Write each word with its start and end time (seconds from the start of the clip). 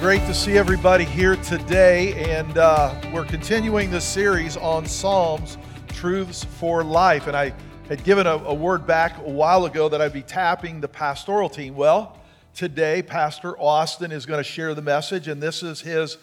Great 0.00 0.22
to 0.22 0.32
see 0.32 0.56
everybody 0.56 1.04
here 1.04 1.36
today. 1.36 2.14
And 2.24 2.56
uh, 2.56 2.98
we're 3.12 3.26
continuing 3.26 3.90
this 3.90 4.06
series 4.06 4.56
on 4.56 4.86
Psalms, 4.86 5.58
Truths 5.88 6.42
for 6.42 6.82
Life. 6.82 7.26
And 7.26 7.36
I 7.36 7.52
had 7.86 8.02
given 8.02 8.26
a, 8.26 8.36
a 8.36 8.54
word 8.54 8.86
back 8.86 9.18
a 9.18 9.28
while 9.28 9.66
ago 9.66 9.90
that 9.90 10.00
I'd 10.00 10.14
be 10.14 10.22
tapping 10.22 10.80
the 10.80 10.88
pastoral 10.88 11.50
team. 11.50 11.74
Well, 11.74 12.16
today, 12.54 13.02
Pastor 13.02 13.58
Austin 13.58 14.10
is 14.10 14.24
going 14.24 14.38
to 14.38 14.42
share 14.42 14.74
the 14.74 14.80
message, 14.80 15.28
and 15.28 15.42
this 15.42 15.62
is 15.62 15.82
his 15.82 16.16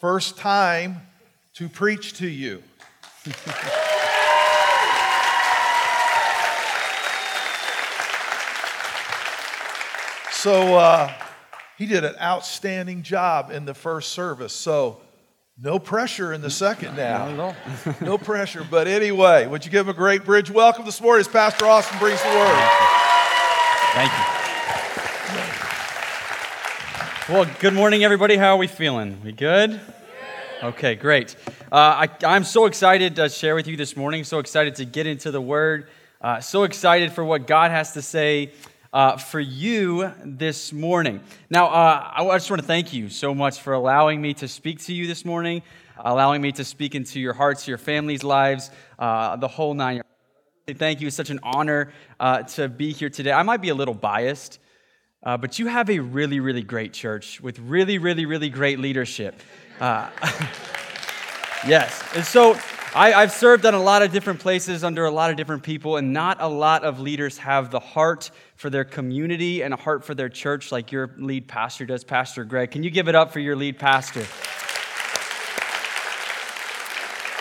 first 0.00 0.38
time 0.38 1.00
to 1.54 1.68
preach 1.68 2.12
to 2.18 2.28
you. 2.28 2.62
so, 10.30 10.76
uh, 10.76 11.12
he 11.76 11.86
did 11.86 12.04
an 12.04 12.14
outstanding 12.20 13.02
job 13.02 13.50
in 13.50 13.64
the 13.64 13.74
first 13.74 14.12
service. 14.12 14.52
So, 14.52 15.00
no 15.60 15.78
pressure 15.78 16.32
in 16.32 16.40
the 16.40 16.50
second 16.50 16.96
now. 16.96 17.54
no 18.00 18.18
pressure. 18.18 18.66
But 18.68 18.88
anyway, 18.88 19.46
would 19.46 19.64
you 19.64 19.70
give 19.70 19.86
him 19.86 19.90
a 19.90 19.96
great 19.96 20.24
bridge 20.24 20.50
welcome 20.50 20.84
this 20.84 21.00
morning 21.00 21.20
as 21.20 21.28
Pastor 21.28 21.66
Austin 21.66 21.98
brings 21.98 22.20
the 22.22 22.28
word? 22.28 22.68
Thank 23.92 24.10
you. 24.12 24.18
Well, 27.32 27.46
good 27.60 27.72
morning, 27.72 28.04
everybody. 28.04 28.36
How 28.36 28.54
are 28.54 28.56
we 28.56 28.66
feeling? 28.66 29.20
We 29.24 29.32
good? 29.32 29.80
Okay, 30.62 30.94
great. 30.94 31.36
Uh, 31.70 32.06
I, 32.22 32.36
am 32.36 32.44
so 32.44 32.66
excited 32.66 33.16
to 33.16 33.28
share 33.28 33.54
with 33.54 33.66
you 33.66 33.76
this 33.76 33.96
morning. 33.96 34.24
So 34.24 34.40
excited 34.40 34.74
to 34.76 34.84
get 34.84 35.06
into 35.06 35.30
the 35.30 35.40
Word. 35.40 35.88
Uh, 36.20 36.40
so 36.40 36.64
excited 36.64 37.12
for 37.12 37.24
what 37.24 37.46
God 37.46 37.70
has 37.70 37.92
to 37.92 38.02
say 38.02 38.52
uh, 38.94 39.16
for 39.16 39.40
you 39.40 40.12
this 40.24 40.72
morning. 40.72 41.20
Now, 41.50 41.66
uh, 41.66 42.12
I 42.16 42.36
just 42.36 42.48
want 42.48 42.62
to 42.62 42.66
thank 42.66 42.92
you 42.92 43.08
so 43.08 43.34
much 43.34 43.60
for 43.60 43.72
allowing 43.72 44.22
me 44.22 44.34
to 44.34 44.46
speak 44.46 44.78
to 44.84 44.94
you 44.94 45.08
this 45.08 45.24
morning, 45.24 45.62
allowing 45.98 46.40
me 46.40 46.52
to 46.52 46.64
speak 46.64 46.94
into 46.94 47.18
your 47.18 47.32
hearts, 47.32 47.66
your 47.66 47.76
families' 47.76 48.22
lives, 48.22 48.70
uh, 49.00 49.34
the 49.34 49.48
whole 49.48 49.74
nine. 49.74 50.00
Thank 50.68 51.00
you. 51.00 51.08
It's 51.08 51.16
such 51.16 51.30
an 51.30 51.40
honor 51.42 51.92
uh, 52.20 52.44
to 52.44 52.68
be 52.68 52.92
here 52.92 53.10
today. 53.10 53.32
I 53.32 53.42
might 53.42 53.60
be 53.60 53.70
a 53.70 53.74
little 53.74 53.94
biased, 53.94 54.60
uh, 55.24 55.36
but 55.38 55.58
you 55.58 55.66
have 55.66 55.90
a 55.90 55.98
really, 55.98 56.38
really 56.38 56.62
great 56.62 56.92
church 56.92 57.40
with 57.40 57.58
really, 57.58 57.98
really, 57.98 58.26
really 58.26 58.48
great 58.48 58.78
leadership. 58.78 59.40
Uh, 59.80 60.08
yes. 61.66 62.00
And 62.14 62.24
so 62.24 62.56
I, 62.94 63.10
have 63.10 63.32
served 63.32 63.64
in 63.64 63.74
a 63.74 63.82
lot 63.82 64.02
of 64.02 64.12
different 64.12 64.38
places 64.38 64.84
under 64.84 65.04
a 65.04 65.10
lot 65.10 65.32
of 65.32 65.36
different 65.36 65.64
people, 65.64 65.96
and 65.96 66.12
not 66.12 66.36
a 66.40 66.46
lot 66.46 66.84
of 66.84 67.00
leaders 67.00 67.38
have 67.38 67.72
the 67.72 67.80
heart 67.80 68.30
for 68.56 68.70
their 68.70 68.84
community 68.84 69.62
and 69.62 69.74
a 69.74 69.76
heart 69.76 70.04
for 70.04 70.14
their 70.14 70.28
church 70.28 70.70
like 70.70 70.92
your 70.92 71.10
lead 71.18 71.48
pastor 71.48 71.86
does, 71.86 72.04
Pastor 72.04 72.44
Greg. 72.44 72.70
Can 72.70 72.82
you 72.82 72.90
give 72.90 73.08
it 73.08 73.14
up 73.14 73.32
for 73.32 73.40
your 73.40 73.56
lead 73.56 73.78
pastor? 73.78 74.24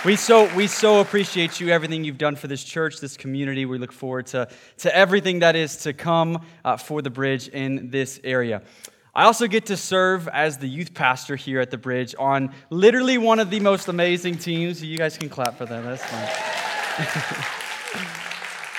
We 0.06 0.18
so, 0.18 0.54
we 0.54 0.68
so 0.68 1.00
appreciate 1.00 1.62
you, 1.62 1.70
everything 1.70 2.04
you've 2.04 2.18
done 2.18 2.36
for 2.36 2.48
this 2.48 2.62
church, 2.62 3.00
this 3.00 3.16
community. 3.16 3.66
We 3.66 3.78
look 3.78 3.94
forward 3.94 4.26
to, 4.28 4.50
to 4.80 4.94
everything 4.94 5.40
that 5.40 5.56
is 5.56 5.78
to 5.84 5.94
come 5.94 6.46
uh, 6.66 6.76
for 6.76 7.02
the 7.02 7.10
bridge 7.10 7.48
in 7.48 7.90
this 7.90 8.20
area. 8.22 8.64
I 9.16 9.24
also 9.24 9.48
get 9.48 9.68
to 9.68 9.78
serve 9.78 10.28
as 10.28 10.58
the 10.58 10.68
youth 10.68 10.94
pastor 10.94 11.38
here 11.38 11.62
at 11.62 11.72
the 11.72 11.78
bridge 11.78 12.16
on 12.20 12.54
literally 12.70 13.18
one 13.18 13.40
of 13.40 13.50
the 13.50 13.62
most 13.62 13.88
amazing 13.88 14.40
teams. 14.40 14.84
You 14.84 14.98
guys 14.98 15.18
can 15.18 15.30
clap 15.30 15.58
for 15.58 15.66
that, 15.68 15.84
that's 15.84 16.04
fine. 16.04 17.60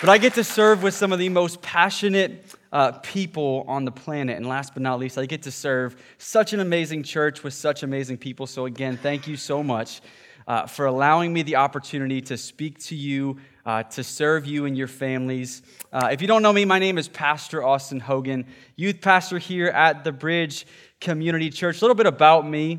but 0.04 0.10
I 0.10 0.18
get 0.18 0.34
to 0.34 0.44
serve 0.44 0.82
with 0.82 0.92
some 0.92 1.14
of 1.14 1.18
the 1.18 1.30
most 1.30 1.62
passionate 1.62 2.44
uh, 2.70 2.92
people 2.92 3.64
on 3.66 3.86
the 3.86 3.90
planet. 3.90 4.36
And 4.36 4.46
last 4.46 4.74
but 4.74 4.82
not 4.82 4.98
least, 4.98 5.16
I 5.16 5.24
get 5.24 5.44
to 5.44 5.50
serve 5.50 5.96
such 6.18 6.52
an 6.52 6.60
amazing 6.60 7.04
church 7.04 7.42
with 7.42 7.54
such 7.54 7.82
amazing 7.82 8.18
people. 8.18 8.46
So, 8.46 8.66
again, 8.66 8.98
thank 8.98 9.26
you 9.26 9.38
so 9.38 9.62
much 9.62 10.02
uh, 10.46 10.66
for 10.66 10.84
allowing 10.84 11.32
me 11.32 11.40
the 11.40 11.56
opportunity 11.56 12.20
to 12.20 12.36
speak 12.36 12.80
to 12.80 12.94
you 12.94 13.38
uh, 13.64 13.84
to 13.84 14.04
serve 14.04 14.44
you 14.44 14.66
and 14.66 14.76
your 14.76 14.88
families. 14.88 15.62
Uh, 15.90 16.10
if 16.12 16.20
you 16.20 16.28
don't 16.28 16.42
know 16.42 16.52
me, 16.52 16.66
my 16.66 16.78
name 16.78 16.98
is 16.98 17.08
Pastor 17.08 17.64
Austin 17.64 18.00
Hogan, 18.00 18.44
youth 18.76 19.00
pastor 19.00 19.38
here 19.38 19.68
at 19.68 20.04
the 20.04 20.12
Bridge 20.12 20.66
Community 21.00 21.48
Church. 21.48 21.80
A 21.80 21.80
little 21.82 21.94
bit 21.94 22.04
about 22.04 22.46
me 22.46 22.78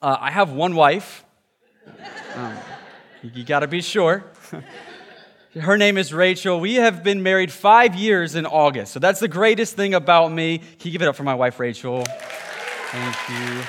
uh, 0.00 0.16
I 0.18 0.30
have 0.30 0.52
one 0.52 0.74
wife. 0.74 1.26
Um, 2.34 2.56
you 3.22 3.44
got 3.44 3.60
to 3.60 3.68
be 3.68 3.82
sure. 3.82 4.24
Her 5.54 5.78
name 5.78 5.96
is 5.96 6.12
Rachel. 6.12 6.60
We 6.60 6.74
have 6.74 7.02
been 7.02 7.22
married 7.22 7.50
five 7.50 7.94
years 7.94 8.34
in 8.34 8.44
August. 8.44 8.92
So 8.92 9.00
that's 9.00 9.18
the 9.18 9.28
greatest 9.28 9.76
thing 9.76 9.94
about 9.94 10.30
me. 10.30 10.58
Can 10.58 10.68
you 10.82 10.90
give 10.90 11.00
it 11.00 11.08
up 11.08 11.16
for 11.16 11.22
my 11.22 11.34
wife, 11.34 11.58
Rachel? 11.58 12.04
Thank 12.04 13.16
you. 13.30 13.62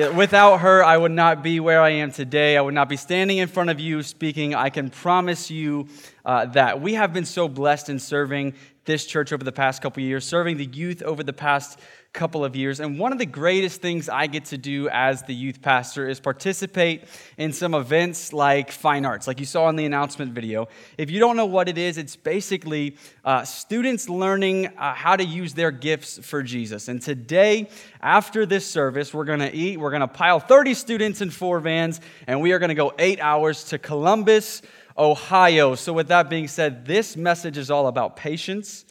Yeah, 0.00 0.10
without 0.10 0.58
her, 0.58 0.84
I 0.84 0.96
would 0.96 1.10
not 1.10 1.42
be 1.42 1.58
where 1.58 1.80
I 1.80 1.90
am 1.90 2.12
today. 2.12 2.56
I 2.56 2.60
would 2.60 2.74
not 2.74 2.88
be 2.88 2.96
standing 2.96 3.38
in 3.38 3.48
front 3.48 3.70
of 3.70 3.80
you 3.80 4.04
speaking. 4.04 4.54
I 4.54 4.70
can 4.70 4.88
promise 4.88 5.50
you 5.50 5.88
uh, 6.24 6.46
that 6.46 6.80
we 6.80 6.94
have 6.94 7.12
been 7.12 7.24
so 7.24 7.48
blessed 7.48 7.88
in 7.88 7.98
serving 7.98 8.54
this 8.84 9.04
church 9.04 9.32
over 9.32 9.42
the 9.42 9.50
past 9.50 9.82
couple 9.82 10.00
years, 10.00 10.24
serving 10.24 10.58
the 10.58 10.66
youth 10.66 11.02
over 11.02 11.24
the 11.24 11.32
past 11.32 11.80
couple 12.18 12.44
of 12.44 12.56
years. 12.56 12.80
And 12.80 12.98
one 12.98 13.12
of 13.12 13.18
the 13.18 13.26
greatest 13.26 13.80
things 13.80 14.08
I 14.08 14.26
get 14.26 14.46
to 14.46 14.58
do 14.58 14.88
as 14.88 15.22
the 15.22 15.34
youth 15.34 15.62
pastor 15.62 16.08
is 16.08 16.18
participate 16.18 17.04
in 17.36 17.52
some 17.52 17.74
events 17.74 18.32
like 18.32 18.72
fine 18.72 19.06
arts, 19.06 19.28
like 19.28 19.38
you 19.38 19.46
saw 19.46 19.68
in 19.68 19.76
the 19.76 19.84
announcement 19.84 20.32
video. 20.32 20.66
If 20.98 21.12
you 21.12 21.20
don't 21.20 21.36
know 21.36 21.46
what 21.46 21.68
it 21.68 21.78
is, 21.78 21.96
it's 21.96 22.16
basically 22.16 22.96
uh, 23.24 23.44
students 23.44 24.08
learning 24.08 24.66
uh, 24.66 24.94
how 24.94 25.14
to 25.14 25.24
use 25.24 25.54
their 25.54 25.70
gifts 25.70 26.18
for 26.18 26.42
Jesus. 26.42 26.88
And 26.88 27.00
today, 27.00 27.68
after 28.02 28.44
this 28.44 28.66
service, 28.66 29.14
we're 29.14 29.24
going 29.24 29.38
to 29.38 29.54
eat, 29.54 29.78
we're 29.78 29.90
going 29.90 30.00
to 30.00 30.08
pile 30.08 30.40
30 30.40 30.74
students 30.74 31.20
in 31.20 31.30
four 31.30 31.60
vans, 31.60 32.00
and 32.26 32.40
we 32.40 32.50
are 32.50 32.58
going 32.58 32.70
to 32.70 32.74
go 32.74 32.92
eight 32.98 33.20
hours 33.20 33.64
to 33.64 33.78
Columbus. 33.78 34.60
Ohio. 35.00 35.76
So, 35.76 35.92
with 35.92 36.08
that 36.08 36.28
being 36.28 36.48
said, 36.48 36.84
this 36.84 37.16
message 37.16 37.56
is 37.56 37.70
all 37.70 37.86
about 37.86 38.16
patience 38.16 38.84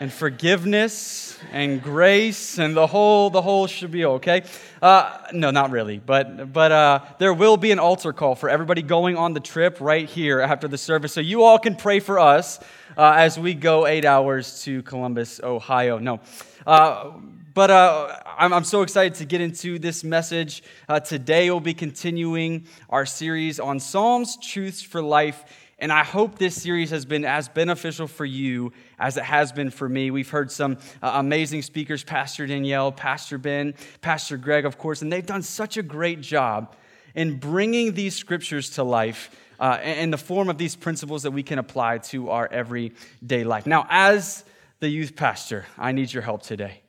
and 0.00 0.12
forgiveness 0.12 1.38
and 1.52 1.82
grace 1.82 2.58
and 2.58 2.76
the 2.76 2.86
whole 2.86 3.30
the 3.30 3.42
whole 3.42 3.68
be 3.90 4.04
okay 4.04 4.42
uh, 4.82 5.18
no 5.32 5.50
not 5.50 5.70
really 5.70 5.98
but 5.98 6.52
but 6.52 6.72
uh, 6.72 7.00
there 7.18 7.34
will 7.34 7.56
be 7.56 7.70
an 7.70 7.78
altar 7.78 8.12
call 8.12 8.34
for 8.34 8.48
everybody 8.48 8.82
going 8.82 9.16
on 9.16 9.32
the 9.32 9.40
trip 9.40 9.80
right 9.80 10.08
here 10.08 10.40
after 10.40 10.68
the 10.68 10.78
service 10.78 11.12
so 11.12 11.20
you 11.20 11.42
all 11.42 11.58
can 11.58 11.74
pray 11.74 12.00
for 12.00 12.18
us 12.18 12.60
uh, 12.96 13.14
as 13.16 13.38
we 13.38 13.54
go 13.54 13.86
eight 13.86 14.04
hours 14.04 14.62
to 14.62 14.82
columbus 14.82 15.40
ohio 15.42 15.98
no 15.98 16.20
uh, 16.66 17.12
but 17.54 17.70
uh, 17.70 18.14
I'm, 18.38 18.52
I'm, 18.52 18.62
so 18.62 18.82
excited 18.82 19.16
to 19.16 19.24
get 19.24 19.40
into 19.40 19.80
this 19.80 20.04
message. 20.04 20.62
Uh, 20.88 21.00
today, 21.00 21.50
we'll 21.50 21.58
be 21.58 21.74
continuing 21.74 22.66
our 22.88 23.04
series 23.04 23.58
on 23.58 23.80
Psalms, 23.80 24.36
Truths 24.36 24.80
for 24.80 25.02
Life. 25.02 25.42
And 25.80 25.92
I 25.92 26.02
hope 26.02 26.38
this 26.38 26.60
series 26.60 26.90
has 26.90 27.04
been 27.04 27.24
as 27.24 27.48
beneficial 27.48 28.08
for 28.08 28.24
you 28.24 28.72
as 28.98 29.16
it 29.16 29.22
has 29.22 29.52
been 29.52 29.70
for 29.70 29.88
me. 29.88 30.10
We've 30.10 30.28
heard 30.28 30.50
some 30.50 30.78
uh, 31.00 31.12
amazing 31.14 31.62
speakers 31.62 32.02
Pastor 32.02 32.48
Danielle, 32.48 32.90
Pastor 32.90 33.38
Ben, 33.38 33.74
Pastor 34.00 34.36
Greg, 34.36 34.64
of 34.64 34.76
course, 34.76 35.02
and 35.02 35.12
they've 35.12 35.24
done 35.24 35.42
such 35.42 35.76
a 35.76 35.82
great 35.82 36.20
job 36.20 36.74
in 37.14 37.38
bringing 37.38 37.94
these 37.94 38.16
scriptures 38.16 38.70
to 38.70 38.82
life 38.82 39.30
uh, 39.60 39.78
in 39.82 40.10
the 40.10 40.18
form 40.18 40.48
of 40.48 40.58
these 40.58 40.74
principles 40.74 41.22
that 41.22 41.30
we 41.30 41.44
can 41.44 41.60
apply 41.60 41.98
to 41.98 42.30
our 42.30 42.48
everyday 42.48 43.44
life. 43.44 43.64
Now, 43.64 43.86
as 43.88 44.44
the 44.80 44.88
youth 44.88 45.14
pastor, 45.14 45.64
I 45.76 45.92
need 45.92 46.12
your 46.12 46.24
help 46.24 46.42
today. 46.42 46.82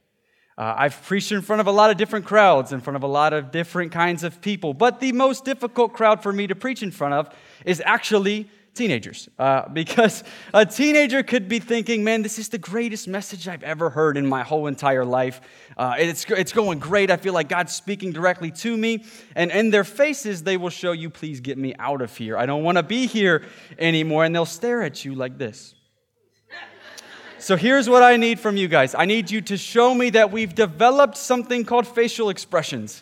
Uh, 0.57 0.75
I've 0.77 1.01
preached 1.03 1.31
in 1.31 1.41
front 1.41 1.61
of 1.61 1.67
a 1.67 1.71
lot 1.71 1.89
of 1.89 1.97
different 1.97 2.25
crowds, 2.25 2.73
in 2.73 2.81
front 2.81 2.97
of 2.97 3.03
a 3.03 3.07
lot 3.07 3.33
of 3.33 3.51
different 3.51 3.91
kinds 3.91 4.23
of 4.23 4.41
people, 4.41 4.73
but 4.73 4.99
the 4.99 5.11
most 5.11 5.45
difficult 5.45 5.93
crowd 5.93 6.21
for 6.21 6.33
me 6.33 6.47
to 6.47 6.55
preach 6.55 6.83
in 6.83 6.91
front 6.91 7.13
of 7.13 7.29
is 7.65 7.81
actually 7.85 8.49
teenagers. 8.73 9.29
Uh, 9.37 9.67
because 9.73 10.23
a 10.53 10.65
teenager 10.65 11.23
could 11.23 11.47
be 11.47 11.59
thinking, 11.59 12.03
man, 12.03 12.21
this 12.21 12.39
is 12.39 12.49
the 12.49 12.57
greatest 12.57 13.07
message 13.07 13.47
I've 13.47 13.63
ever 13.63 13.89
heard 13.89 14.17
in 14.17 14.25
my 14.25 14.43
whole 14.43 14.67
entire 14.67 15.05
life. 15.05 15.41
Uh, 15.77 15.95
it's, 15.97 16.25
it's 16.29 16.51
going 16.51 16.79
great. 16.79 17.11
I 17.11 17.17
feel 17.17 17.33
like 17.33 17.49
God's 17.49 17.73
speaking 17.73 18.11
directly 18.11 18.51
to 18.51 18.75
me. 18.75 19.05
And 19.35 19.51
in 19.51 19.69
their 19.69 19.83
faces, 19.83 20.43
they 20.43 20.57
will 20.57 20.69
show 20.69 20.91
you, 20.91 21.09
please 21.09 21.39
get 21.39 21.57
me 21.57 21.73
out 21.79 22.01
of 22.01 22.15
here. 22.15 22.37
I 22.37 22.45
don't 22.45 22.63
want 22.63 22.77
to 22.77 22.83
be 22.83 23.07
here 23.07 23.45
anymore. 23.77 24.25
And 24.25 24.33
they'll 24.33 24.45
stare 24.45 24.81
at 24.81 25.03
you 25.05 25.15
like 25.15 25.37
this. 25.37 25.75
So 27.41 27.55
here's 27.55 27.87
what 27.87 28.03
I 28.03 28.17
need 28.17 28.37
from 28.37 28.57
you 28.57 28.67
guys 28.67 28.93
I 28.93 29.05
need 29.05 29.31
you 29.31 29.39
to 29.43 29.55
show 29.55 29.93
me 29.95 30.09
that 30.09 30.29
we've 30.29 30.53
developed 30.53 31.15
something 31.15 31.63
called 31.63 31.87
facial 31.87 32.29
expressions. 32.29 33.01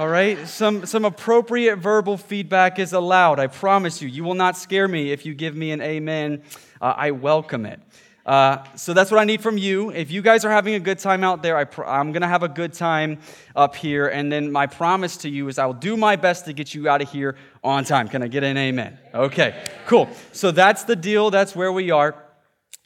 All 0.00 0.08
right? 0.08 0.48
Some, 0.48 0.86
some 0.86 1.04
appropriate 1.04 1.76
verbal 1.76 2.16
feedback 2.16 2.78
is 2.78 2.94
allowed. 2.94 3.38
I 3.38 3.48
promise 3.48 4.00
you. 4.00 4.08
You 4.08 4.24
will 4.24 4.32
not 4.32 4.56
scare 4.56 4.88
me 4.88 5.12
if 5.12 5.26
you 5.26 5.34
give 5.34 5.54
me 5.54 5.72
an 5.72 5.82
amen. 5.82 6.42
Uh, 6.80 6.94
I 6.96 7.10
welcome 7.10 7.66
it. 7.66 7.80
Uh, 8.24 8.64
so 8.76 8.94
that's 8.94 9.10
what 9.10 9.20
I 9.20 9.24
need 9.24 9.42
from 9.42 9.58
you. 9.58 9.90
If 9.90 10.10
you 10.10 10.22
guys 10.22 10.46
are 10.46 10.50
having 10.50 10.72
a 10.72 10.80
good 10.80 11.00
time 11.00 11.22
out 11.22 11.42
there, 11.42 11.54
I 11.58 12.00
am 12.00 12.12
going 12.12 12.22
to 12.22 12.28
have 12.28 12.42
a 12.42 12.48
good 12.48 12.72
time 12.72 13.18
up 13.54 13.76
here. 13.76 14.08
And 14.08 14.32
then 14.32 14.50
my 14.50 14.66
promise 14.66 15.18
to 15.18 15.28
you 15.28 15.48
is 15.48 15.58
I 15.58 15.66
will 15.66 15.74
do 15.74 15.98
my 15.98 16.16
best 16.16 16.46
to 16.46 16.54
get 16.54 16.74
you 16.74 16.88
out 16.88 17.02
of 17.02 17.10
here 17.10 17.36
on 17.62 17.84
time. 17.84 18.08
Can 18.08 18.22
I 18.22 18.28
get 18.28 18.42
an 18.42 18.56
amen? 18.56 18.98
Okay, 19.12 19.62
cool. 19.84 20.08
So 20.32 20.50
that's 20.50 20.84
the 20.84 20.96
deal. 20.96 21.30
That's 21.30 21.54
where 21.54 21.72
we 21.72 21.90
are. 21.90 22.14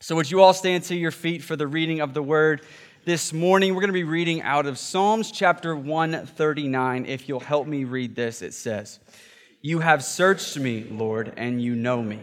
So 0.01 0.17
would 0.17 0.29
you 0.29 0.43
all 0.43 0.53
stand 0.53 0.83
to 0.85 0.97
your 0.97 1.13
feet 1.13 1.45
for 1.45 1.55
the 1.55 1.69
reading 1.69 2.01
of 2.01 2.13
the 2.13 2.25
word? 2.25 2.63
This 3.07 3.35
morning, 3.35 3.75
we're 3.75 3.83
going 3.83 3.89
to 3.89 3.93
be 3.93 4.03
reading 4.03 4.41
out 4.41 4.65
of 4.65 4.79
Psalms 4.79 5.31
chapter 5.31 5.77
139. 5.77 7.05
If 7.05 7.29
you'll 7.29 7.39
help 7.39 7.67
me 7.67 7.85
read 7.85 8.17
this, 8.17 8.41
it 8.41 8.55
says, 8.55 8.99
You 9.61 9.81
have 9.81 10.03
searched 10.03 10.59
me, 10.59 10.85
Lord, 10.85 11.35
and 11.37 11.61
you 11.61 11.75
know 11.75 12.03
me. 12.03 12.21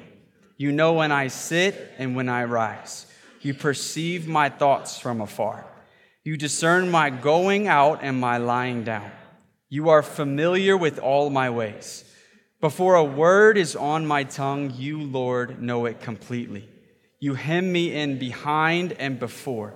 You 0.58 0.72
know 0.72 0.94
when 0.94 1.12
I 1.12 1.28
sit 1.28 1.94
and 2.00 2.16
when 2.16 2.30
I 2.30 2.46
rise. 2.46 3.06
You 3.42 3.54
perceive 3.54 4.28
my 4.28 4.50
thoughts 4.50 4.98
from 4.98 5.22
afar. 5.22 5.68
You 6.24 6.36
discern 6.36 6.90
my 6.90 7.12
going 7.12 7.68
out 7.68 8.00
and 8.02 8.20
my 8.20 8.38
lying 8.38 8.84
down. 8.84 9.12
You 9.70 9.90
are 9.90 10.02
familiar 10.02 10.76
with 10.76 10.98
all 10.98 11.30
my 11.30 11.52
ways. 11.52 12.04
Before 12.60 12.96
a 12.96 13.04
word 13.04 13.56
is 13.56 13.76
on 13.76 14.08
my 14.08 14.24
tongue, 14.24 14.74
you, 14.76 15.04
Lord, 15.04 15.62
know 15.62 15.86
it 15.86 16.02
completely. 16.02 16.68
You 17.20 17.36
hem 17.36 17.72
me 17.72 17.94
in 17.94 18.18
behind 18.18 18.94
and 18.94 19.20
before, 19.20 19.76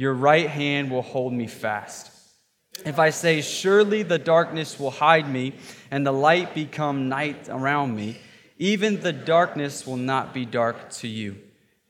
Your 0.00 0.14
right 0.14 0.48
hand 0.48 0.90
will 0.90 1.02
hold 1.02 1.34
me 1.34 1.46
fast. 1.46 2.10
If 2.86 2.98
I 2.98 3.10
say, 3.10 3.42
Surely 3.42 4.02
the 4.02 4.18
darkness 4.18 4.80
will 4.80 4.90
hide 4.90 5.30
me, 5.30 5.52
and 5.90 6.06
the 6.06 6.10
light 6.10 6.54
become 6.54 7.10
night 7.10 7.50
around 7.50 7.94
me, 7.94 8.16
even 8.56 9.02
the 9.02 9.12
darkness 9.12 9.86
will 9.86 9.98
not 9.98 10.32
be 10.32 10.46
dark 10.46 10.88
to 11.00 11.06
you. 11.06 11.36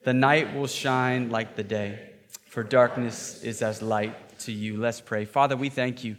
The 0.02 0.12
night 0.12 0.56
will 0.56 0.66
shine 0.66 1.30
like 1.30 1.54
the 1.54 1.62
day, 1.62 2.10
for 2.46 2.64
darkness 2.64 3.44
is 3.44 3.62
as 3.62 3.80
light 3.80 4.40
to 4.40 4.50
you. 4.50 4.76
Let's 4.76 5.00
pray. 5.00 5.24
Father, 5.24 5.56
we 5.56 5.68
thank 5.68 6.02
you, 6.02 6.16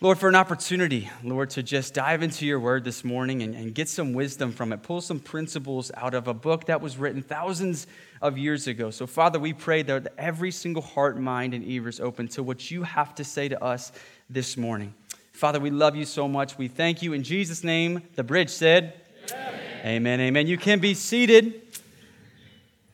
Lord, 0.00 0.18
for 0.18 0.28
an 0.28 0.34
opportunity, 0.34 1.08
Lord, 1.22 1.50
to 1.50 1.62
just 1.62 1.94
dive 1.94 2.24
into 2.24 2.44
your 2.44 2.58
word 2.58 2.82
this 2.82 3.04
morning 3.04 3.42
and, 3.42 3.54
and 3.54 3.72
get 3.72 3.88
some 3.88 4.12
wisdom 4.12 4.50
from 4.50 4.72
it, 4.72 4.82
pull 4.82 5.00
some 5.00 5.20
principles 5.20 5.92
out 5.96 6.14
of 6.14 6.26
a 6.26 6.34
book 6.34 6.64
that 6.64 6.80
was 6.80 6.98
written 6.98 7.22
thousands 7.22 7.86
of 8.20 8.38
years 8.38 8.66
ago. 8.66 8.90
So, 8.90 9.06
Father, 9.06 9.38
we 9.38 9.52
pray 9.52 9.82
that 9.82 10.12
every 10.18 10.50
single 10.50 10.82
heart, 10.82 11.18
mind, 11.18 11.54
and 11.54 11.64
ears 11.64 12.00
open 12.00 12.28
to 12.28 12.42
what 12.42 12.70
you 12.70 12.82
have 12.82 13.14
to 13.16 13.24
say 13.24 13.48
to 13.48 13.62
us 13.62 13.92
this 14.30 14.56
morning. 14.56 14.94
Father, 15.32 15.60
we 15.60 15.70
love 15.70 15.96
you 15.96 16.04
so 16.04 16.26
much. 16.26 16.56
We 16.56 16.68
thank 16.68 17.02
you. 17.02 17.12
In 17.12 17.22
Jesus' 17.22 17.62
name, 17.62 18.02
the 18.14 18.24
bridge 18.24 18.50
said, 18.50 18.94
Amen, 19.30 19.60
amen. 19.84 20.20
amen. 20.20 20.46
You 20.46 20.56
can 20.56 20.78
be 20.78 20.94
seated. 20.94 21.62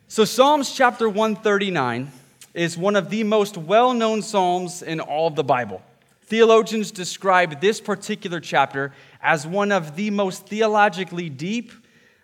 So, 0.08 0.24
Psalms 0.24 0.74
chapter 0.74 1.08
139 1.08 2.10
is 2.54 2.76
one 2.76 2.96
of 2.96 3.10
the 3.10 3.24
most 3.24 3.56
well 3.56 3.94
known 3.94 4.22
Psalms 4.22 4.82
in 4.82 5.00
all 5.00 5.28
of 5.28 5.36
the 5.36 5.44
Bible. 5.44 5.82
Theologians 6.24 6.90
describe 6.90 7.60
this 7.60 7.80
particular 7.80 8.40
chapter 8.40 8.92
as 9.22 9.46
one 9.46 9.72
of 9.72 9.96
the 9.96 10.10
most 10.10 10.46
theologically 10.46 11.28
deep 11.28 11.72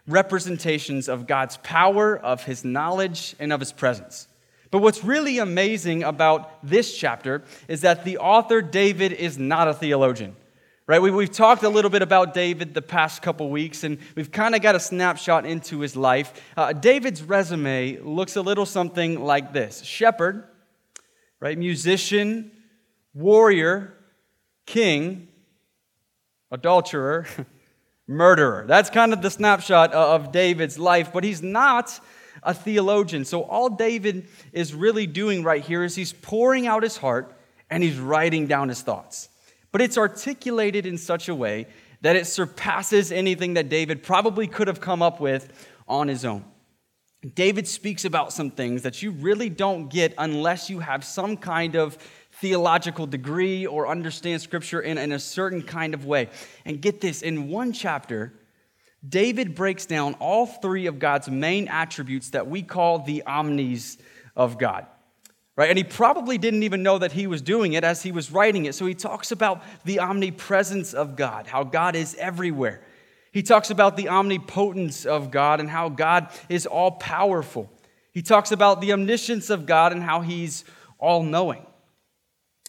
representations 0.08 1.08
of 1.08 1.26
God's 1.26 1.58
power, 1.58 2.19
of 2.19 2.44
his 2.44 2.64
knowledge, 2.64 3.37
and 3.38 3.52
of 3.52 3.60
his 3.60 3.72
presence. 3.72 4.26
But 4.70 4.78
what's 4.78 5.05
really 5.05 5.38
amazing 5.38 6.02
about 6.02 6.66
this 6.66 6.96
chapter 6.96 7.43
is 7.69 7.82
that 7.82 8.05
the 8.05 8.19
author, 8.19 8.60
David, 8.60 9.12
is 9.12 9.38
not 9.38 9.69
a 9.69 9.75
theologian 9.75 10.34
right? 10.88 11.02
We, 11.02 11.10
have 11.10 11.32
talked 11.32 11.62
a 11.64 11.69
little 11.69 11.90
bit 11.90 12.00
about 12.00 12.32
David 12.32 12.72
the 12.72 12.82
past 12.82 13.20
couple 13.20 13.50
weeks, 13.50 13.84
and 13.84 13.99
we've 14.16 14.32
kind 14.32 14.55
of 14.55 14.62
got 14.62 14.75
a 14.75 14.81
snapshot 14.81 15.44
into 15.44 15.81
his 15.81 15.94
life. 15.94 16.32
Uh, 16.56 16.72
David's 16.72 17.22
resume 17.22 17.99
looks 17.99 18.37
a 18.37 18.43
little 18.43 18.64
something 18.64 19.22
like 19.22 19.52
this 19.52 19.82
shepherd, 19.82 20.44
right? 21.40 21.58
Musician, 21.58 22.50
warrior, 23.12 23.93
king, 24.64 25.28
adulterer, 26.50 27.26
murderer. 28.08 28.64
That's 28.66 28.90
kind 28.90 29.12
of 29.12 29.22
the 29.22 29.31
snapshot 29.31 29.93
of 29.93 30.32
David's 30.32 30.78
life, 30.78 31.12
but 31.12 31.22
he's 31.22 31.43
not 31.43 32.00
a 32.43 32.52
theologian. 32.52 33.25
So, 33.25 33.43
all 33.43 33.69
David 33.69 34.26
is 34.52 34.75
really 34.75 35.06
doing 35.06 35.44
right 35.44 35.62
here 35.62 35.84
is 35.84 35.94
he's 35.94 36.12
pouring 36.12 36.66
out 36.66 36.82
his 36.82 36.96
heart 36.96 37.32
and 37.70 37.82
he's 37.82 37.99
writing 37.99 38.46
down 38.46 38.69
his 38.69 38.82
thoughts 38.82 39.28
but 39.72 39.81
it's 39.81 39.99
articulated 39.99 40.87
in 40.87 40.99
such 40.99 41.28
a 41.28 41.34
way 41.34 41.66
that 42.00 42.16
it 42.16 42.26
surpasses 42.26 43.10
anything 43.10 43.55
that 43.55 43.69
David 43.69 44.02
probably 44.02 44.46
could 44.46 44.69
have 44.69 44.81
come 44.81 45.02
up 45.02 45.20
with 45.20 45.69
on 45.87 46.08
his 46.08 46.25
own. 46.25 46.44
David 47.34 47.66
speaks 47.66 48.04
about 48.04 48.32
some 48.32 48.50
things 48.50 48.82
that 48.82 49.02
you 49.02 49.11
really 49.11 49.49
don't 49.49 49.88
get 49.88 50.14
unless 50.19 50.70
you 50.70 50.78
have 50.78 51.04
some 51.04 51.37
kind 51.37 51.75
of 51.75 51.99
theological 52.40 53.06
degree 53.06 53.67
or 53.67 53.88
understand 53.88 54.43
scripture 54.43 54.81
in, 54.81 54.99
in 54.99 55.12
a 55.12 55.19
certain 55.19 55.62
kind 55.62 55.94
of 55.94 56.05
way. 56.05 56.29
And 56.64 56.81
get 56.81 57.00
this 57.00 57.23
in 57.23 57.49
one 57.49 57.73
chapter, 57.73 58.32
David 59.06 59.55
breaks 59.55 59.87
down 59.87 60.14
all 60.14 60.46
three 60.46 60.87
of 60.87 60.99
God's 60.99 61.29
main 61.29 61.69
attributes 61.69 62.31
that 62.31 62.49
we 62.49 62.62
call 62.62 63.00
the 63.00 63.23
omnis 63.25 63.99
of 64.37 64.58
God 64.58 64.87
right? 65.59 65.71
And 65.71 65.76
he 65.76 65.83
probably 65.83 66.38
didn't 66.38 66.62
even 66.62 66.85
know 66.85 66.99
that 66.99 67.11
he 67.11 67.26
was 67.26 67.42
doing 67.42 67.73
it 67.73 67.83
as 67.83 68.00
he 68.00 68.12
was 68.12 68.30
writing 68.30 68.66
it. 68.66 68.76
So 68.76 68.87
he 68.87 68.95
talks 68.95 69.33
about 69.33 69.64
the 69.85 69.99
omnipresence 69.99 70.95
of 70.95 71.16
God, 71.16 71.49
how 71.49 71.64
God 71.64 71.97
is 71.97 72.14
everywhere. 72.14 72.80
He 73.33 73.42
talks 73.42 73.68
about 73.71 73.97
the 73.97 74.09
omnipotence 74.09 75.04
of 75.04 75.33
God 75.33 75.59
and 75.59 75.68
how 75.68 75.88
God 75.88 76.28
is 76.49 76.64
all 76.64 76.92
powerful. 76.92 77.68
He 78.12 78.23
talks 78.23 78.52
about 78.52 78.80
the 78.80 78.92
omniscience 78.92 79.50
of 79.50 79.66
God 79.66 79.90
and 79.90 80.00
how 80.00 80.21
he's 80.21 80.64
all 81.00 81.25
knowing. 81.25 81.66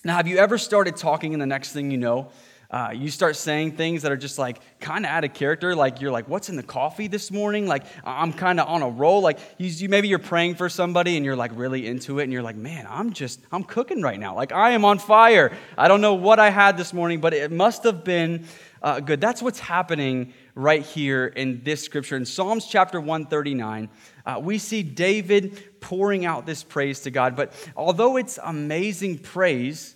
Now, 0.06 0.16
have 0.16 0.28
you 0.28 0.38
ever 0.38 0.58
started 0.58 0.96
talking 0.96 1.34
and 1.34 1.42
the 1.42 1.46
next 1.46 1.74
thing 1.74 1.92
you 1.92 1.98
know, 1.98 2.30
uh, 2.72 2.92
you 2.96 3.10
start 3.10 3.36
saying 3.36 3.74
things 3.74 4.04
that 4.04 4.14
are 4.14 4.18
just 4.18 4.40
like 4.40 4.62
kind 4.80 5.04
of 5.04 5.12
out 5.12 5.26
of 5.26 5.34
character? 5.34 5.76
Like 5.76 6.00
you're 6.00 6.12
like 6.12 6.30
what's 6.30 6.48
in 6.48 6.56
the 6.56 6.64
coffee 6.64 7.08
this 7.08 7.32
morning? 7.32 7.68
Like 7.68 7.84
i'm 8.06 8.32
kind 8.32 8.62
of 8.62 8.70
on 8.70 8.82
a 8.82 8.88
roll. 8.88 9.22
Like 9.22 9.40
you, 9.58 9.68
you, 9.68 9.90
maybe 9.90 10.08
you're 10.08 10.20
praying 10.20 10.56
for 10.56 10.70
somebody 10.70 11.18
and 11.18 11.26
you're 11.26 11.36
like 11.36 11.52
really 11.56 11.86
into 11.86 12.20
it 12.20 12.24
and 12.24 12.32
you're 12.32 12.44
like 12.44 12.56
man 12.56 12.86
i'm 12.88 13.12
just 13.12 13.42
i'm 13.52 13.64
cooking 13.64 14.02
right 14.02 14.20
now. 14.20 14.36
Like 14.36 14.54
i 14.54 14.70
am 14.72 14.86
on 14.86 15.00
fire. 15.00 15.52
I 15.78 15.90
don't 15.90 16.00
know 16.00 16.14
what 16.14 16.40
i 16.40 16.50
had 16.50 16.78
this 16.78 16.94
morning 16.94 17.20
but 17.20 17.34
it 17.34 17.52
must 17.52 17.84
have 17.84 18.06
been 18.06 18.46
uh, 18.82 19.02
good. 19.02 19.20
That's 19.20 19.42
what's 19.42 19.60
happening 19.60 20.34
right 20.56 20.82
here 20.82 21.26
in 21.26 21.62
this 21.64 21.84
scripture. 21.84 22.16
In 22.16 22.26
psalms 22.26 22.68
chapter 22.68 23.02
139 23.02 23.90
uh, 24.26 24.40
we 24.42 24.60
see 24.60 24.84
david 24.84 25.69
pouring 25.82 26.26
out 26.26 26.46
this 26.46 26.64
praise 26.64 27.02
to 27.02 27.12
god 27.12 27.36
but 27.36 27.54
although 27.76 28.18
it's 28.18 28.40
amazing 28.44 29.18
praise 29.18 29.96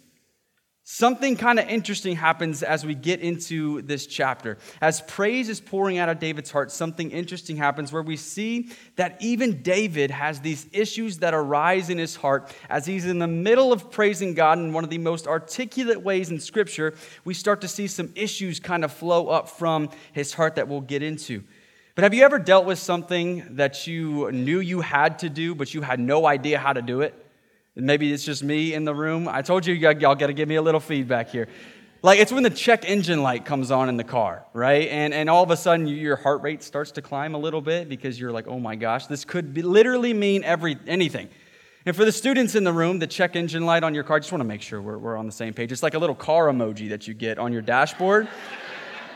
Something 0.86 1.38
kind 1.38 1.60
of 1.60 1.70
interesting 1.70 2.18
happens 2.18 2.62
as 2.62 2.86
we 2.86 2.94
get 2.94 3.22
into 3.22 3.82
this 3.84 4.06
chapter. 4.06 4.58
As 4.82 5.00
praise 5.00 5.48
is 5.48 5.62
pouring 5.62 5.98
out 5.98 6.10
of 6.10 6.20
David's 6.20 6.52
heart, 6.52 6.74
something 6.74 7.10
interesting 7.10 7.56
happens 7.56 7.94
where 7.94 8.02
we 8.02 8.18
see 8.18 8.70
that 8.98 9.16
even 9.22 9.62
David 9.62 10.12
has 10.12 10.42
these 10.42 10.68
issues 10.74 11.20
that 11.20 11.34
arise 11.34 11.90
in 11.90 11.98
his 11.98 12.18
heart 12.18 12.54
as 12.70 12.86
he's 12.86 13.06
in 13.06 13.20
the 13.20 13.28
middle 13.28 13.72
of 13.72 13.92
praising 13.92 14.34
God 14.34 14.58
in 14.58 14.74
one 14.74 14.84
of 14.84 14.90
the 14.90 14.98
most 14.98 15.26
articulate 15.26 16.02
ways 16.02 16.30
in 16.30 16.40
Scripture. 16.42 16.96
We 17.24 17.34
start 17.34 17.62
to 17.62 17.70
see 17.70 17.88
some 17.88 18.12
issues 18.14 18.60
kind 18.60 18.84
of 18.84 18.92
flow 18.92 19.30
up 19.30 19.48
from 19.48 19.90
his 20.12 20.34
heart 20.34 20.56
that 20.56 20.68
we'll 20.68 20.82
get 20.82 21.02
into. 21.02 21.46
But 21.96 22.04
have 22.04 22.14
you 22.16 22.24
ever 22.24 22.40
dealt 22.40 22.66
with 22.66 22.80
something 22.80 23.56
that 23.58 23.86
you 23.86 24.32
knew 24.32 24.60
you 24.60 24.82
had 24.82 25.20
to 25.20 25.30
do, 25.30 25.54
but 25.54 25.76
you 25.76 25.82
had 25.82 26.00
no 26.00 26.26
idea 26.26 26.58
how 26.58 26.74
to 26.74 26.82
do 26.82 27.02
it? 27.02 27.14
Maybe 27.76 28.12
it's 28.12 28.24
just 28.24 28.44
me 28.44 28.74
in 28.74 28.84
the 28.84 28.96
room. 28.96 29.28
I 29.28 29.44
told 29.44 29.64
you, 29.68 29.76
y'all 29.76 29.94
got 29.94 30.28
to 30.28 30.34
give 30.34 30.50
me 30.50 30.56
a 30.56 30.62
little 30.62 30.80
feedback 30.80 31.30
here. 31.30 31.48
Like 32.02 32.20
it's 32.20 32.32
when 32.32 32.42
the 32.42 32.50
check 32.50 32.84
engine 32.90 33.22
light 33.22 33.46
comes 33.46 33.70
on 33.70 33.90
in 33.90 33.98
the 33.98 34.04
car, 34.04 34.44
right? 34.54 34.90
And, 34.90 35.14
and 35.14 35.30
all 35.30 35.44
of 35.44 35.52
a 35.52 35.58
sudden 35.58 35.86
your 35.88 36.16
heart 36.16 36.42
rate 36.42 36.64
starts 36.64 36.92
to 36.94 37.02
climb 37.04 37.36
a 37.36 37.38
little 37.38 37.62
bit 37.62 37.88
because 37.88 38.20
you're 38.20 38.32
like, 38.32 38.48
oh 38.48 38.60
my 38.60 38.76
gosh, 38.76 39.06
this 39.06 39.24
could 39.24 39.54
be, 39.54 39.62
literally 39.62 40.16
mean 40.16 40.44
every, 40.44 40.78
anything. 40.88 41.30
And 41.86 41.96
for 41.96 42.06
the 42.06 42.12
students 42.12 42.56
in 42.56 42.64
the 42.64 42.74
room, 42.74 42.98
the 42.98 43.08
check 43.08 43.36
engine 43.36 43.68
light 43.68 43.84
on 43.84 43.94
your 43.94 44.04
car, 44.04 44.20
just 44.20 44.32
want 44.32 44.42
to 44.42 44.48
make 44.48 44.64
sure 44.64 44.82
we're, 44.82 44.98
we're 44.98 45.16
on 45.16 45.28
the 45.28 45.32
same 45.32 45.54
page. 45.54 45.72
It's 45.72 45.84
like 45.84 45.94
a 45.94 46.00
little 46.00 46.16
car 46.16 46.48
emoji 46.48 46.90
that 46.90 47.08
you 47.08 47.14
get 47.14 47.38
on 47.38 47.54
your 47.54 47.62
dashboard 47.62 48.28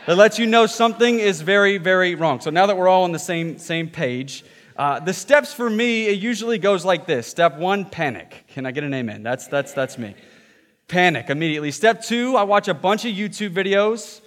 that 0.08 0.16
lets 0.16 0.38
you 0.38 0.46
know 0.46 0.64
something 0.64 1.18
is 1.18 1.42
very, 1.42 1.76
very 1.76 2.14
wrong. 2.14 2.40
So 2.40 2.48
now 2.48 2.64
that 2.64 2.78
we're 2.78 2.88
all 2.88 3.04
on 3.04 3.12
the 3.12 3.18
same, 3.18 3.58
same 3.58 3.90
page, 3.90 4.42
uh, 4.74 5.00
the 5.00 5.12
steps 5.12 5.52
for 5.52 5.68
me, 5.68 6.06
it 6.06 6.18
usually 6.18 6.56
goes 6.56 6.82
like 6.82 7.04
this. 7.04 7.26
Step 7.26 7.58
one, 7.58 7.84
panic. 7.84 8.46
Can 8.48 8.64
I 8.64 8.70
get 8.70 8.84
an 8.84 8.94
amen? 8.94 9.22
That's, 9.22 9.48
that's, 9.48 9.74
that's 9.74 9.98
me. 9.98 10.14
Panic 10.88 11.28
immediately. 11.28 11.70
Step 11.70 12.02
two, 12.02 12.36
I 12.36 12.44
watch 12.44 12.68
a 12.68 12.72
bunch 12.72 13.04
of 13.04 13.14
YouTube 13.14 13.50
videos 13.50 14.22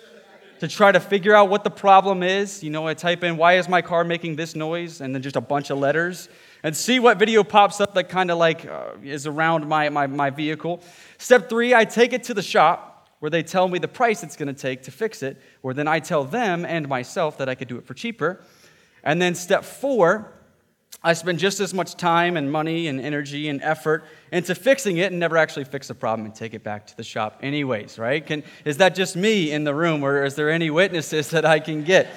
to 0.59 0.67
try 0.67 0.91
to 0.91 0.99
figure 0.99 1.33
out 1.33 1.49
what 1.49 1.63
the 1.63 1.71
problem 1.71 2.21
is. 2.21 2.61
You 2.61 2.69
know, 2.69 2.85
I 2.85 2.93
type 2.93 3.23
in, 3.23 3.35
why 3.35 3.53
is 3.53 3.67
my 3.67 3.81
car 3.81 4.03
making 4.03 4.35
this 4.35 4.53
noise? 4.55 5.01
And 5.01 5.15
then 5.15 5.23
just 5.23 5.35
a 5.35 5.41
bunch 5.41 5.71
of 5.71 5.79
letters 5.79 6.29
and 6.61 6.77
see 6.77 6.99
what 6.99 7.17
video 7.17 7.43
pops 7.43 7.81
up 7.81 7.95
that 7.95 8.07
kind 8.07 8.29
of 8.29 8.37
like 8.37 8.67
uh, 8.67 8.91
is 9.03 9.25
around 9.25 9.67
my, 9.67 9.89
my, 9.89 10.05
my 10.05 10.29
vehicle. 10.29 10.83
Step 11.17 11.49
three, 11.49 11.73
I 11.73 11.85
take 11.85 12.13
it 12.13 12.21
to 12.25 12.35
the 12.35 12.43
shop 12.43 12.90
where 13.21 13.29
they 13.29 13.43
tell 13.43 13.67
me 13.67 13.77
the 13.77 13.87
price 13.87 14.23
it's 14.23 14.35
going 14.35 14.53
to 14.53 14.59
take 14.59 14.81
to 14.83 14.91
fix 14.91 15.21
it, 15.21 15.39
where 15.61 15.75
then 15.75 15.87
I 15.87 15.99
tell 15.99 16.23
them 16.23 16.65
and 16.65 16.89
myself 16.89 17.37
that 17.37 17.47
I 17.47 17.53
could 17.53 17.67
do 17.67 17.77
it 17.77 17.85
for 17.85 17.93
cheaper. 17.93 18.41
And 19.03 19.21
then 19.21 19.35
step 19.35 19.63
four, 19.63 20.33
I 21.03 21.13
spend 21.13 21.37
just 21.37 21.59
as 21.59 21.71
much 21.71 21.95
time 21.95 22.35
and 22.35 22.51
money 22.51 22.87
and 22.87 22.99
energy 22.99 23.47
and 23.47 23.61
effort 23.61 24.03
into 24.31 24.55
fixing 24.55 24.97
it 24.97 25.11
and 25.11 25.19
never 25.19 25.37
actually 25.37 25.65
fix 25.65 25.87
the 25.87 25.93
problem 25.93 26.25
and 26.25 26.33
take 26.33 26.55
it 26.55 26.63
back 26.63 26.87
to 26.87 26.97
the 26.97 27.03
shop, 27.03 27.39
anyways, 27.43 27.99
right? 27.99 28.25
Can, 28.25 28.43
is 28.65 28.77
that 28.77 28.95
just 28.95 29.15
me 29.15 29.51
in 29.51 29.65
the 29.65 29.75
room, 29.75 30.03
or 30.03 30.25
is 30.25 30.33
there 30.33 30.49
any 30.49 30.71
witnesses 30.71 31.29
that 31.29 31.45
I 31.45 31.59
can 31.59 31.83
get? 31.83 32.09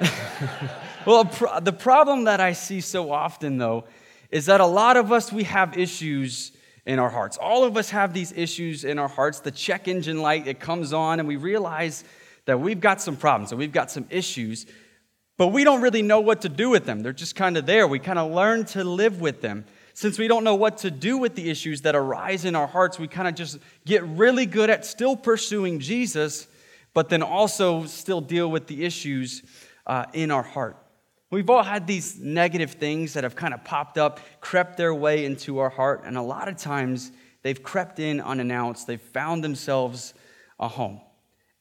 Well, 1.04 1.24
the 1.60 1.72
problem 1.72 2.24
that 2.24 2.38
I 2.38 2.52
see 2.52 2.80
so 2.80 3.10
often, 3.10 3.58
though, 3.58 3.84
is 4.30 4.46
that 4.46 4.60
a 4.60 4.66
lot 4.66 4.96
of 4.96 5.10
us, 5.10 5.32
we 5.32 5.42
have 5.42 5.76
issues 5.76 6.52
in 6.86 6.98
our 6.98 7.10
hearts. 7.10 7.36
All 7.36 7.64
of 7.64 7.76
us 7.76 7.90
have 7.90 8.12
these 8.12 8.32
issues 8.32 8.84
in 8.84 8.98
our 8.98 9.08
hearts. 9.08 9.40
The 9.40 9.50
check 9.50 9.88
engine 9.88 10.20
light, 10.20 10.46
it 10.46 10.60
comes 10.60 10.92
on, 10.92 11.20
and 11.20 11.28
we 11.28 11.36
realize 11.36 12.04
that 12.44 12.60
we've 12.60 12.80
got 12.80 13.00
some 13.00 13.16
problems 13.16 13.52
and 13.52 13.58
we've 13.58 13.72
got 13.72 13.90
some 13.90 14.06
issues, 14.10 14.66
but 15.36 15.48
we 15.48 15.64
don't 15.64 15.80
really 15.80 16.02
know 16.02 16.20
what 16.20 16.42
to 16.42 16.48
do 16.48 16.70
with 16.70 16.84
them. 16.84 17.00
They're 17.00 17.12
just 17.12 17.36
kind 17.36 17.56
of 17.56 17.66
there. 17.66 17.86
We 17.86 17.98
kind 17.98 18.18
of 18.18 18.32
learn 18.32 18.64
to 18.66 18.84
live 18.84 19.20
with 19.20 19.40
them. 19.40 19.64
Since 19.94 20.18
we 20.18 20.26
don't 20.26 20.42
know 20.42 20.54
what 20.54 20.78
to 20.78 20.90
do 20.90 21.18
with 21.18 21.34
the 21.34 21.50
issues 21.50 21.82
that 21.82 21.94
arise 21.94 22.44
in 22.44 22.56
our 22.56 22.66
hearts, 22.66 22.98
we 22.98 23.06
kind 23.06 23.28
of 23.28 23.34
just 23.34 23.58
get 23.84 24.02
really 24.04 24.46
good 24.46 24.70
at 24.70 24.86
still 24.86 25.16
pursuing 25.16 25.80
Jesus, 25.80 26.48
but 26.94 27.08
then 27.10 27.22
also 27.22 27.84
still 27.84 28.20
deal 28.20 28.50
with 28.50 28.66
the 28.66 28.84
issues 28.84 29.42
uh, 29.86 30.06
in 30.14 30.30
our 30.30 30.42
heart. 30.42 30.81
We've 31.32 31.48
all 31.48 31.62
had 31.62 31.86
these 31.86 32.18
negative 32.20 32.72
things 32.72 33.14
that 33.14 33.24
have 33.24 33.34
kind 33.34 33.54
of 33.54 33.64
popped 33.64 33.96
up, 33.96 34.20
crept 34.42 34.76
their 34.76 34.94
way 34.94 35.24
into 35.24 35.60
our 35.60 35.70
heart, 35.70 36.02
and 36.04 36.18
a 36.18 36.22
lot 36.22 36.46
of 36.46 36.58
times 36.58 37.10
they've 37.40 37.62
crept 37.62 37.98
in 37.98 38.20
unannounced. 38.20 38.86
They've 38.86 39.00
found 39.00 39.42
themselves 39.42 40.12
a 40.60 40.68
home. 40.68 41.00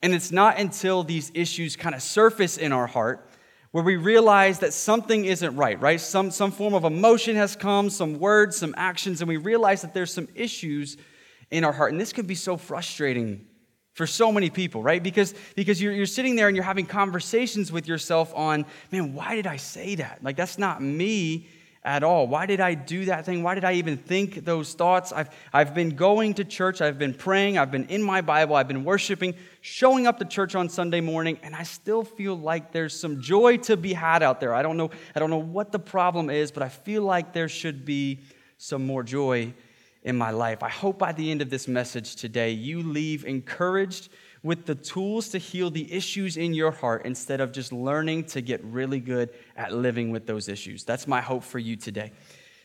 And 0.03 0.13
it's 0.13 0.29
not 0.29 0.59
until 0.59 1.03
these 1.03 1.31
issues 1.33 1.77
kind 1.77 1.95
of 1.95 2.01
surface 2.01 2.57
in 2.57 2.73
our 2.73 2.85
heart 2.85 3.29
where 3.71 3.81
we 3.81 3.95
realize 3.95 4.59
that 4.59 4.73
something 4.73 5.23
isn't 5.23 5.55
right, 5.55 5.79
right? 5.79 6.01
Some, 6.01 6.31
some 6.31 6.51
form 6.51 6.73
of 6.73 6.83
emotion 6.83 7.37
has 7.37 7.55
come, 7.55 7.89
some 7.89 8.19
words, 8.19 8.57
some 8.57 8.75
actions, 8.75 9.21
and 9.21 9.29
we 9.29 9.37
realize 9.37 9.83
that 9.83 9.93
there's 9.93 10.13
some 10.13 10.27
issues 10.35 10.97
in 11.49 11.63
our 11.63 11.71
heart. 11.71 11.93
And 11.93 12.01
this 12.01 12.11
can 12.11 12.25
be 12.25 12.35
so 12.35 12.57
frustrating 12.57 13.47
for 13.93 14.07
so 14.07 14.31
many 14.31 14.49
people, 14.49 14.81
right? 14.81 15.03
Because, 15.03 15.33
because 15.55 15.81
you're, 15.81 15.93
you're 15.93 16.05
sitting 16.05 16.35
there 16.35 16.47
and 16.47 16.55
you're 16.55 16.63
having 16.63 16.85
conversations 16.85 17.71
with 17.71 17.87
yourself 17.87 18.33
on, 18.35 18.65
man, 18.91 19.13
why 19.13 19.35
did 19.35 19.47
I 19.47 19.57
say 19.57 19.95
that? 19.95 20.23
Like, 20.23 20.37
that's 20.37 20.57
not 20.57 20.81
me 20.81 21.49
at 21.83 22.03
all. 22.03 22.27
Why 22.27 22.45
did 22.45 22.59
I 22.59 22.75
do 22.75 23.05
that 23.05 23.25
thing? 23.25 23.41
Why 23.41 23.55
did 23.55 23.65
I 23.65 23.73
even 23.73 23.97
think 23.97 24.45
those 24.45 24.73
thoughts? 24.73 25.11
I've, 25.11 25.29
I've 25.51 25.73
been 25.73 25.95
going 25.95 26.35
to 26.35 26.45
church, 26.45 26.79
I've 26.79 26.99
been 26.99 27.13
praying, 27.13 27.57
I've 27.57 27.71
been 27.71 27.85
in 27.85 28.03
my 28.03 28.21
Bible, 28.21 28.55
I've 28.55 28.67
been 28.67 28.83
worshiping, 28.83 29.33
showing 29.61 30.05
up 30.05 30.19
to 30.19 30.25
church 30.25 30.53
on 30.53 30.69
Sunday 30.69 31.01
morning, 31.01 31.39
and 31.41 31.55
I 31.55 31.63
still 31.63 32.03
feel 32.03 32.35
like 32.35 32.71
there's 32.71 32.97
some 32.97 33.19
joy 33.19 33.57
to 33.57 33.75
be 33.75 33.93
had 33.93 34.21
out 34.21 34.39
there. 34.39 34.53
I 34.53 34.61
don't 34.61 34.77
know, 34.77 34.91
I 35.15 35.19
don't 35.19 35.31
know 35.31 35.37
what 35.37 35.71
the 35.71 35.79
problem 35.79 36.29
is, 36.29 36.51
but 36.51 36.61
I 36.61 36.69
feel 36.69 37.01
like 37.01 37.33
there 37.33 37.49
should 37.49 37.83
be 37.83 38.21
some 38.57 38.85
more 38.85 39.01
joy 39.01 39.53
in 40.03 40.17
my 40.17 40.31
life. 40.31 40.63
I 40.63 40.69
hope 40.69 40.97
by 40.97 41.11
the 41.11 41.29
end 41.29 41.41
of 41.41 41.49
this 41.49 41.67
message 41.67 42.15
today, 42.15 42.51
you 42.51 42.81
leave 42.81 43.23
encouraged 43.25 44.09
with 44.43 44.65
the 44.65 44.75
tools 44.75 45.29
to 45.29 45.37
heal 45.37 45.69
the 45.69 45.91
issues 45.93 46.37
in 46.37 46.53
your 46.53 46.71
heart 46.71 47.05
instead 47.05 47.41
of 47.41 47.51
just 47.51 47.71
learning 47.71 48.23
to 48.25 48.41
get 48.41 48.63
really 48.63 48.99
good 48.99 49.29
at 49.55 49.73
living 49.73 50.09
with 50.11 50.25
those 50.25 50.47
issues. 50.49 50.83
That's 50.83 51.07
my 51.07 51.21
hope 51.21 51.43
for 51.43 51.59
you 51.59 51.75
today. 51.75 52.11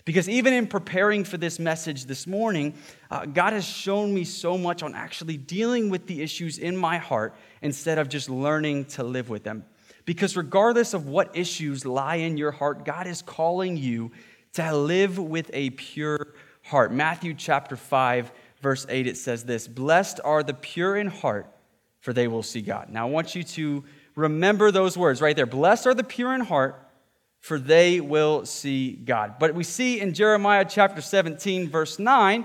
Because 0.06 0.28
even 0.28 0.54
in 0.54 0.68
preparing 0.68 1.24
for 1.24 1.36
this 1.36 1.58
message 1.58 2.06
this 2.06 2.26
morning, 2.28 2.74
uh, 3.10 3.26
God 3.26 3.52
has 3.52 3.64
shown 3.64 4.14
me 4.14 4.22
so 4.24 4.56
much 4.56 4.82
on 4.82 4.94
actually 4.94 5.36
dealing 5.36 5.90
with 5.90 6.06
the 6.06 6.22
issues 6.22 6.58
in 6.58 6.76
my 6.76 6.96
heart 6.96 7.34
instead 7.60 7.98
of 7.98 8.08
just 8.08 8.30
learning 8.30 8.84
to 8.84 9.02
live 9.02 9.28
with 9.28 9.42
them. 9.42 9.64
Because 10.04 10.36
regardless 10.36 10.94
of 10.94 11.06
what 11.06 11.36
issues 11.36 11.84
lie 11.84 12.16
in 12.16 12.36
your 12.36 12.52
heart, 12.52 12.84
God 12.84 13.08
is 13.08 13.20
calling 13.20 13.76
you 13.76 14.12
to 14.52 14.74
live 14.74 15.18
with 15.18 15.50
a 15.52 15.70
pure 15.70 16.34
heart. 16.66 16.92
Matthew 16.92 17.34
chapter 17.34 17.76
5, 17.76 18.32
verse 18.60 18.86
8, 18.88 19.06
it 19.06 19.16
says 19.16 19.44
this 19.44 19.68
Blessed 19.68 20.20
are 20.24 20.42
the 20.42 20.54
pure 20.54 20.96
in 20.96 21.08
heart, 21.08 21.46
for 22.00 22.12
they 22.12 22.28
will 22.28 22.42
see 22.42 22.62
God. 22.62 22.90
Now, 22.90 23.06
I 23.06 23.10
want 23.10 23.34
you 23.34 23.42
to 23.42 23.84
remember 24.14 24.70
those 24.70 24.96
words 24.96 25.20
right 25.20 25.36
there. 25.36 25.46
Blessed 25.46 25.86
are 25.86 25.94
the 25.94 26.04
pure 26.04 26.34
in 26.34 26.40
heart, 26.42 26.80
for 27.40 27.58
they 27.58 28.00
will 28.00 28.44
see 28.44 28.92
God. 28.92 29.34
But 29.38 29.54
we 29.54 29.64
see 29.64 30.00
in 30.00 30.14
Jeremiah 30.14 30.64
chapter 30.68 31.00
17, 31.00 31.68
verse 31.68 31.98
9, 31.98 32.44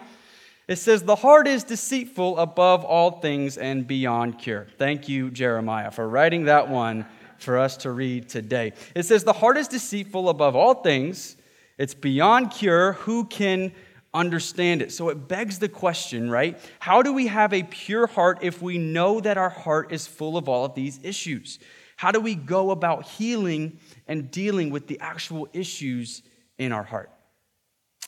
it 0.68 0.76
says, 0.78 1.04
The 1.04 1.16
heart 1.16 1.48
is 1.48 1.64
deceitful 1.64 2.38
above 2.38 2.86
all 2.86 3.20
things 3.20 3.58
and 3.58 3.88
beyond 3.88 4.40
cure. 4.40 4.68
Thank 4.78 5.10
you, 5.10 5.32
Jeremiah, 5.32 5.92
for 5.92 6.08
writing 6.08 6.46
that 6.46 6.70
one 6.70 7.06
for 7.40 7.58
us 7.58 7.78
to 7.78 7.92
read 7.92 8.30
today. 8.30 8.74
It 8.96 9.04
says, 9.04 9.24
The 9.24 9.34
heart 9.34 9.58
is 9.58 9.68
deceitful 9.68 10.30
above 10.30 10.56
all 10.56 10.76
things, 10.76 11.36
it's 11.78 11.96
beyond 11.96 12.52
cure. 12.52 12.94
Who 12.94 13.26
can 13.26 13.72
understand 14.14 14.82
it. 14.82 14.92
So 14.92 15.10
it 15.10 15.28
begs 15.28 15.60
the 15.60 15.70
question, 15.70 16.30
right? 16.30 16.60
How 16.80 17.02
do 17.02 17.14
we 17.14 17.28
have 17.28 17.54
a 17.54 17.64
pure 17.64 18.08
heart 18.08 18.40
if 18.42 18.62
we 18.62 18.78
know 18.78 19.20
that 19.22 19.38
our 19.38 19.50
heart 19.50 19.92
is 19.92 20.08
full 20.08 20.38
of 20.38 20.50
all 20.50 20.66
of 20.66 20.76
these 20.76 21.00
issues? 21.04 21.60
How 21.96 22.12
do 22.12 22.20
we 22.20 22.36
go 22.36 22.72
about 22.72 23.06
healing 23.06 23.80
and 24.08 24.32
dealing 24.32 24.70
with 24.72 24.88
the 24.88 25.00
actual 25.00 25.48
issues 25.54 26.24
in 26.58 26.72
our 26.72 26.84
heart? 26.84 27.12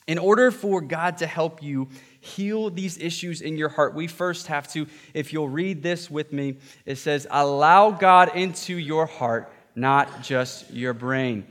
In 0.05 0.17
order 0.17 0.51
for 0.51 0.81
God 0.81 1.19
to 1.19 1.27
help 1.27 1.63
you 1.63 1.88
heal 2.19 2.69
these 2.69 2.98
issues 2.98 3.39
in 3.39 3.55
your 3.55 3.69
heart, 3.69 3.93
we 3.93 4.07
first 4.07 4.48
have 4.48 4.67
to, 4.74 4.88
if 5.13 5.31
you'll 5.31 5.48
read 5.48 5.81
this 5.81 6.12
with 6.12 6.33
me, 6.33 6.57
it 6.86 6.98
says, 6.98 7.25
allow 7.31 7.91
God 7.91 8.36
into 8.36 8.74
your 8.74 9.05
heart, 9.05 9.53
not 9.75 10.22
just 10.22 10.69
your 10.72 10.93
brain. 10.93 11.45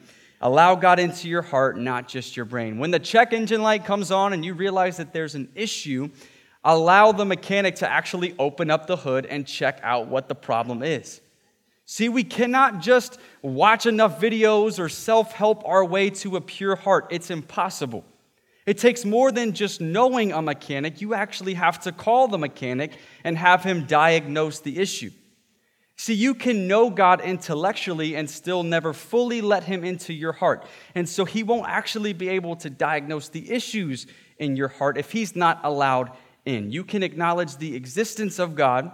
Allow 0.45 0.75
God 0.75 0.99
into 0.99 1.29
your 1.29 1.43
heart, 1.43 1.79
not 1.79 2.09
just 2.09 2.37
your 2.37 2.45
brain. 2.45 2.79
When 2.79 2.91
the 2.91 2.99
check 2.99 3.33
engine 3.33 3.63
light 3.63 3.85
comes 3.85 4.11
on 4.11 4.33
and 4.33 4.45
you 4.45 4.55
realize 4.55 4.97
that 4.97 5.13
there's 5.13 5.37
an 5.37 5.49
issue, 5.55 6.11
allow 6.65 7.13
the 7.13 7.25
mechanic 7.25 7.77
to 7.77 7.89
actually 7.89 8.35
open 8.41 8.69
up 8.69 8.89
the 8.89 8.97
hood 8.97 9.25
and 9.27 9.47
check 9.47 9.79
out 9.85 10.09
what 10.09 10.29
the 10.29 10.35
problem 10.35 10.83
is. 10.83 11.21
See, 11.87 12.09
we 12.09 12.25
cannot 12.25 12.81
just 12.81 13.19
watch 13.41 13.87
enough 13.87 14.21
videos 14.21 14.81
or 14.81 14.89
self 14.89 15.33
help 15.33 15.63
our 15.65 15.85
way 15.85 16.11
to 16.11 16.35
a 16.37 16.41
pure 16.41 16.75
heart. 16.75 17.07
It's 17.11 17.31
impossible. 17.31 18.05
It 18.67 18.79
takes 18.79 19.05
more 19.05 19.31
than 19.31 19.53
just 19.53 19.81
knowing 19.81 20.33
a 20.33 20.43
mechanic. 20.43 21.01
You 21.01 21.15
actually 21.15 21.55
have 21.55 21.81
to 21.81 21.93
call 21.93 22.27
the 22.27 22.39
mechanic 22.39 22.93
and 23.23 23.39
have 23.39 23.63
him 23.63 23.87
diagnose 23.87 24.59
the 24.59 24.79
issue. 24.79 25.11
See, 26.03 26.15
you 26.15 26.35
can 26.35 26.67
know 26.67 26.91
God 26.91 27.21
intellectually 27.21 28.17
and 28.17 28.29
still 28.29 28.65
never 28.65 28.93
fully 28.93 29.41
let 29.41 29.63
Him 29.63 29.85
into 29.85 30.13
your 30.13 30.33
heart. 30.33 30.67
And 30.97 31.09
so 31.09 31.25
He 31.25 31.45
won't 31.45 31.69
actually 31.69 32.13
be 32.13 32.29
able 32.31 32.57
to 32.57 32.71
diagnose 32.71 33.29
the 33.29 33.49
issues 33.49 34.09
in 34.37 34.57
your 34.57 34.67
heart 34.67 34.99
if 34.99 35.13
He's 35.13 35.37
not 35.37 35.61
allowed 35.63 36.11
in. 36.45 36.73
You 36.73 36.83
can 36.83 37.05
acknowledge 37.05 37.57
the 37.57 37.77
existence 37.77 38.41
of 38.41 38.57
God. 38.57 38.91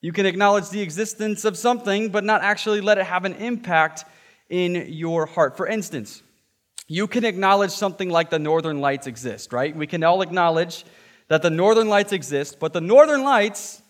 You 0.00 0.12
can 0.12 0.26
acknowledge 0.26 0.68
the 0.68 0.80
existence 0.80 1.44
of 1.44 1.58
something, 1.58 2.10
but 2.10 2.22
not 2.22 2.40
actually 2.42 2.80
let 2.80 2.98
it 2.98 3.06
have 3.06 3.24
an 3.24 3.34
impact 3.34 4.04
in 4.48 4.92
your 4.92 5.26
heart. 5.26 5.56
For 5.56 5.66
instance, 5.66 6.22
you 6.86 7.08
can 7.08 7.24
acknowledge 7.24 7.72
something 7.72 8.10
like 8.10 8.30
the 8.30 8.38
northern 8.38 8.80
lights 8.80 9.08
exist, 9.08 9.52
right? 9.52 9.74
We 9.74 9.88
can 9.88 10.04
all 10.04 10.22
acknowledge 10.22 10.84
that 11.26 11.42
the 11.42 11.50
northern 11.50 11.88
lights 11.88 12.12
exist, 12.12 12.60
but 12.60 12.72
the 12.72 12.80
northern 12.80 13.24
lights 13.24 13.82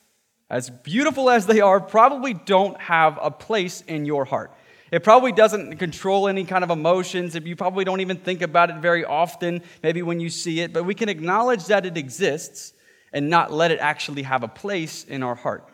as 0.50 0.69
beautiful 0.69 1.30
as 1.30 1.47
they 1.47 1.61
are, 1.61 1.80
probably 1.80 2.35
don't 2.35 2.78
have 2.80 3.19
a 3.23 3.30
place 3.30 3.83
in 3.83 4.04
your 4.04 4.25
heart. 4.25 4.50
It 4.90 5.04
probably 5.04 5.30
doesn't 5.30 5.76
control 5.76 6.26
any 6.26 6.45
kind 6.45 6.64
of 6.64 6.71
emotions. 6.71 7.37
You 7.37 7.54
probably 7.54 7.85
don't 7.85 8.00
even 8.00 8.16
think 8.16 8.42
about 8.42 8.71
it 8.71 8.76
very 8.76 9.04
often, 9.04 9.62
maybe 9.83 10.02
when 10.02 10.19
you 10.19 10.28
see 10.28 10.61
it, 10.61 10.73
but 10.73 10.85
we 10.85 10.95
can 10.95 11.09
acknowledge 11.09 11.66
that 11.66 11.87
it 11.87 11.97
exists 11.97 12.73
and 13.12 13.30
not 13.30 13.52
let 13.52 13.71
it 13.71 13.78
actually 13.78 14.23
have 14.23 14.42
a 14.42 14.49
place 14.49 15.04
in 15.04 15.23
our 15.23 15.37
heart. 15.37 15.69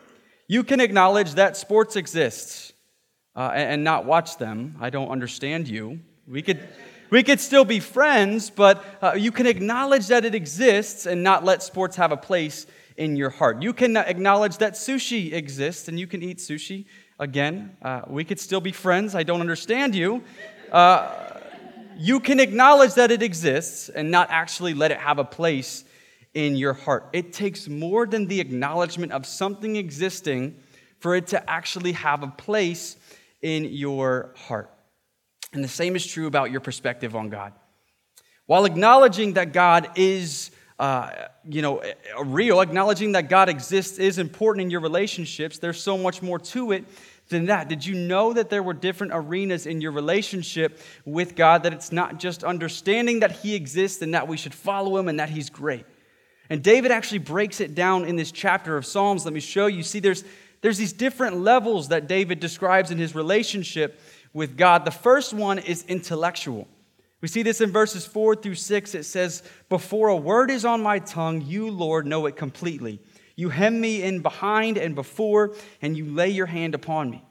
You 0.47 0.63
can 0.63 0.79
acknowledge 0.79 1.33
that 1.33 1.57
sports 1.57 1.95
exists 1.95 2.71
uh, 3.35 3.51
and 3.53 3.83
not 3.83 4.05
watch 4.05 4.37
them. 4.37 4.77
I 4.79 4.91
don't 4.91 5.09
understand 5.09 5.67
you. 5.67 5.99
We 6.27 6.41
could, 6.43 6.67
We 7.09 7.23
could 7.23 7.39
still 7.39 7.65
be 7.65 7.79
friends, 7.79 8.49
but 8.49 8.83
uh, 9.01 9.13
you 9.17 9.31
can 9.31 9.47
acknowledge 9.47 10.07
that 10.07 10.25
it 10.25 10.35
exists 10.35 11.05
and 11.05 11.23
not 11.23 11.45
let 11.45 11.63
sports 11.63 11.95
have 11.95 12.11
a 12.11 12.17
place 12.17 12.67
in 12.97 13.15
your 13.15 13.29
heart. 13.29 13.61
You 13.61 13.73
can 13.73 13.95
acknowledge 13.95 14.57
that 14.57 14.73
sushi 14.73 15.33
exists 15.33 15.87
and 15.87 15.99
you 15.99 16.07
can 16.07 16.23
eat 16.23 16.39
sushi. 16.39 16.85
Again, 17.19 17.77
uh, 17.81 18.01
we 18.07 18.23
could 18.23 18.39
still 18.39 18.61
be 18.61 18.71
friends. 18.71 19.15
I 19.15 19.23
don't 19.23 19.41
understand 19.41 19.95
you. 19.95 20.23
Uh, 20.71 21.39
you 21.97 22.19
can 22.19 22.39
acknowledge 22.39 22.95
that 22.95 23.11
it 23.11 23.23
exists 23.23 23.89
and 23.89 24.11
not 24.11 24.29
actually 24.29 24.73
let 24.73 24.91
it 24.91 24.97
have 24.97 25.17
a 25.17 25.23
place 25.23 25.83
in 26.33 26.55
your 26.55 26.73
heart. 26.73 27.09
It 27.13 27.33
takes 27.33 27.67
more 27.67 28.05
than 28.05 28.27
the 28.27 28.39
acknowledgement 28.39 29.11
of 29.11 29.25
something 29.25 29.75
existing 29.75 30.59
for 30.99 31.15
it 31.15 31.27
to 31.27 31.49
actually 31.49 31.93
have 31.93 32.21
a 32.21 32.27
place 32.27 32.97
in 33.41 33.65
your 33.65 34.33
heart. 34.47 34.71
And 35.53 35.63
the 35.63 35.69
same 35.69 35.95
is 35.95 36.05
true 36.05 36.27
about 36.27 36.51
your 36.51 36.59
perspective 36.59 37.15
on 37.15 37.29
God. 37.29 37.53
While 38.45 38.65
acknowledging 38.65 39.33
that 39.33 39.53
God 39.53 39.89
is, 39.95 40.51
uh, 40.79 41.09
you 41.43 41.61
know, 41.61 41.81
real, 42.23 42.61
acknowledging 42.61 43.13
that 43.13 43.29
God 43.29 43.49
exists 43.49 43.97
is 43.97 44.19
important 44.19 44.63
in 44.63 44.69
your 44.69 44.81
relationships, 44.81 45.57
there's 45.57 45.81
so 45.81 45.97
much 45.97 46.21
more 46.21 46.37
to 46.37 46.71
it 46.71 46.85
than 47.29 47.47
that. 47.47 47.67
Did 47.67 47.85
you 47.85 47.95
know 47.95 48.33
that 48.33 48.49
there 48.49 48.61
were 48.61 48.73
different 48.73 49.13
arenas 49.15 49.65
in 49.65 49.81
your 49.81 49.91
relationship 49.91 50.79
with 51.03 51.35
God? 51.35 51.63
That 51.63 51.73
it's 51.73 51.91
not 51.91 52.19
just 52.19 52.43
understanding 52.43 53.21
that 53.21 53.31
He 53.31 53.55
exists 53.55 54.01
and 54.01 54.13
that 54.13 54.27
we 54.27 54.37
should 54.37 54.53
follow 54.53 54.97
Him 54.97 55.07
and 55.07 55.19
that 55.19 55.29
He's 55.29 55.49
great. 55.49 55.85
And 56.49 56.63
David 56.63 56.91
actually 56.91 57.19
breaks 57.19 57.59
it 57.59 57.75
down 57.75 58.05
in 58.05 58.15
this 58.15 58.31
chapter 58.31 58.77
of 58.77 58.85
Psalms. 58.85 59.25
Let 59.25 59.33
me 59.33 59.39
show 59.39 59.67
you. 59.67 59.83
See, 59.83 59.99
there's, 59.99 60.23
there's 60.61 60.77
these 60.77 60.93
different 60.93 61.37
levels 61.37 61.89
that 61.89 62.07
David 62.07 62.39
describes 62.39 62.91
in 62.91 62.97
his 62.97 63.15
relationship 63.15 63.99
with 64.33 64.55
God. 64.55 64.85
The 64.85 64.91
first 64.91 65.33
one 65.33 65.59
is 65.59 65.83
intellectual. 65.87 66.67
We 67.21 67.27
see 67.27 67.41
this 67.41 67.61
in 67.61 67.71
verses 67.71 68.05
4 68.05 68.35
through 68.35 68.55
6. 68.55 68.95
It 68.95 69.03
says, 69.03 69.41
Before 69.69 70.09
a 70.09 70.15
word 70.15 70.51
is 70.51 70.65
on 70.65 70.83
my 70.83 70.99
tongue, 70.99 71.41
you, 71.41 71.71
Lord, 71.71 72.05
know 72.05 72.25
it 72.27 72.35
completely. 72.35 72.99
You 73.35 73.49
hem 73.49 73.81
me 73.81 74.03
in 74.03 74.21
behind 74.21 74.77
and 74.77 74.93
before, 74.93 75.55
and 75.81 75.97
you 75.97 76.05
lay 76.05 76.29
your 76.29 76.45
hand 76.45 76.75
upon 76.75 77.09
me. 77.09 77.23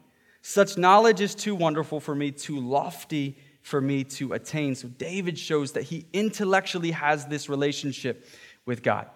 Such 0.43 0.77
knowledge 0.77 1.21
is 1.21 1.35
too 1.35 1.55
wonderful 1.55 2.01
for 2.01 2.15
me, 2.15 2.31
too 2.31 2.61
lofty 2.61 3.39
for 3.63 3.81
me 3.81 4.05
to 4.05 4.33
attain. 4.33 4.75
So 4.75 4.89
David 4.89 5.39
shows 5.39 5.73
that 5.73 5.83
he 5.83 6.07
intellectually 6.13 6.93
has 6.93 7.27
this 7.27 7.49
relationship 7.49 8.29
with 8.65 8.83
God. 8.83 9.09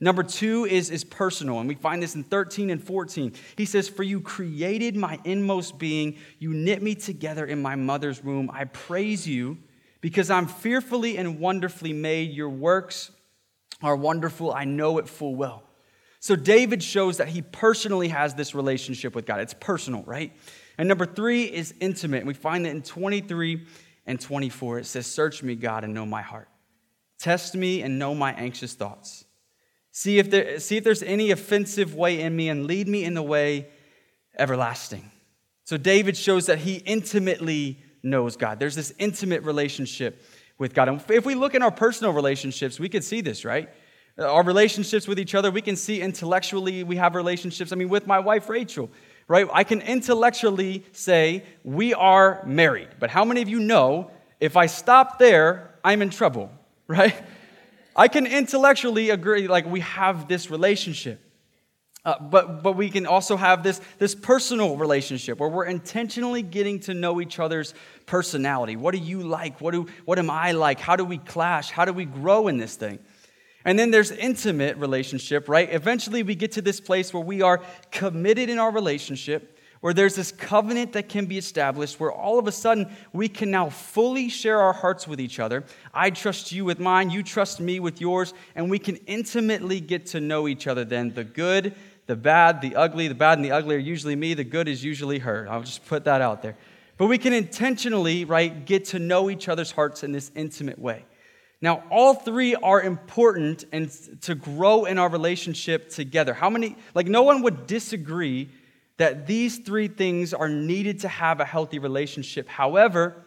Number 0.00 0.24
two 0.24 0.64
is, 0.64 0.90
is 0.90 1.04
personal, 1.04 1.60
and 1.60 1.68
we 1.68 1.76
find 1.76 2.02
this 2.02 2.16
in 2.16 2.24
13 2.24 2.70
and 2.70 2.82
14. 2.82 3.32
He 3.56 3.64
says, 3.64 3.88
For 3.88 4.02
you 4.02 4.20
created 4.20 4.96
my 4.96 5.20
inmost 5.24 5.78
being, 5.78 6.18
you 6.40 6.52
knit 6.52 6.82
me 6.82 6.96
together 6.96 7.46
in 7.46 7.62
my 7.62 7.76
mother's 7.76 8.22
womb. 8.22 8.50
I 8.52 8.64
praise 8.64 9.26
you 9.26 9.58
because 10.04 10.28
I'm 10.28 10.46
fearfully 10.46 11.16
and 11.16 11.40
wonderfully 11.40 11.94
made. 11.94 12.30
Your 12.30 12.50
works 12.50 13.10
are 13.82 13.96
wonderful. 13.96 14.52
I 14.52 14.66
know 14.66 14.98
it 14.98 15.08
full 15.08 15.34
well. 15.34 15.62
So 16.20 16.36
David 16.36 16.82
shows 16.82 17.16
that 17.16 17.28
he 17.28 17.40
personally 17.40 18.08
has 18.08 18.34
this 18.34 18.54
relationship 18.54 19.14
with 19.14 19.24
God. 19.24 19.40
It's 19.40 19.54
personal, 19.54 20.02
right? 20.02 20.36
And 20.76 20.90
number 20.90 21.06
three 21.06 21.44
is 21.44 21.72
intimate. 21.80 22.26
We 22.26 22.34
find 22.34 22.66
that 22.66 22.72
in 22.72 22.82
23 22.82 23.66
and 24.04 24.20
24. 24.20 24.80
It 24.80 24.84
says, 24.84 25.06
Search 25.06 25.42
me, 25.42 25.54
God, 25.54 25.84
and 25.84 25.94
know 25.94 26.04
my 26.04 26.20
heart. 26.20 26.50
Test 27.18 27.54
me 27.54 27.80
and 27.80 27.98
know 27.98 28.14
my 28.14 28.34
anxious 28.34 28.74
thoughts. 28.74 29.24
See 29.90 30.18
if, 30.18 30.30
there, 30.30 30.60
see 30.60 30.76
if 30.76 30.84
there's 30.84 31.02
any 31.02 31.30
offensive 31.30 31.94
way 31.94 32.20
in 32.20 32.36
me 32.36 32.50
and 32.50 32.66
lead 32.66 32.88
me 32.88 33.04
in 33.04 33.14
the 33.14 33.22
way 33.22 33.68
everlasting. 34.38 35.10
So 35.64 35.78
David 35.78 36.14
shows 36.14 36.44
that 36.44 36.58
he 36.58 36.74
intimately 36.74 37.78
knows 38.04 38.36
God. 38.36 38.60
There's 38.60 38.74
this 38.74 38.92
intimate 38.98 39.42
relationship 39.42 40.22
with 40.58 40.74
God. 40.74 40.88
And 40.88 41.02
if 41.10 41.26
we 41.26 41.34
look 41.34 41.54
in 41.54 41.62
our 41.62 41.70
personal 41.70 42.12
relationships, 42.12 42.78
we 42.78 42.88
can 42.88 43.02
see 43.02 43.20
this, 43.20 43.44
right? 43.44 43.68
Our 44.18 44.44
relationships 44.44 45.08
with 45.08 45.18
each 45.18 45.34
other, 45.34 45.50
we 45.50 45.62
can 45.62 45.74
see 45.74 46.00
intellectually 46.00 46.84
we 46.84 46.96
have 46.96 47.16
relationships. 47.16 47.72
I 47.72 47.76
mean, 47.76 47.88
with 47.88 48.06
my 48.06 48.20
wife, 48.20 48.48
Rachel, 48.48 48.90
right? 49.26 49.48
I 49.52 49.64
can 49.64 49.80
intellectually 49.80 50.84
say 50.92 51.44
we 51.64 51.94
are 51.94 52.44
married. 52.46 52.88
But 53.00 53.10
how 53.10 53.24
many 53.24 53.42
of 53.42 53.48
you 53.48 53.58
know 53.58 54.10
if 54.40 54.56
I 54.56 54.66
stop 54.66 55.18
there, 55.18 55.74
I'm 55.82 56.02
in 56.02 56.10
trouble, 56.10 56.50
right? 56.86 57.14
I 57.96 58.08
can 58.08 58.26
intellectually 58.26 59.10
agree, 59.10 59.48
like 59.48 59.66
we 59.66 59.80
have 59.80 60.28
this 60.28 60.50
relationship. 60.50 61.20
Uh, 62.04 62.18
but, 62.20 62.62
but 62.62 62.72
we 62.72 62.90
can 62.90 63.06
also 63.06 63.36
have 63.36 63.62
this, 63.62 63.80
this 63.98 64.14
personal 64.14 64.76
relationship 64.76 65.38
where 65.38 65.48
we're 65.48 65.64
intentionally 65.64 66.42
getting 66.42 66.78
to 66.78 66.92
know 66.92 67.20
each 67.20 67.38
other's 67.38 67.72
personality. 68.04 68.76
What 68.76 68.92
do 68.92 69.00
you 69.00 69.22
like? 69.22 69.60
What, 69.60 69.72
do, 69.72 69.86
what 70.04 70.18
am 70.18 70.28
I 70.28 70.52
like? 70.52 70.80
How 70.80 70.96
do 70.96 71.04
we 71.04 71.16
clash? 71.16 71.70
How 71.70 71.86
do 71.86 71.94
we 71.94 72.04
grow 72.04 72.48
in 72.48 72.58
this 72.58 72.76
thing? 72.76 72.98
And 73.64 73.78
then 73.78 73.90
there's 73.90 74.10
intimate 74.10 74.76
relationship, 74.76 75.48
right? 75.48 75.72
Eventually 75.72 76.22
we 76.22 76.34
get 76.34 76.52
to 76.52 76.62
this 76.62 76.78
place 76.78 77.14
where 77.14 77.22
we 77.22 77.40
are 77.40 77.62
committed 77.90 78.50
in 78.50 78.58
our 78.58 78.70
relationship 78.70 79.54
where 79.84 79.92
there's 79.92 80.14
this 80.14 80.32
covenant 80.32 80.94
that 80.94 81.10
can 81.10 81.26
be 81.26 81.36
established, 81.36 82.00
where 82.00 82.10
all 82.10 82.38
of 82.38 82.46
a 82.46 82.52
sudden 82.52 82.90
we 83.12 83.28
can 83.28 83.50
now 83.50 83.68
fully 83.68 84.30
share 84.30 84.58
our 84.58 84.72
hearts 84.72 85.06
with 85.06 85.20
each 85.20 85.38
other. 85.38 85.62
I 85.92 86.08
trust 86.08 86.52
you 86.52 86.64
with 86.64 86.80
mine, 86.80 87.10
you 87.10 87.22
trust 87.22 87.60
me 87.60 87.80
with 87.80 88.00
yours, 88.00 88.32
and 88.54 88.70
we 88.70 88.78
can 88.78 88.96
intimately 89.06 89.80
get 89.80 90.06
to 90.06 90.20
know 90.20 90.48
each 90.48 90.66
other 90.66 90.86
then. 90.86 91.12
The 91.12 91.22
good, 91.22 91.74
the 92.06 92.16
bad, 92.16 92.60
the 92.60 92.76
ugly. 92.76 93.08
The 93.08 93.14
bad 93.14 93.38
and 93.38 93.44
the 93.44 93.52
ugly 93.52 93.76
are 93.76 93.78
usually 93.78 94.16
me, 94.16 94.34
the 94.34 94.44
good 94.44 94.68
is 94.68 94.84
usually 94.84 95.20
her. 95.20 95.46
I'll 95.50 95.62
just 95.62 95.86
put 95.86 96.04
that 96.04 96.20
out 96.20 96.42
there. 96.42 96.56
But 96.96 97.06
we 97.06 97.18
can 97.18 97.32
intentionally, 97.32 98.24
right, 98.24 98.64
get 98.64 98.86
to 98.86 98.98
know 98.98 99.30
each 99.30 99.48
other's 99.48 99.72
hearts 99.72 100.04
in 100.04 100.12
this 100.12 100.30
intimate 100.34 100.78
way. 100.78 101.04
Now, 101.60 101.82
all 101.90 102.14
three 102.14 102.54
are 102.54 102.82
important 102.82 103.64
and 103.72 103.90
to 104.22 104.34
grow 104.34 104.84
in 104.84 104.98
our 104.98 105.08
relationship 105.08 105.88
together. 105.88 106.34
How 106.34 106.50
many, 106.50 106.76
like, 106.94 107.06
no 107.06 107.22
one 107.22 107.42
would 107.42 107.66
disagree 107.66 108.50
that 108.96 109.26
these 109.26 109.58
three 109.58 109.88
things 109.88 110.34
are 110.34 110.48
needed 110.48 111.00
to 111.00 111.08
have 111.08 111.40
a 111.40 111.44
healthy 111.44 111.78
relationship. 111.78 112.48
However, 112.48 113.24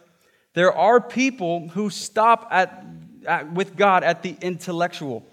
there 0.54 0.72
are 0.72 1.00
people 1.00 1.68
who 1.68 1.90
stop 1.90 2.48
at, 2.50 2.84
at, 3.26 3.52
with 3.52 3.76
God 3.76 4.02
at 4.02 4.22
the 4.22 4.36
intellectual. 4.40 5.26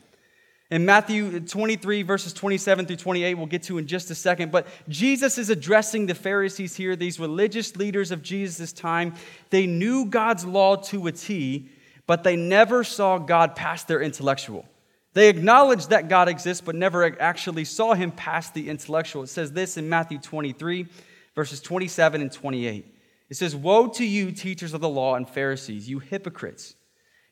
In 0.71 0.83
Matthew 0.83 1.41
23, 1.41 2.01
verses 2.01 2.33
27 2.33 2.87
through 2.87 2.95
28, 2.95 3.35
we'll 3.35 3.45
get 3.45 3.61
to 3.63 3.77
in 3.77 3.85
just 3.85 4.09
a 4.09 4.15
second, 4.15 4.51
but 4.51 4.65
Jesus 4.89 5.37
is 5.37 5.51
addressing 5.51 6.07
the 6.07 6.15
Pharisees 6.15 6.75
here, 6.75 6.95
these 6.95 7.19
religious 7.19 7.75
leaders 7.75 8.09
of 8.09 8.23
Jesus' 8.23 8.73
time. 8.73 9.13
They 9.51 9.67
knew 9.67 10.05
God's 10.05 10.43
law 10.43 10.77
to 10.77 11.05
a 11.05 11.11
T, 11.11 11.69
but 12.07 12.23
they 12.23 12.35
never 12.35 12.83
saw 12.83 13.19
God 13.19 13.55
past 13.55 13.87
their 13.87 14.01
intellectual. 14.01 14.65
They 15.13 15.29
acknowledged 15.29 15.91
that 15.91 16.09
God 16.09 16.27
exists, 16.27 16.61
but 16.65 16.73
never 16.73 17.21
actually 17.21 17.65
saw 17.65 17.93
him 17.93 18.11
past 18.11 18.55
the 18.55 18.67
intellectual. 18.67 19.21
It 19.21 19.27
says 19.27 19.51
this 19.51 19.77
in 19.77 19.87
Matthew 19.87 20.17
23, 20.17 20.87
verses 21.35 21.61
27 21.61 22.21
and 22.21 22.31
28. 22.31 22.85
It 23.29 23.37
says, 23.37 23.55
Woe 23.55 23.87
to 23.89 24.05
you, 24.05 24.31
teachers 24.31 24.73
of 24.73 24.81
the 24.81 24.89
law 24.89 25.15
and 25.15 25.29
Pharisees, 25.29 25.87
you 25.87 25.99
hypocrites! 25.99 26.75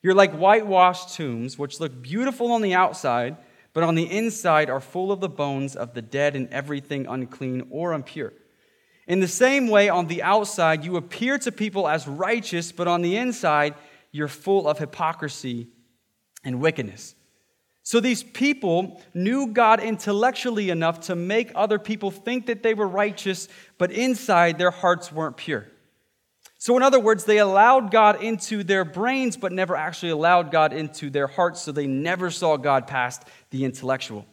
You're 0.04 0.14
like 0.14 0.34
whitewashed 0.34 1.16
tombs, 1.16 1.58
which 1.58 1.80
look 1.80 2.02
beautiful 2.02 2.52
on 2.52 2.62
the 2.62 2.74
outside, 2.76 3.38
but 3.72 3.84
on 3.84 3.96
the 3.96 4.12
inside 4.12 4.70
are 4.70 4.82
full 4.82 5.12
of 5.12 5.22
the 5.22 5.30
bones 5.30 5.76
of 5.76 5.94
the 5.94 6.02
dead 6.02 6.36
and 6.36 6.50
everything 6.50 7.08
unclean 7.08 7.68
or 7.72 7.94
impure. 7.94 8.34
In 9.08 9.22
the 9.22 9.28
same 9.28 9.70
way, 9.70 9.90
on 9.90 10.08
the 10.08 10.22
outside, 10.22 10.84
you 10.84 10.98
appear 10.98 11.38
to 11.40 11.52
people 11.52 11.88
as 11.88 12.08
righteous, 12.08 12.72
but 12.72 12.88
on 12.88 13.02
the 13.02 13.18
inside, 13.18 13.76
you're 14.12 14.28
full 14.28 14.68
of 14.68 14.78
hypocrisy 14.78 15.70
and 16.44 16.60
wickedness. 16.62 17.16
So 17.82 18.00
these 18.00 18.24
people 18.24 19.02
knew 19.14 19.48
God 19.48 19.82
intellectually 19.82 20.70
enough 20.70 21.02
to 21.02 21.16
make 21.16 21.52
other 21.56 21.80
people 21.80 22.12
think 22.12 22.46
that 22.46 22.64
they 22.64 22.74
were 22.74 22.88
righteous, 22.88 23.50
but 23.78 23.92
inside 23.92 24.58
their 24.58 24.72
hearts 24.72 25.12
weren't 25.12 25.36
pure. 25.36 25.68
So, 26.64 26.78
in 26.78 26.82
other 26.82 26.98
words, 26.98 27.26
they 27.26 27.40
allowed 27.40 27.92
God 27.92 28.24
into 28.24 28.64
their 28.64 28.86
brains, 28.86 29.36
but 29.36 29.52
never 29.52 29.76
actually 29.76 30.12
allowed 30.12 30.50
God 30.50 30.72
into 30.72 31.10
their 31.10 31.28
hearts, 31.28 31.62
so 31.62 31.74
they 31.74 31.88
never 31.88 32.32
saw 32.32 32.56
God 32.56 32.88
past 32.88 33.24
the 33.50 33.66
intellectual. 33.66 34.26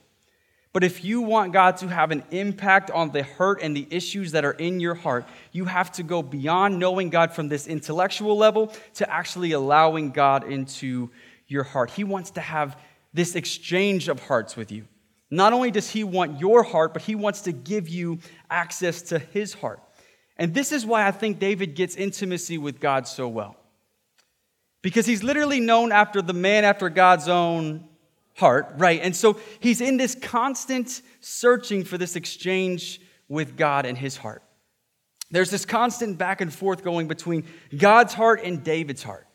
But 0.73 0.85
if 0.85 1.05
you 1.05 1.23
want 1.23 1.53
God 1.53 1.79
to 1.79 1.89
have 1.89 2.13
an 2.13 2.23
impact 2.31 2.89
on 2.93 3.11
the 3.11 3.25
hurt 3.25 3.61
and 3.63 3.77
the 3.77 3.85
issues 3.91 4.31
that 4.31 4.45
are 4.45 4.53
in 4.53 4.79
your 4.79 4.95
heart, 4.95 5.27
you 5.51 5.65
have 5.65 5.91
to 5.91 6.05
go 6.05 6.23
beyond 6.23 6.79
knowing 6.79 7.11
God 7.11 7.33
from 7.33 7.49
this 7.49 7.67
intellectual 7.67 8.39
level 8.39 8.73
to 8.95 9.13
actually 9.13 9.51
allowing 9.51 10.13
God 10.13 10.45
into 10.45 11.11
your 11.49 11.65
heart. 11.65 11.91
He 11.91 12.05
wants 12.05 12.31
to 12.31 12.41
have 12.41 12.79
this 13.13 13.35
exchange 13.35 14.07
of 14.07 14.21
hearts 14.21 14.55
with 14.55 14.71
you. 14.71 14.87
Not 15.33 15.53
only 15.53 15.73
does 15.73 15.91
he 15.91 16.05
want 16.05 16.39
your 16.39 16.63
heart, 16.63 16.93
but 16.93 17.03
he 17.03 17.17
wants 17.17 17.41
to 17.41 17.53
give 17.53 17.89
you 17.89 18.21
access 18.49 19.03
to 19.03 19.19
his 19.19 19.55
heart. 19.55 19.81
And 20.41 20.55
this 20.55 20.73
is 20.73 20.87
why 20.87 21.07
I 21.07 21.11
think 21.11 21.39
David 21.39 21.75
gets 21.75 21.95
intimacy 21.95 22.57
with 22.57 22.81
God 22.81 23.07
so 23.07 23.29
well. 23.29 23.57
Because 24.81 25.05
he's 25.05 25.23
literally 25.23 25.61
known 25.61 25.93
after 25.93 26.23
the 26.23 26.33
man 26.33 26.65
after 26.65 26.89
God's 26.89 27.29
own 27.29 27.87
heart, 28.37 28.73
right? 28.79 29.03
And 29.03 29.15
so 29.15 29.39
he's 29.61 29.83
in 29.83 29.99
this 29.99 30.15
constant 30.15 31.03
searching 31.21 31.85
for 31.85 31.99
this 31.99 32.17
exchange 32.17 33.03
with 33.29 33.59
God 33.59 33.85
and 33.85 33.99
his 33.99 34.17
heart. 34.17 34.43
There's 35.31 35.51
this 35.51 35.67
constant 35.67 36.17
back 36.17 36.41
and 36.41 36.53
forth 36.53 36.83
going 36.83 37.07
between 37.07 37.45
God's 37.77 38.15
heart 38.15 38.41
and 38.43 38.65
David's 38.65 39.03
heart. 39.03 39.27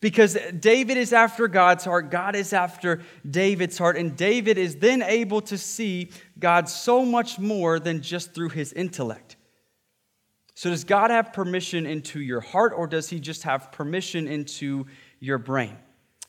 Because 0.00 0.38
David 0.58 0.96
is 0.96 1.12
after 1.12 1.46
God's 1.46 1.84
heart, 1.84 2.10
God 2.10 2.34
is 2.34 2.54
after 2.54 3.02
David's 3.30 3.76
heart, 3.76 3.98
and 3.98 4.16
David 4.16 4.56
is 4.56 4.76
then 4.76 5.02
able 5.02 5.42
to 5.42 5.58
see 5.58 6.10
God 6.38 6.70
so 6.70 7.04
much 7.04 7.38
more 7.38 7.78
than 7.78 8.00
just 8.00 8.34
through 8.34 8.50
his 8.50 8.72
intellect. 8.72 9.36
So, 10.54 10.70
does 10.70 10.84
God 10.84 11.10
have 11.10 11.32
permission 11.32 11.84
into 11.84 12.20
your 12.20 12.40
heart, 12.40 12.72
or 12.76 12.86
does 12.86 13.08
he 13.08 13.18
just 13.18 13.42
have 13.42 13.72
permission 13.72 14.28
into 14.28 14.86
your 15.18 15.38
brain? 15.38 15.76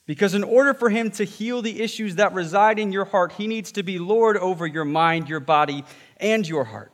Because 0.07 0.33
in 0.33 0.43
order 0.43 0.73
for 0.73 0.89
him 0.89 1.11
to 1.11 1.23
heal 1.23 1.61
the 1.61 1.81
issues 1.81 2.15
that 2.15 2.33
reside 2.33 2.77
in 2.77 2.91
your 2.91 3.05
heart, 3.05 3.33
he 3.33 3.47
needs 3.47 3.71
to 3.73 3.83
be 3.83 3.97
Lord 3.97 4.37
over 4.37 4.65
your 4.67 4.85
mind, 4.85 5.29
your 5.29 5.39
body, 5.39 5.83
and 6.17 6.47
your 6.47 6.63
heart. 6.63 6.91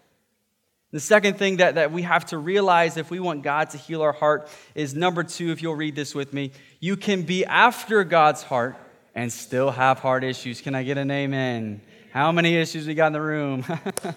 The 0.91 0.99
second 0.99 1.37
thing 1.37 1.57
that, 1.57 1.75
that 1.75 1.93
we 1.93 2.01
have 2.01 2.25
to 2.27 2.37
realize 2.37 2.97
if 2.97 3.09
we 3.09 3.19
want 3.19 3.43
God 3.43 3.69
to 3.71 3.77
heal 3.77 4.01
our 4.01 4.11
heart 4.11 4.49
is 4.75 4.93
number 4.93 5.23
two, 5.23 5.51
if 5.51 5.61
you'll 5.61 5.75
read 5.75 5.95
this 5.95 6.13
with 6.13 6.33
me, 6.33 6.51
you 6.81 6.97
can 6.97 7.21
be 7.21 7.45
after 7.45 8.03
God's 8.03 8.43
heart 8.43 8.75
and 9.15 9.31
still 9.31 9.71
have 9.71 9.99
heart 9.99 10.25
issues. 10.25 10.59
Can 10.59 10.75
I 10.75 10.83
get 10.83 10.97
an 10.97 11.09
amen? 11.09 11.81
How 12.11 12.33
many 12.33 12.57
issues 12.57 12.87
we 12.87 12.93
got 12.93 13.07
in 13.07 13.13
the 13.13 13.21
room? 13.21 13.63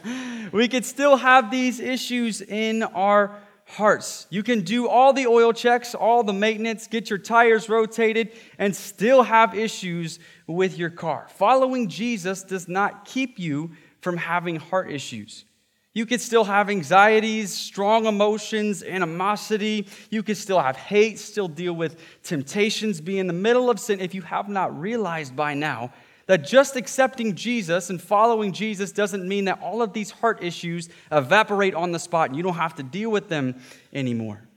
we 0.53 0.67
could 0.67 0.85
still 0.85 1.15
have 1.15 1.49
these 1.49 1.79
issues 1.79 2.43
in 2.43 2.83
our 2.83 3.39
hearts. 3.67 4.27
You 4.31 4.43
can 4.43 4.63
do 4.63 4.89
all 4.89 5.13
the 5.13 5.29
oil 5.29 5.53
checks, 5.53 5.95
all 5.95 6.25
the 6.25 6.33
maintenance, 6.33 6.89
get 6.89 7.09
your 7.09 7.21
tires 7.21 7.69
rotated, 7.69 8.33
and 8.59 8.75
still 8.75 9.23
have 9.23 9.55
issues 9.55 10.19
with 10.49 10.77
your 10.77 10.91
car. 10.91 11.29
Following 11.37 11.89
Jesus 11.89 12.43
does 12.43 12.67
not 12.67 13.05
keep 13.05 13.39
you 13.39 13.71
from 14.01 14.17
having 14.17 14.57
heart 14.57 14.91
issues. 14.91 15.45
You 15.93 16.05
could 16.05 16.21
still 16.21 16.43
have 16.43 16.71
anxieties, 16.71 17.55
strong 17.55 18.07
emotions, 18.07 18.83
animosity. 18.83 19.87
You 20.11 20.25
could 20.25 20.37
still 20.37 20.59
have 20.59 20.75
hate, 20.75 21.21
still 21.21 21.47
deal 21.47 21.75
with 21.75 21.97
temptations, 22.25 23.01
be 23.01 23.21
in 23.21 23.29
the 23.29 23.33
middle 23.33 23.71
of 23.71 23.79
sin 23.79 24.01
if 24.01 24.17
you 24.17 24.23
have 24.23 24.49
not 24.49 24.77
realized 24.77 25.37
by 25.37 25.55
now 25.55 25.93
that 26.27 26.45
just 26.45 26.77
accepting 26.77 27.35
Jesus 27.35 27.91
and 27.91 28.01
following 28.01 28.53
Jesus 28.53 28.93
doesn't 28.93 29.27
mean 29.27 29.45
that 29.45 29.61
all 29.61 29.83
of 29.83 29.93
these 29.93 30.11
heart 30.11 30.43
issues 30.43 30.89
evaporate 31.13 31.75
on 31.75 31.93
the 31.93 31.99
spot 31.99 32.29
and 32.29 32.37
you 32.37 32.43
don't 32.43 32.55
have 32.55 32.75
to 32.77 32.83
deal 32.83 33.11
with 33.11 33.29
them 33.29 33.61
anymore. 33.93 34.49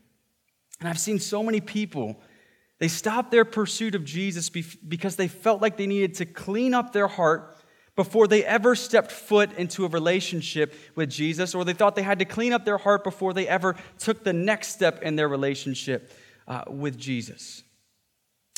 And 0.79 0.87
I've 0.87 0.99
seen 0.99 1.19
so 1.19 1.43
many 1.43 1.59
people, 1.59 2.21
they 2.79 2.87
stopped 2.87 3.31
their 3.31 3.45
pursuit 3.45 3.95
of 3.95 4.05
Jesus 4.05 4.49
because 4.49 5.15
they 5.15 5.27
felt 5.27 5.61
like 5.61 5.77
they 5.77 5.87
needed 5.87 6.15
to 6.15 6.25
clean 6.25 6.73
up 6.73 6.93
their 6.93 7.07
heart 7.07 7.57
before 7.95 8.27
they 8.27 8.45
ever 8.45 8.75
stepped 8.75 9.11
foot 9.11 9.51
into 9.57 9.83
a 9.83 9.89
relationship 9.89 10.75
with 10.95 11.09
Jesus, 11.09 11.55
or 11.55 11.65
they 11.65 11.73
thought 11.73 11.95
they 11.95 12.03
had 12.03 12.19
to 12.19 12.25
clean 12.25 12.53
up 12.53 12.63
their 12.63 12.77
heart 12.77 13.03
before 13.03 13.33
they 13.33 13.47
ever 13.47 13.75
took 13.97 14.23
the 14.23 14.33
next 14.33 14.67
step 14.67 15.01
in 15.01 15.15
their 15.15 15.27
relationship 15.27 16.11
uh, 16.47 16.61
with 16.67 16.95
Jesus. 16.95 17.63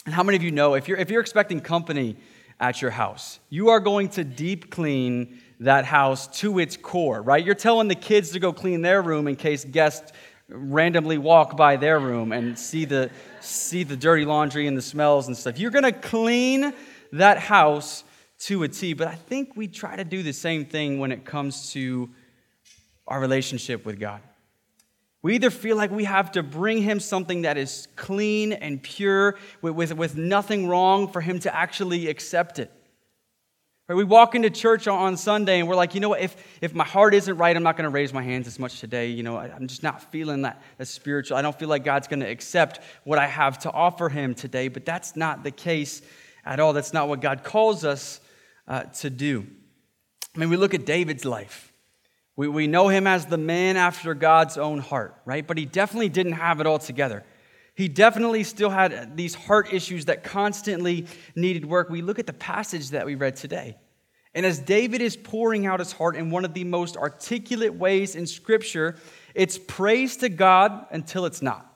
And 0.06 0.14
how 0.14 0.24
many 0.24 0.36
of 0.36 0.44
you 0.44 0.52
know 0.52 0.74
if 0.74 0.90
you're, 0.90 0.98
if 0.98 1.10
you're 1.10 1.22
expecting 1.22 1.62
company 1.62 2.18
at 2.60 2.82
your 2.82 2.92
house, 2.92 3.40
you 3.50 3.70
are 3.70 3.80
going 3.80 4.10
to 4.10 4.24
deep 4.24 4.70
clean 4.70 5.40
that 5.62 5.86
house 5.86 6.28
to 6.40 6.60
its 6.60 6.78
core, 6.78 7.22
right? 7.22 7.46
You're 7.46 7.56
telling 7.56 7.88
the 7.88 7.96
kids 7.96 8.32
to 8.32 8.40
go 8.40 8.54
clean 8.54 8.82
their 8.82 9.02
room 9.02 9.28
in 9.28 9.36
case 9.36 9.66
guests 9.66 10.12
randomly 10.50 11.18
walk 11.18 11.56
by 11.56 11.76
their 11.76 12.00
room 12.00 12.32
and 12.32 12.58
see 12.58 12.86
the, 12.86 13.12
see 13.40 13.84
the 13.84 13.96
dirty 13.96 14.26
laundry 14.26 14.68
and 14.68 14.78
the 14.78 14.82
smells 14.82 15.28
and 15.28 15.38
stuff. 15.38 15.60
You're 15.60 15.72
going 15.72 15.84
to 15.84 15.92
clean 15.92 16.74
that 17.14 17.40
house 17.40 18.04
to 18.40 18.64
a 18.64 18.68
T, 18.68 18.94
but 18.94 19.08
I 19.08 19.16
think 19.16 19.56
we 19.56 19.68
try 19.68 19.96
to 19.96 20.04
do 20.04 20.24
the 20.24 20.34
same 20.34 20.66
thing 20.66 21.00
when 21.00 21.12
it 21.12 21.26
comes 21.26 21.72
to 21.74 22.10
our 23.08 23.20
relationship 23.20 23.86
with 23.86 24.00
God. 24.00 24.22
We 25.22 25.36
either 25.36 25.50
feel 25.50 25.76
like 25.76 25.92
we 25.92 26.06
have 26.06 26.32
to 26.34 26.44
bring 26.44 26.82
him 26.82 27.00
something 27.00 27.42
that 27.42 27.58
is 27.58 27.88
clean 27.96 28.54
and 28.54 28.82
pure 28.82 29.38
with, 29.62 29.74
with, 29.74 29.94
with 29.96 30.16
nothing 30.16 30.68
wrong 30.68 31.10
for 31.10 31.20
him 31.20 31.40
to 31.40 31.54
actually 31.54 32.08
accept 32.08 32.58
it. 32.58 32.72
Or 33.90 33.96
we 33.96 34.04
walk 34.04 34.36
into 34.36 34.52
church 34.52 34.88
on 34.88 35.18
Sunday 35.18 35.60
and 35.60 35.68
we're 35.68 35.76
like, 35.76 35.96
you 35.96 36.00
know 36.00 36.10
what, 36.10 36.22
if, 36.22 36.60
if 36.62 36.76
my 36.76 36.86
heart 36.86 37.16
isn't 37.16 37.36
right, 37.38 37.56
I'm 37.56 37.64
not 37.64 37.76
going 37.76 37.86
to 37.86 37.90
raise 37.90 38.14
my 38.14 38.22
hands 38.22 38.46
as 38.48 38.60
much 38.60 38.80
today. 38.80 39.08
You 39.08 39.24
know, 39.24 39.36
I, 39.36 39.48
I'm 39.48 39.68
just 39.68 39.82
not 39.82 40.12
feeling 40.12 40.44
that, 40.44 40.62
that 40.78 40.86
spiritual. 40.86 41.38
I 41.38 41.42
don't 41.42 41.58
feel 41.58 41.70
like 41.70 41.84
God's 41.84 42.08
going 42.08 42.20
to 42.20 42.30
accept 42.30 42.80
what 43.04 43.18
I 43.18 43.26
have 43.26 43.58
to 43.60 43.72
offer 43.72 44.08
him 44.08 44.36
today. 44.36 44.68
But 44.68 44.86
that's 44.86 45.16
not 45.16 45.44
the 45.44 45.52
case 45.52 46.04
at 46.46 46.60
all. 46.60 46.72
That's 46.72 46.94
not 46.94 47.10
what 47.10 47.20
God 47.20 47.44
calls 47.44 47.84
us 47.84 48.22
uh, 48.68 48.84
to 48.84 49.10
do. 49.10 49.48
I 50.36 50.40
mean, 50.40 50.50
we 50.50 50.58
look 50.58 50.76
at 50.76 50.86
David's 50.86 51.26
life. 51.26 51.69
We, 52.40 52.48
we 52.48 52.68
know 52.68 52.88
him 52.88 53.06
as 53.06 53.26
the 53.26 53.38
man 53.38 53.76
after 53.76 54.14
God's 54.14 54.58
own 54.58 54.80
heart, 54.80 55.14
right? 55.26 55.46
But 55.46 55.58
he 55.58 55.66
definitely 55.66 56.08
didn't 56.08 56.32
have 56.32 56.62
it 56.62 56.68
all 56.68 56.80
together. 56.80 57.26
He 57.76 57.90
definitely 57.90 58.46
still 58.46 58.70
had 58.70 59.18
these 59.18 59.36
heart 59.36 59.74
issues 59.74 60.06
that 60.06 60.24
constantly 60.24 61.06
needed 61.36 61.66
work. 61.66 61.90
We 61.90 62.02
look 62.02 62.18
at 62.18 62.28
the 62.28 62.32
passage 62.32 62.92
that 62.92 63.06
we 63.06 63.16
read 63.16 63.36
today. 63.36 63.76
And 64.34 64.46
as 64.46 64.58
David 64.58 65.02
is 65.02 65.18
pouring 65.18 65.66
out 65.66 65.80
his 65.80 65.92
heart 65.92 66.16
in 66.16 66.32
one 66.32 66.46
of 66.46 66.54
the 66.54 66.64
most 66.64 66.96
articulate 66.96 67.74
ways 67.74 68.16
in 68.16 68.26
Scripture, 68.26 68.96
it's 69.36 69.58
praise 69.58 70.16
to 70.18 70.30
God 70.30 70.86
until 70.92 71.26
it's 71.26 71.42
not. 71.42 71.70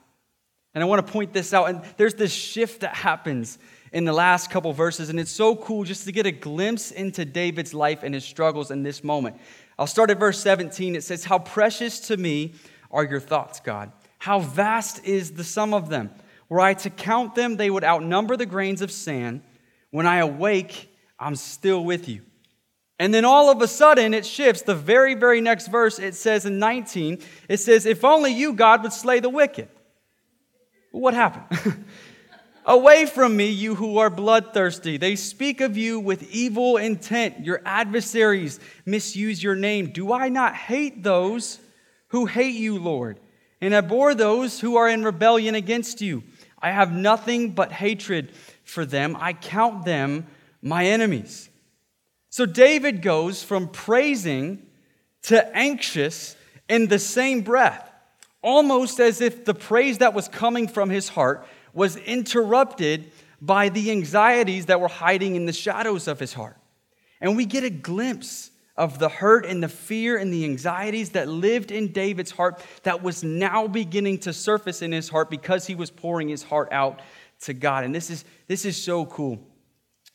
And 0.74 0.82
I 0.82 0.88
want 0.88 1.06
to 1.06 1.12
point 1.12 1.34
this 1.34 1.54
out. 1.54 1.68
And 1.68 1.82
there's 1.98 2.14
this 2.14 2.32
shift 2.32 2.82
that 2.82 2.96
happens 2.96 3.60
in 3.94 4.06
the 4.06 4.14
last 4.14 4.50
couple 4.50 4.74
verses, 4.74 5.10
and 5.10 5.20
it's 5.20 5.30
so 5.30 5.56
cool 5.56 5.84
just 5.84 6.06
to 6.06 6.12
get 6.12 6.26
a 6.26 6.32
glimpse 6.32 6.90
into 6.90 7.24
David's 7.26 7.76
life 7.76 8.02
and 8.02 8.16
his 8.16 8.26
struggles 8.26 8.72
in 8.72 8.82
this 8.82 9.04
moment. 9.04 9.38
I'll 9.78 9.88
start 9.88 10.10
at 10.10 10.20
verse 10.20 10.40
17. 10.40 10.96
It 10.96 11.04
says, 11.04 11.26
How 11.26 11.40
precious 11.40 12.00
to 12.08 12.18
me 12.18 12.54
are 12.92 13.04
your 13.04 13.20
thoughts, 13.20 13.60
God. 13.60 13.92
How 14.20 14.40
vast 14.40 15.04
is 15.06 15.32
the 15.32 15.44
sum 15.44 15.74
of 15.74 15.90
them. 15.90 16.12
Were 16.50 16.60
I 16.60 16.76
to 16.76 16.90
count 16.90 17.36
them, 17.36 17.58
they 17.58 17.70
would 17.70 17.84
outnumber 17.84 18.38
the 18.38 18.46
grains 18.46 18.82
of 18.82 18.92
sand. 18.92 19.42
When 19.92 20.06
I 20.06 20.18
awake, 20.18 20.90
I'm 21.20 21.36
still 21.36 21.84
with 21.84 22.08
you. 22.08 22.22
And 23.00 23.14
then 23.14 23.26
all 23.26 23.50
of 23.50 23.62
a 23.62 23.68
sudden 23.68 24.14
it 24.14 24.26
shifts. 24.26 24.62
The 24.62 24.76
very, 24.76 25.16
very 25.16 25.42
next 25.42 25.68
verse, 25.68 26.00
it 26.00 26.16
says 26.16 26.46
in 26.46 26.60
19, 26.60 27.20
it 27.50 27.58
says, 27.58 27.86
If 27.86 28.04
only 28.04 28.32
you, 28.32 28.54
God, 28.54 28.84
would 28.84 28.94
slay 28.94 29.20
the 29.20 29.30
wicked. 29.30 29.68
What 30.92 31.14
happened? 31.14 31.86
Away 32.66 33.06
from 33.06 33.36
me, 33.36 33.48
you 33.48 33.76
who 33.76 33.98
are 33.98 34.10
bloodthirsty. 34.10 34.96
They 34.98 35.18
speak 35.18 35.60
of 35.60 35.76
you 35.76 36.00
with 36.00 36.32
evil 36.32 36.78
intent. 36.78 37.46
Your 37.46 37.62
adversaries 37.66 38.60
misuse 38.86 39.44
your 39.44 39.56
name. 39.56 39.92
Do 39.92 40.14
I 40.14 40.30
not 40.30 40.56
hate 40.56 41.04
those 41.04 41.60
who 42.08 42.26
hate 42.26 42.56
you, 42.56 42.80
Lord, 42.80 43.20
and 43.60 43.74
abhor 43.74 44.16
those 44.16 44.62
who 44.62 44.78
are 44.78 44.88
in 44.88 45.04
rebellion 45.04 45.56
against 45.56 46.00
you? 46.00 46.24
I 46.58 46.72
have 46.72 46.94
nothing 46.94 47.52
but 47.52 47.74
hatred 47.74 48.32
for 48.64 48.86
them. 48.86 49.18
I 49.20 49.34
count 49.34 49.84
them 49.84 50.28
my 50.62 50.86
enemies. 50.86 51.50
So 52.30 52.46
David 52.46 53.02
goes 53.02 53.44
from 53.44 53.68
praising 53.68 54.66
to 55.24 55.56
anxious 55.56 56.38
in 56.70 56.88
the 56.88 57.00
same 57.00 57.42
breath, 57.42 57.92
almost 58.42 59.02
as 59.02 59.20
if 59.20 59.44
the 59.44 59.54
praise 59.54 59.98
that 59.98 60.14
was 60.14 60.30
coming 60.30 60.70
from 60.70 60.90
his 60.90 61.10
heart 61.10 61.46
was 61.74 61.98
interrupted 61.98 63.12
by 63.42 63.70
the 63.70 63.92
anxieties 63.92 64.68
that 64.68 64.80
were 64.80 64.88
hiding 64.88 65.36
in 65.36 65.46
the 65.46 65.54
shadows 65.54 66.08
of 66.08 66.20
his 66.20 66.34
heart. 66.34 66.58
And 67.20 67.36
we 67.36 67.46
get 67.46 67.64
a 67.64 67.70
glimpse 67.70 68.52
of 68.76 69.00
the 69.00 69.10
hurt 69.10 69.46
and 69.46 69.62
the 69.62 69.68
fear 69.68 70.18
and 70.18 70.34
the 70.34 70.46
anxieties 70.46 71.12
that 71.12 71.28
lived 71.28 71.72
in 71.72 71.92
David's 71.92 72.32
heart 72.32 72.64
that 72.84 73.04
was 73.04 73.24
now 73.24 73.68
beginning 73.68 74.18
to 74.20 74.34
surface 74.34 74.82
in 74.82 74.92
his 74.92 75.10
heart 75.10 75.30
because 75.30 75.68
he 75.68 75.76
was 75.76 75.92
pouring 75.92 76.30
his 76.30 76.44
heart 76.44 76.70
out 76.72 77.02
to 77.42 77.54
God. 77.54 77.84
And 77.84 77.94
this 77.94 78.10
is, 78.10 78.26
this 78.48 78.66
is 78.66 78.82
so 78.82 79.06
cool. 79.06 79.40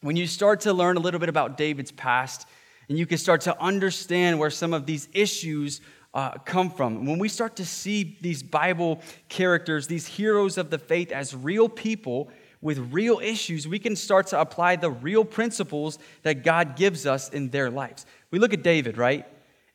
When 0.01 0.17
you 0.17 0.27
start 0.27 0.61
to 0.61 0.73
learn 0.73 0.97
a 0.97 1.01
little 1.01 1.21
bit 1.21 1.29
about 1.29 1.57
David's 1.57 1.93
past, 1.93 2.47
and 2.89 2.99
you 2.99 3.07
can 3.07 3.19
start 3.19 3.43
to 3.43 3.61
understand 3.63 4.39
where 4.39 4.51
some 4.51 4.73
of 4.73 4.87
these 4.87 5.09
issues 5.13 5.81
uh, 6.19 6.33
come 6.45 6.69
from. 6.69 7.07
When 7.07 7.21
we 7.21 7.29
start 7.29 7.55
to 7.57 7.65
see 7.65 8.19
these 8.21 8.43
Bible 8.43 9.01
characters, 9.29 9.87
these 9.87 10.09
heroes 10.09 10.59
of 10.59 10.69
the 10.69 10.79
faith, 10.79 11.13
as 11.13 11.33
real 11.33 11.69
people 11.69 12.29
with 12.61 12.93
real 12.93 13.21
issues, 13.21 13.69
we 13.69 13.79
can 13.79 13.95
start 13.95 14.27
to 14.29 14.41
apply 14.41 14.75
the 14.75 14.91
real 14.91 15.25
principles 15.25 15.97
that 16.25 16.43
God 16.43 16.75
gives 16.75 17.07
us 17.07 17.29
in 17.29 17.51
their 17.51 17.71
lives. 17.71 18.05
We 18.33 18.41
look 18.41 18.53
at 18.53 18.65
David, 18.65 18.99
right? 18.99 19.27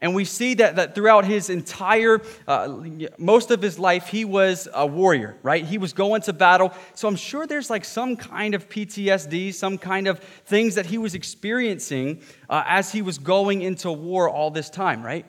And 0.02 0.14
we 0.14 0.26
see 0.26 0.56
that, 0.56 0.76
that 0.76 0.96
throughout 0.96 1.24
his 1.24 1.50
entire, 1.50 2.22
uh, 2.46 2.78
most 3.18 3.50
of 3.50 3.62
his 3.62 3.80
life, 3.80 4.08
he 4.08 4.26
was 4.26 4.68
a 4.74 4.86
warrior, 4.86 5.38
right? 5.44 5.64
He 5.64 5.78
was 5.78 5.94
going 5.94 6.24
to 6.24 6.34
battle. 6.34 6.74
So 6.94 7.08
I'm 7.08 7.16
sure 7.16 7.48
there's 7.48 7.70
like 7.70 7.86
some 7.86 8.18
kind 8.18 8.54
of 8.54 8.68
PTSD, 8.68 9.54
some 9.54 9.78
kind 9.78 10.08
of 10.08 10.20
things 10.20 10.76
that 10.76 10.88
he 10.88 10.98
was 10.98 11.16
experiencing 11.16 12.22
uh, 12.50 12.66
as 12.68 12.92
he 12.92 13.02
was 13.02 13.18
going 13.18 13.62
into 13.62 13.90
war 13.94 14.28
all 14.28 14.52
this 14.52 14.70
time, 14.70 15.02
right? 15.02 15.26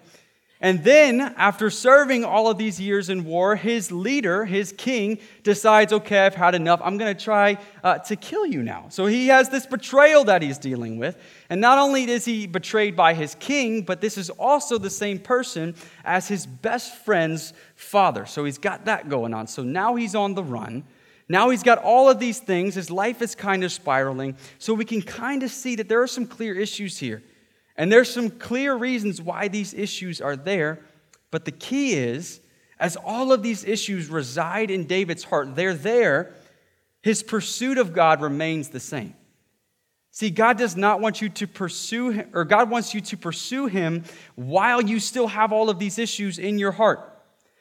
And 0.65 0.83
then, 0.83 1.21
after 1.37 1.69
serving 1.69 2.25
all 2.25 2.49
of 2.49 2.57
these 2.57 2.81
years 2.81 3.11
in 3.11 3.27
war, 3.27 3.55
his 3.55 3.93
leader, 3.93 4.47
his 4.47 4.73
king, 4.73 5.19
decides, 5.43 5.93
okay, 5.93 6.21
I've 6.21 6.35
had 6.35 6.55
enough. 6.55 6.81
I'm 6.83 6.97
going 6.97 7.15
to 7.15 7.23
try 7.23 7.59
uh, 7.83 7.99
to 7.99 8.17
kill 8.17 8.47
you 8.47 8.63
now. 8.63 8.87
So 8.89 9.05
he 9.05 9.27
has 9.27 9.51
this 9.51 9.67
betrayal 9.67 10.25
that 10.25 10.41
he's 10.41 10.57
dealing 10.57 10.97
with. 10.97 11.19
And 11.51 11.61
not 11.61 11.77
only 11.77 12.05
is 12.11 12.25
he 12.25 12.47
betrayed 12.47 12.97
by 12.97 13.13
his 13.13 13.35
king, 13.35 13.83
but 13.83 14.01
this 14.01 14.17
is 14.17 14.31
also 14.31 14.79
the 14.79 14.89
same 14.89 15.19
person 15.19 15.75
as 16.03 16.29
his 16.29 16.47
best 16.47 16.97
friend's 17.05 17.53
father. 17.75 18.25
So 18.25 18.47
he's 18.47 18.57
got 18.57 18.87
that 18.87 19.11
going 19.11 19.35
on. 19.35 19.47
So 19.49 19.63
now 19.63 19.97
he's 19.97 20.15
on 20.15 20.33
the 20.33 20.43
run. 20.43 20.85
Now 21.29 21.51
he's 21.51 21.63
got 21.63 21.77
all 21.77 22.09
of 22.09 22.19
these 22.19 22.39
things. 22.39 22.75
His 22.75 22.91
life 22.91 23.21
is 23.21 23.35
kind 23.35 23.65
of 23.65 23.71
spiraling. 23.71 24.39
So 24.59 24.73
we 24.73 24.87
can 24.87 25.03
kind 25.03 25.43
of 25.43 25.51
see 25.51 25.77
that 25.77 25.91
there 25.91 26.01
are 26.01 26.07
some 26.07 26.25
clear 26.27 26.55
issues 26.55 26.97
here. 26.97 27.23
And 27.77 27.91
there's 27.91 28.13
some 28.13 28.31
clear 28.31 28.75
reasons 28.75 29.21
why 29.21 29.49
these 29.49 29.75
issues 29.75 30.21
are 30.21 30.37
there. 30.37 30.81
But 31.31 31.45
the 31.45 31.53
key 31.53 31.95
is, 31.95 32.41
as 32.79 32.97
all 32.97 33.33
of 33.33 33.43
these 33.43 33.65
issues 33.65 34.09
reside 34.09 34.71
in 34.71 34.87
David's 34.87 35.25
heart, 35.25 35.57
they're 35.57 35.75
there, 35.75 36.33
his 37.03 37.23
pursuit 37.23 37.79
of 37.79 37.93
God 37.93 38.21
remains 38.21 38.69
the 38.69 38.81
same. 38.81 39.15
See, 40.11 40.31
God 40.31 40.59
does 40.59 40.77
not 40.77 41.01
want 41.01 41.21
you 41.21 41.29
to 41.29 41.47
pursue 41.49 42.11
him, 42.11 42.31
or 42.33 42.45
God 42.45 42.71
wants 42.71 42.95
you 42.95 43.01
to 43.01 43.17
pursue 43.17 43.67
him 43.67 44.05
while 44.37 44.81
you 44.81 45.01
still 45.01 45.27
have 45.27 45.53
all 45.53 45.69
of 45.69 45.81
these 45.81 45.99
issues 45.99 46.39
in 46.39 46.57
your 46.57 46.71
heart. 46.71 47.01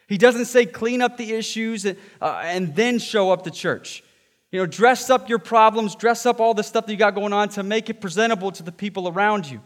He 0.08 0.20
doesn't 0.20 0.46
say 0.46 0.68
clean 0.68 1.02
up 1.02 1.18
the 1.18 1.34
issues 1.34 1.86
and, 1.86 1.98
uh, 2.22 2.42
and 2.44 2.76
then 2.76 3.00
show 3.00 3.32
up 3.32 3.44
to 3.46 3.52
church. 3.52 4.04
You 4.52 4.60
know, 4.60 4.66
dress 4.68 5.10
up 5.10 5.30
your 5.30 5.40
problems, 5.40 5.96
dress 5.96 6.28
up 6.28 6.40
all 6.40 6.54
the 6.54 6.62
stuff 6.62 6.86
that 6.86 6.92
you 6.92 6.98
got 6.98 7.16
going 7.16 7.34
on 7.34 7.50
to 7.50 7.64
make 7.64 7.90
it 7.90 8.00
presentable 8.00 8.52
to 8.52 8.62
the 8.62 8.72
people 8.72 9.08
around 9.08 9.50
you. 9.50 9.60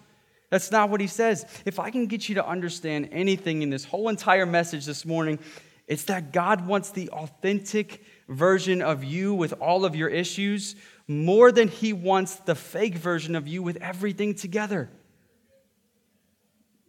That's 0.50 0.72
not 0.72 0.90
what 0.90 1.02
he 1.02 1.08
says. 1.08 1.46
If 1.66 1.80
I 1.80 1.90
can 1.90 2.08
get 2.08 2.30
you 2.30 2.36
to 2.36 2.48
understand 2.48 3.10
anything 3.12 3.62
in 3.62 3.70
this 3.70 3.84
whole 3.84 4.08
entire 4.08 4.46
message 4.46 4.86
this 4.86 5.06
morning, 5.06 5.40
it's 5.88 6.04
that 6.06 6.32
God 6.32 6.66
wants 6.66 6.92
the 6.92 7.10
authentic 7.10 8.04
version 8.30 8.82
of 8.82 9.04
you 9.04 9.34
with 9.34 9.54
all 9.60 9.86
of 9.86 9.96
your 9.96 10.10
issues 10.10 10.76
more 11.08 11.52
than 11.52 11.68
he 11.68 11.94
wants 11.94 12.36
the 12.36 12.56
fake 12.56 12.96
version 12.96 13.36
of 13.36 13.48
you 13.48 13.64
with 13.64 13.78
everything 13.78 14.36
together. 14.36 14.90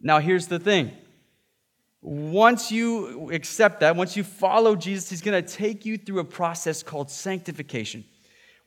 Now, 0.01 0.19
here's 0.19 0.47
the 0.47 0.59
thing. 0.59 0.91
Once 2.01 2.71
you 2.71 3.29
accept 3.31 3.81
that, 3.81 3.95
once 3.97 4.15
you 4.15 4.23
follow 4.23 4.75
Jesus, 4.75 5.09
he's 5.09 5.21
going 5.21 5.43
to 5.43 5.53
take 5.53 5.85
you 5.85 5.97
through 5.97 6.19
a 6.19 6.25
process 6.25 6.81
called 6.81 7.11
sanctification 7.11 8.05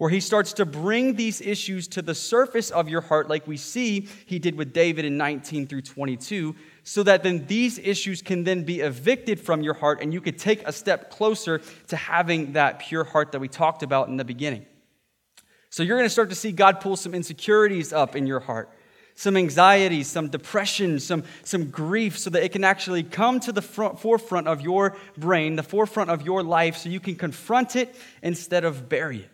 where 0.02 0.10
he 0.10 0.18
starts 0.18 0.52
to 0.54 0.66
bring 0.66 1.14
these 1.14 1.40
issues 1.40 1.86
to 1.86 2.02
the 2.02 2.12
surface 2.12 2.72
of 2.72 2.88
your 2.88 3.00
heart, 3.00 3.28
like 3.28 3.46
we 3.46 3.56
see 3.56 4.08
he 4.26 4.40
did 4.40 4.56
with 4.56 4.72
David 4.72 5.04
in 5.04 5.16
19 5.16 5.68
through 5.68 5.82
22, 5.82 6.56
so 6.82 7.04
that 7.04 7.22
then 7.22 7.46
these 7.46 7.78
issues 7.78 8.20
can 8.20 8.42
then 8.42 8.64
be 8.64 8.80
evicted 8.80 9.38
from 9.38 9.62
your 9.62 9.74
heart 9.74 10.02
and 10.02 10.12
you 10.12 10.20
could 10.20 10.38
take 10.38 10.66
a 10.66 10.72
step 10.72 11.08
closer 11.08 11.60
to 11.86 11.94
having 11.94 12.54
that 12.54 12.80
pure 12.80 13.04
heart 13.04 13.30
that 13.30 13.40
we 13.40 13.46
talked 13.46 13.84
about 13.84 14.08
in 14.08 14.16
the 14.16 14.24
beginning. 14.24 14.66
So 15.70 15.84
you're 15.84 15.96
going 15.96 16.08
to 16.08 16.12
start 16.12 16.30
to 16.30 16.34
see 16.34 16.50
God 16.50 16.80
pull 16.80 16.96
some 16.96 17.14
insecurities 17.14 17.92
up 17.92 18.16
in 18.16 18.26
your 18.26 18.40
heart. 18.40 18.70
Some 19.14 19.36
anxiety, 19.36 20.02
some 20.02 20.30
depression, 20.30 20.98
some, 20.98 21.22
some 21.44 21.70
grief, 21.70 22.18
so 22.18 22.28
that 22.30 22.42
it 22.42 22.50
can 22.50 22.64
actually 22.64 23.04
come 23.04 23.38
to 23.38 23.52
the 23.52 23.62
front, 23.62 24.00
forefront 24.00 24.48
of 24.48 24.62
your 24.62 24.96
brain, 25.16 25.54
the 25.54 25.62
forefront 25.62 26.10
of 26.10 26.22
your 26.22 26.42
life, 26.42 26.76
so 26.78 26.88
you 26.88 26.98
can 26.98 27.14
confront 27.14 27.76
it 27.76 27.94
instead 28.20 28.64
of 28.64 28.88
bury 28.88 29.18
it. 29.18 29.31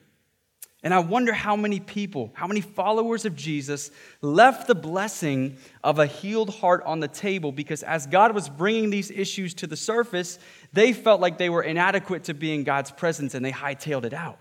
And 0.82 0.94
I 0.94 1.00
wonder 1.00 1.32
how 1.32 1.56
many 1.56 1.80
people, 1.80 2.30
how 2.34 2.46
many 2.46 2.60
followers 2.60 3.24
of 3.24 3.34
Jesus 3.34 3.90
left 4.22 4.68
the 4.68 4.76
blessing 4.76 5.56
of 5.82 5.98
a 5.98 6.06
healed 6.06 6.54
heart 6.54 6.82
on 6.86 7.00
the 7.00 7.08
table 7.08 7.50
because 7.50 7.82
as 7.82 8.06
God 8.06 8.32
was 8.32 8.48
bringing 8.48 8.90
these 8.90 9.10
issues 9.10 9.54
to 9.54 9.66
the 9.66 9.76
surface, 9.76 10.38
they 10.72 10.92
felt 10.92 11.20
like 11.20 11.36
they 11.36 11.50
were 11.50 11.62
inadequate 11.62 12.24
to 12.24 12.34
be 12.34 12.54
in 12.54 12.62
God's 12.62 12.92
presence 12.92 13.34
and 13.34 13.44
they 13.44 13.50
hightailed 13.50 14.04
it 14.04 14.14
out. 14.14 14.38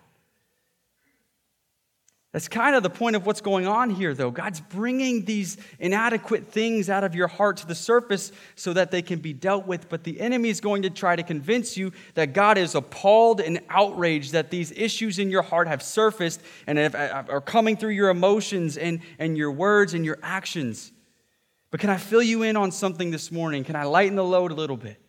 That's 2.34 2.50
kind 2.50 2.76
of 2.76 2.84
the 2.84 2.90
point 2.90 3.16
of 3.16 3.26
what's 3.26 3.40
going 3.40 3.68
on 3.68 3.90
here, 3.90 4.13
though. 4.13 4.32
God's 4.32 4.60
bringing 4.60 5.24
these 5.24 5.58
inadequate 5.80 6.48
things 6.48 6.90
out 6.90 7.06
of 7.06 7.16
your 7.16 7.30
heart 7.30 7.58
to 7.58 7.68
the 7.68 7.74
surface 7.74 8.34
so 8.56 8.74
that 8.74 8.92
they 8.92 9.02
can 9.02 9.20
be 9.20 9.32
dealt 9.32 9.66
with. 9.66 9.88
But 9.88 10.04
the 10.04 10.20
enemy 10.20 10.50
is 10.50 10.60
going 10.60 10.82
to 10.82 10.90
try 10.90 11.16
to 11.16 11.24
convince 11.24 11.78
you 11.78 11.94
that 12.16 12.34
God 12.34 12.58
is 12.58 12.76
appalled 12.76 13.40
and 13.40 13.62
outraged 13.70 14.34
that 14.34 14.52
these 14.52 14.74
issues 14.74 15.20
in 15.20 15.32
your 15.32 15.42
heart 15.42 15.70
have 15.70 15.82
surfaced 15.82 16.42
and 16.68 16.78
have, 16.78 16.96
are 17.30 17.42
coming 17.42 17.78
through 17.78 17.92
your 17.92 18.10
emotions 18.10 18.76
and, 18.76 19.00
and 19.20 19.38
your 19.38 19.52
words 19.52 19.94
and 19.94 20.04
your 20.04 20.20
actions. 20.22 20.92
But 21.72 21.80
can 21.80 21.90
I 21.90 21.98
fill 21.98 22.24
you 22.24 22.44
in 22.44 22.58
on 22.58 22.72
something 22.72 23.10
this 23.10 23.32
morning? 23.32 23.63
Can 23.63 23.78
I 23.78 23.84
lighten 23.84 24.16
the 24.16 24.24
load 24.24 24.52
a 24.52 24.56
little 24.56 24.78
bit? 24.78 25.02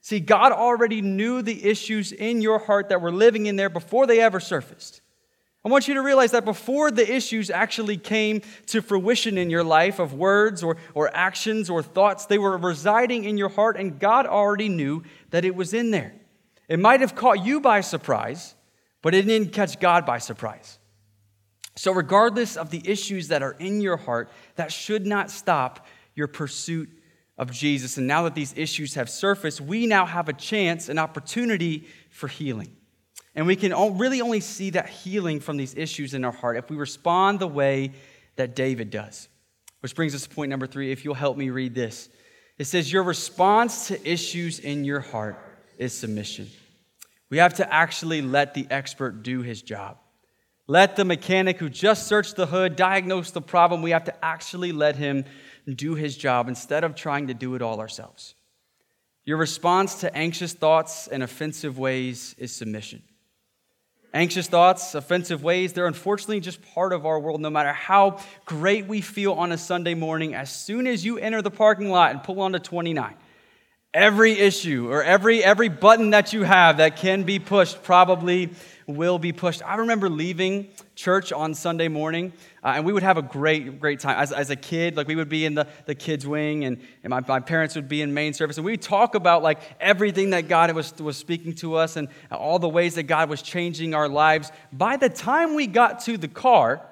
See, 0.00 0.20
God 0.20 0.52
already 0.52 1.02
knew 1.02 1.42
the 1.42 1.64
issues 1.64 2.12
in 2.12 2.40
your 2.40 2.60
heart 2.60 2.88
that 2.88 3.00
were 3.00 3.12
living 3.12 3.46
in 3.46 3.56
there 3.56 3.68
before 3.68 4.06
they 4.06 4.20
ever 4.20 4.40
surfaced. 4.40 5.00
I 5.64 5.68
want 5.68 5.86
you 5.86 5.94
to 5.94 6.02
realize 6.02 6.32
that 6.32 6.44
before 6.44 6.90
the 6.90 7.08
issues 7.08 7.48
actually 7.48 7.96
came 7.96 8.42
to 8.66 8.82
fruition 8.82 9.38
in 9.38 9.48
your 9.48 9.62
life 9.62 10.00
of 10.00 10.12
words 10.12 10.62
or, 10.64 10.76
or 10.92 11.14
actions 11.14 11.70
or 11.70 11.82
thoughts, 11.84 12.26
they 12.26 12.38
were 12.38 12.58
residing 12.58 13.24
in 13.24 13.38
your 13.38 13.48
heart, 13.48 13.76
and 13.76 13.98
God 13.98 14.26
already 14.26 14.68
knew 14.68 15.04
that 15.30 15.44
it 15.44 15.54
was 15.54 15.72
in 15.72 15.92
there. 15.92 16.14
It 16.68 16.80
might 16.80 17.00
have 17.00 17.14
caught 17.14 17.44
you 17.44 17.60
by 17.60 17.80
surprise, 17.80 18.56
but 19.02 19.14
it 19.14 19.26
didn't 19.26 19.52
catch 19.52 19.78
God 19.78 20.04
by 20.04 20.18
surprise. 20.18 20.80
So, 21.76 21.92
regardless 21.92 22.56
of 22.56 22.70
the 22.70 22.82
issues 22.84 23.28
that 23.28 23.42
are 23.42 23.52
in 23.52 23.80
your 23.80 23.96
heart, 23.96 24.30
that 24.56 24.72
should 24.72 25.06
not 25.06 25.30
stop 25.30 25.86
your 26.14 26.26
pursuit 26.26 26.90
of 27.38 27.50
Jesus. 27.50 27.96
And 27.96 28.06
now 28.06 28.24
that 28.24 28.34
these 28.34 28.52
issues 28.56 28.94
have 28.94 29.08
surfaced, 29.08 29.60
we 29.60 29.86
now 29.86 30.06
have 30.06 30.28
a 30.28 30.32
chance, 30.32 30.88
an 30.88 30.98
opportunity 30.98 31.86
for 32.10 32.28
healing. 32.28 32.76
And 33.34 33.46
we 33.46 33.56
can 33.56 33.72
really 33.98 34.20
only 34.20 34.40
see 34.40 34.70
that 34.70 34.88
healing 34.88 35.40
from 35.40 35.56
these 35.56 35.74
issues 35.74 36.14
in 36.14 36.24
our 36.24 36.32
heart 36.32 36.56
if 36.56 36.68
we 36.68 36.76
respond 36.76 37.38
the 37.38 37.48
way 37.48 37.92
that 38.36 38.54
David 38.54 38.90
does. 38.90 39.28
Which 39.80 39.94
brings 39.94 40.14
us 40.14 40.22
to 40.24 40.28
point 40.28 40.50
number 40.50 40.66
three. 40.66 40.92
If 40.92 41.04
you'll 41.04 41.14
help 41.14 41.36
me 41.36 41.50
read 41.50 41.74
this, 41.74 42.08
it 42.58 42.66
says, 42.66 42.92
Your 42.92 43.02
response 43.02 43.88
to 43.88 44.08
issues 44.08 44.58
in 44.60 44.84
your 44.84 45.00
heart 45.00 45.36
is 45.78 45.92
submission. 45.92 46.48
We 47.30 47.38
have 47.38 47.54
to 47.54 47.72
actually 47.72 48.20
let 48.20 48.54
the 48.54 48.66
expert 48.70 49.22
do 49.22 49.40
his 49.42 49.62
job. 49.62 49.98
Let 50.66 50.96
the 50.96 51.04
mechanic 51.04 51.58
who 51.58 51.68
just 51.68 52.06
searched 52.06 52.36
the 52.36 52.46
hood 52.46 52.76
diagnose 52.76 53.30
the 53.30 53.40
problem. 53.40 53.82
We 53.82 53.90
have 53.90 54.04
to 54.04 54.24
actually 54.24 54.70
let 54.70 54.96
him 54.96 55.24
do 55.66 55.94
his 55.94 56.16
job 56.16 56.48
instead 56.48 56.84
of 56.84 56.94
trying 56.94 57.28
to 57.28 57.34
do 57.34 57.54
it 57.54 57.62
all 57.62 57.80
ourselves. 57.80 58.34
Your 59.24 59.38
response 59.38 60.00
to 60.00 60.14
anxious 60.14 60.52
thoughts 60.52 61.08
and 61.08 61.22
offensive 61.22 61.78
ways 61.78 62.34
is 62.38 62.54
submission. 62.54 63.02
Anxious 64.14 64.46
thoughts, 64.46 64.94
offensive 64.94 65.42
ways, 65.42 65.72
they're 65.72 65.86
unfortunately 65.86 66.40
just 66.40 66.60
part 66.74 66.92
of 66.92 67.06
our 67.06 67.18
world. 67.18 67.40
No 67.40 67.48
matter 67.48 67.72
how 67.72 68.18
great 68.44 68.86
we 68.86 69.00
feel 69.00 69.32
on 69.32 69.52
a 69.52 69.58
Sunday 69.58 69.94
morning, 69.94 70.34
as 70.34 70.52
soon 70.52 70.86
as 70.86 71.02
you 71.04 71.16
enter 71.16 71.40
the 71.40 71.50
parking 71.50 71.88
lot 71.88 72.10
and 72.10 72.22
pull 72.22 72.40
onto 72.40 72.58
29, 72.58 73.14
every 73.94 74.32
issue 74.32 74.90
or 74.90 75.02
every, 75.02 75.42
every 75.42 75.70
button 75.70 76.10
that 76.10 76.34
you 76.34 76.42
have 76.42 76.76
that 76.76 76.96
can 76.96 77.22
be 77.22 77.38
pushed 77.38 77.82
probably 77.82 78.50
will 78.96 79.18
be 79.18 79.32
pushed. 79.32 79.62
I 79.62 79.76
remember 79.76 80.08
leaving 80.08 80.68
church 80.94 81.32
on 81.32 81.54
Sunday 81.54 81.88
morning, 81.88 82.32
uh, 82.62 82.74
and 82.76 82.84
we 82.84 82.92
would 82.92 83.02
have 83.02 83.18
a 83.18 83.22
great, 83.22 83.80
great 83.80 84.00
time. 84.00 84.18
As, 84.18 84.32
as 84.32 84.50
a 84.50 84.56
kid, 84.56 84.96
like 84.96 85.08
we 85.08 85.16
would 85.16 85.28
be 85.28 85.44
in 85.44 85.54
the, 85.54 85.66
the 85.86 85.94
kids' 85.94 86.26
wing, 86.26 86.64
and, 86.64 86.80
and 87.02 87.10
my, 87.10 87.20
my 87.26 87.40
parents 87.40 87.74
would 87.74 87.88
be 87.88 88.02
in 88.02 88.14
main 88.14 88.34
service, 88.34 88.56
and 88.56 88.64
we'd 88.64 88.82
talk 88.82 89.14
about 89.14 89.42
like 89.42 89.58
everything 89.80 90.30
that 90.30 90.48
God 90.48 90.72
was, 90.72 90.92
was 90.98 91.16
speaking 91.16 91.54
to 91.56 91.74
us 91.74 91.96
and 91.96 92.08
all 92.30 92.58
the 92.58 92.68
ways 92.68 92.94
that 92.94 93.04
God 93.04 93.28
was 93.28 93.42
changing 93.42 93.94
our 93.94 94.08
lives. 94.08 94.52
By 94.72 94.96
the 94.96 95.08
time 95.08 95.54
we 95.54 95.66
got 95.66 96.00
to 96.00 96.16
the 96.16 96.28
car, 96.28 96.82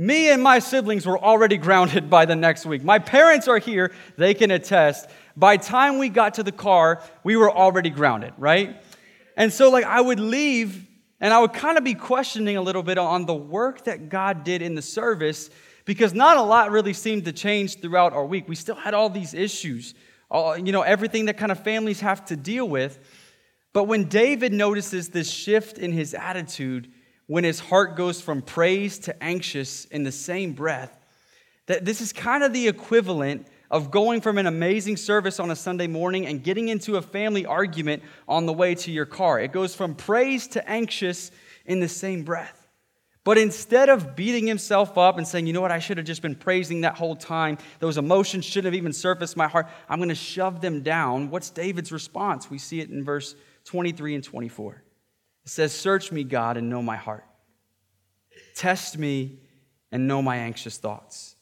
me 0.00 0.30
and 0.30 0.42
my 0.42 0.60
siblings 0.60 1.04
were 1.04 1.18
already 1.18 1.58
grounded 1.58 2.08
by 2.08 2.24
the 2.24 2.34
next 2.34 2.64
week. 2.64 2.82
My 2.82 2.98
parents 2.98 3.48
are 3.48 3.58
here, 3.58 3.92
they 4.16 4.32
can 4.32 4.50
attest. 4.50 5.10
By 5.36 5.58
time 5.58 5.98
we 5.98 6.08
got 6.08 6.34
to 6.34 6.42
the 6.42 6.52
car, 6.52 7.02
we 7.22 7.36
were 7.36 7.50
already 7.50 7.90
grounded, 7.90 8.32
right? 8.38 8.82
And 9.36 9.52
so 9.52 9.70
like 9.70 9.84
I 9.84 10.00
would 10.00 10.18
leave 10.18 10.86
and 11.20 11.34
I 11.34 11.38
would 11.40 11.52
kind 11.52 11.76
of 11.76 11.84
be 11.84 11.94
questioning 11.94 12.56
a 12.56 12.62
little 12.62 12.82
bit 12.82 12.98
on 12.98 13.26
the 13.26 13.34
work 13.34 13.84
that 13.84 14.08
God 14.08 14.42
did 14.44 14.62
in 14.62 14.74
the 14.74 14.82
service 14.82 15.50
because 15.84 16.14
not 16.14 16.36
a 16.36 16.42
lot 16.42 16.70
really 16.70 16.92
seemed 16.92 17.24
to 17.26 17.32
change 17.32 17.80
throughout 17.80 18.12
our 18.12 18.24
week. 18.24 18.48
We 18.48 18.54
still 18.54 18.74
had 18.74 18.94
all 18.94 19.10
these 19.10 19.34
issues, 19.34 19.94
all, 20.30 20.56
you 20.56 20.72
know, 20.72 20.82
everything 20.82 21.26
that 21.26 21.36
kind 21.36 21.52
of 21.52 21.62
families 21.62 22.00
have 22.00 22.24
to 22.26 22.36
deal 22.36 22.68
with. 22.68 22.98
But 23.72 23.84
when 23.84 24.04
David 24.04 24.52
notices 24.52 25.10
this 25.10 25.30
shift 25.30 25.78
in 25.78 25.92
his 25.92 26.14
attitude, 26.14 26.90
when 27.26 27.44
his 27.44 27.60
heart 27.60 27.96
goes 27.96 28.20
from 28.20 28.42
praise 28.42 28.98
to 29.00 29.22
anxious 29.22 29.84
in 29.86 30.02
the 30.02 30.12
same 30.12 30.52
breath, 30.52 30.96
that 31.66 31.84
this 31.84 32.00
is 32.00 32.12
kind 32.12 32.42
of 32.42 32.52
the 32.52 32.66
equivalent 32.66 33.46
of 33.70 33.90
going 33.90 34.20
from 34.20 34.38
an 34.38 34.46
amazing 34.46 34.96
service 34.96 35.38
on 35.38 35.50
a 35.50 35.56
Sunday 35.56 35.86
morning 35.86 36.26
and 36.26 36.42
getting 36.42 36.68
into 36.68 36.96
a 36.96 37.02
family 37.02 37.46
argument 37.46 38.02
on 38.28 38.46
the 38.46 38.52
way 38.52 38.74
to 38.74 38.90
your 38.90 39.06
car. 39.06 39.38
It 39.38 39.52
goes 39.52 39.74
from 39.74 39.94
praise 39.94 40.48
to 40.48 40.68
anxious 40.68 41.30
in 41.64 41.80
the 41.80 41.88
same 41.88 42.24
breath. 42.24 42.56
But 43.22 43.36
instead 43.36 43.90
of 43.90 44.16
beating 44.16 44.46
himself 44.46 44.96
up 44.96 45.18
and 45.18 45.28
saying, 45.28 45.46
you 45.46 45.52
know 45.52 45.60
what, 45.60 45.70
I 45.70 45.78
should 45.78 45.98
have 45.98 46.06
just 46.06 46.22
been 46.22 46.34
praising 46.34 46.80
that 46.80 46.96
whole 46.96 47.14
time, 47.14 47.58
those 47.78 47.98
emotions 47.98 48.44
shouldn't 48.46 48.72
have 48.72 48.78
even 48.78 48.92
surfaced 48.94 49.36
my 49.36 49.46
heart, 49.46 49.68
I'm 49.88 49.98
going 49.98 50.08
to 50.08 50.14
shove 50.14 50.60
them 50.60 50.82
down. 50.82 51.30
What's 51.30 51.50
David's 51.50 51.92
response? 51.92 52.50
We 52.50 52.58
see 52.58 52.80
it 52.80 52.88
in 52.88 53.04
verse 53.04 53.34
23 53.64 54.14
and 54.14 54.24
24. 54.24 54.82
It 55.44 55.50
says, 55.50 55.72
Search 55.72 56.10
me, 56.10 56.24
God, 56.24 56.56
and 56.56 56.70
know 56.70 56.82
my 56.82 56.96
heart. 56.96 57.24
Test 58.54 58.96
me 58.96 59.38
and 59.92 60.08
know 60.08 60.22
my 60.22 60.36
anxious 60.36 60.78
thoughts. 60.78 61.36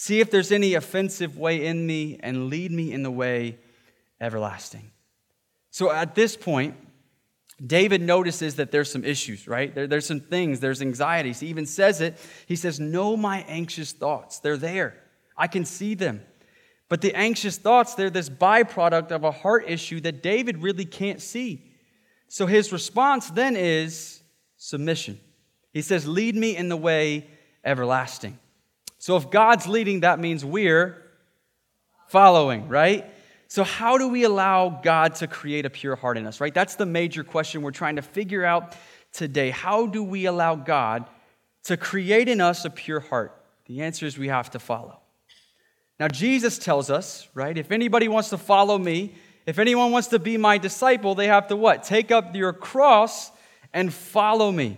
See 0.00 0.20
if 0.20 0.30
there's 0.30 0.50
any 0.50 0.72
offensive 0.72 1.36
way 1.36 1.66
in 1.66 1.86
me 1.86 2.18
and 2.20 2.48
lead 2.48 2.72
me 2.72 2.90
in 2.90 3.02
the 3.02 3.10
way 3.10 3.58
everlasting. 4.18 4.92
So 5.70 5.92
at 5.92 6.14
this 6.14 6.38
point, 6.38 6.74
David 7.64 8.00
notices 8.00 8.54
that 8.54 8.70
there's 8.70 8.90
some 8.90 9.04
issues, 9.04 9.46
right? 9.46 9.74
There, 9.74 9.86
there's 9.86 10.06
some 10.06 10.20
things, 10.20 10.60
there's 10.60 10.80
anxieties. 10.80 11.40
He 11.40 11.48
even 11.48 11.66
says 11.66 12.00
it. 12.00 12.16
He 12.46 12.56
says, 12.56 12.80
Know 12.80 13.14
my 13.14 13.44
anxious 13.46 13.92
thoughts. 13.92 14.38
They're 14.38 14.56
there, 14.56 14.94
I 15.36 15.48
can 15.48 15.66
see 15.66 15.92
them. 15.92 16.22
But 16.88 17.02
the 17.02 17.14
anxious 17.14 17.58
thoughts, 17.58 17.94
they're 17.94 18.08
this 18.08 18.30
byproduct 18.30 19.10
of 19.10 19.24
a 19.24 19.30
heart 19.30 19.64
issue 19.68 20.00
that 20.00 20.22
David 20.22 20.62
really 20.62 20.86
can't 20.86 21.20
see. 21.20 21.74
So 22.26 22.46
his 22.46 22.72
response 22.72 23.28
then 23.28 23.54
is 23.54 24.22
submission. 24.56 25.20
He 25.74 25.82
says, 25.82 26.08
Lead 26.08 26.36
me 26.36 26.56
in 26.56 26.70
the 26.70 26.76
way 26.78 27.28
everlasting. 27.62 28.38
So 29.00 29.16
if 29.16 29.30
God's 29.30 29.66
leading, 29.66 30.00
that 30.00 30.20
means 30.20 30.44
we're 30.44 31.02
following, 32.08 32.68
right? 32.68 33.06
So, 33.48 33.64
how 33.64 33.96
do 33.96 34.08
we 34.08 34.24
allow 34.24 34.68
God 34.68 35.16
to 35.16 35.26
create 35.26 35.64
a 35.64 35.70
pure 35.70 35.96
heart 35.96 36.18
in 36.18 36.26
us, 36.26 36.38
right? 36.38 36.52
That's 36.52 36.76
the 36.76 36.86
major 36.86 37.24
question 37.24 37.62
we're 37.62 37.70
trying 37.70 37.96
to 37.96 38.02
figure 38.02 38.44
out 38.44 38.76
today. 39.12 39.50
How 39.50 39.86
do 39.86 40.04
we 40.04 40.26
allow 40.26 40.54
God 40.54 41.06
to 41.64 41.78
create 41.78 42.28
in 42.28 42.42
us 42.42 42.66
a 42.66 42.70
pure 42.70 43.00
heart? 43.00 43.34
The 43.64 43.80
answer 43.80 44.04
is 44.04 44.18
we 44.18 44.28
have 44.28 44.50
to 44.50 44.58
follow. 44.58 45.00
Now, 45.98 46.08
Jesus 46.08 46.58
tells 46.58 46.90
us, 46.90 47.26
right, 47.34 47.56
if 47.56 47.72
anybody 47.72 48.06
wants 48.06 48.28
to 48.30 48.38
follow 48.38 48.76
me, 48.76 49.14
if 49.46 49.58
anyone 49.58 49.92
wants 49.92 50.08
to 50.08 50.18
be 50.18 50.36
my 50.36 50.58
disciple, 50.58 51.14
they 51.14 51.28
have 51.28 51.48
to 51.48 51.56
what? 51.56 51.84
Take 51.84 52.10
up 52.10 52.36
your 52.36 52.52
cross 52.52 53.32
and 53.72 53.92
follow 53.92 54.52
me. 54.52 54.76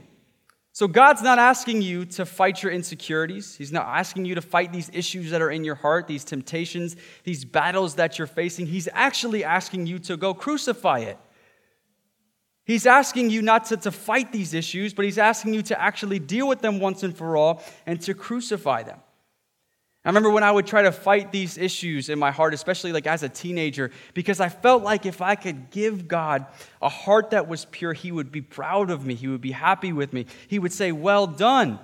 So 0.75 0.89
God's 0.89 1.21
not 1.21 1.39
asking 1.39 1.83
you 1.83 2.07
to 2.07 2.25
fight 2.25 2.63
your 2.63 2.73
insecurities. 2.73 3.55
He's 3.57 3.73
not 3.73 3.87
asking 3.87 4.25
you 4.25 4.35
to 4.37 4.41
fight 4.41 4.73
these 4.73 4.91
issues 4.95 5.31
that 5.31 5.43
are 5.43 5.51
in 5.51 5.65
your 5.65 5.75
heart, 5.75 6.07
these 6.07 6.25
temptations, 6.25 6.97
these 7.25 7.45
battles 7.45 7.97
that 7.97 8.19
you're 8.19 8.27
facing. 8.27 8.67
He's 8.67 8.89
actually 8.95 9.45
asking 9.45 9.87
you 9.87 9.99
to 10.01 10.17
go 10.17 10.33
crucify 10.33 11.01
it. 11.01 11.19
He's 12.65 12.87
asking 12.87 13.29
you 13.29 13.43
not 13.43 13.67
to, 13.67 13.77
to 13.79 13.91
fight 13.91 14.33
these 14.33 14.55
issues, 14.55 14.95
but 14.95 15.05
he's 15.05 15.19
asking 15.19 15.53
you 15.53 15.63
to 15.63 15.79
actually 15.79 16.19
deal 16.19 16.49
with 16.49 16.63
them 16.63 16.81
once 16.81 17.03
and 17.03 17.15
for 17.15 17.37
all 17.37 17.63
and 17.85 18.01
to 18.03 18.15
crucify 18.15 18.83
them. 18.83 18.99
I 20.05 20.09
remember 20.09 20.31
when 20.31 20.43
I 20.43 20.51
would 20.51 20.67
try 20.67 20.83
to 20.83 20.91
fight 20.91 21.31
these 21.31 21.57
issues 21.57 22.09
in 22.09 22.19
my 22.19 22.33
heart, 22.33 22.55
especially 22.55 22.93
like 22.93 23.07
as 23.07 23.23
a 23.23 23.29
teenager, 23.29 23.93
because 24.15 24.41
I 24.41 24.49
felt 24.49 24.83
like 24.83 25.07
if 25.07 25.23
I 25.23 25.37
could 25.37 25.71
give 25.71 26.09
God 26.09 26.45
a 26.81 26.89
heart 26.89 27.31
that 27.31 27.47
was 27.47 27.67
pure, 27.67 27.93
He 27.93 28.11
would 28.11 28.33
be 28.33 28.41
proud 28.41 28.91
of 28.91 29.07
me. 29.07 29.15
He 29.15 29.29
would 29.29 29.41
be 29.41 29.53
happy 29.53 29.93
with 29.93 30.13
me. 30.13 30.27
He 30.49 30.59
would 30.59 30.73
say, 30.73 30.91
Well 30.91 31.29
done. 31.29 31.79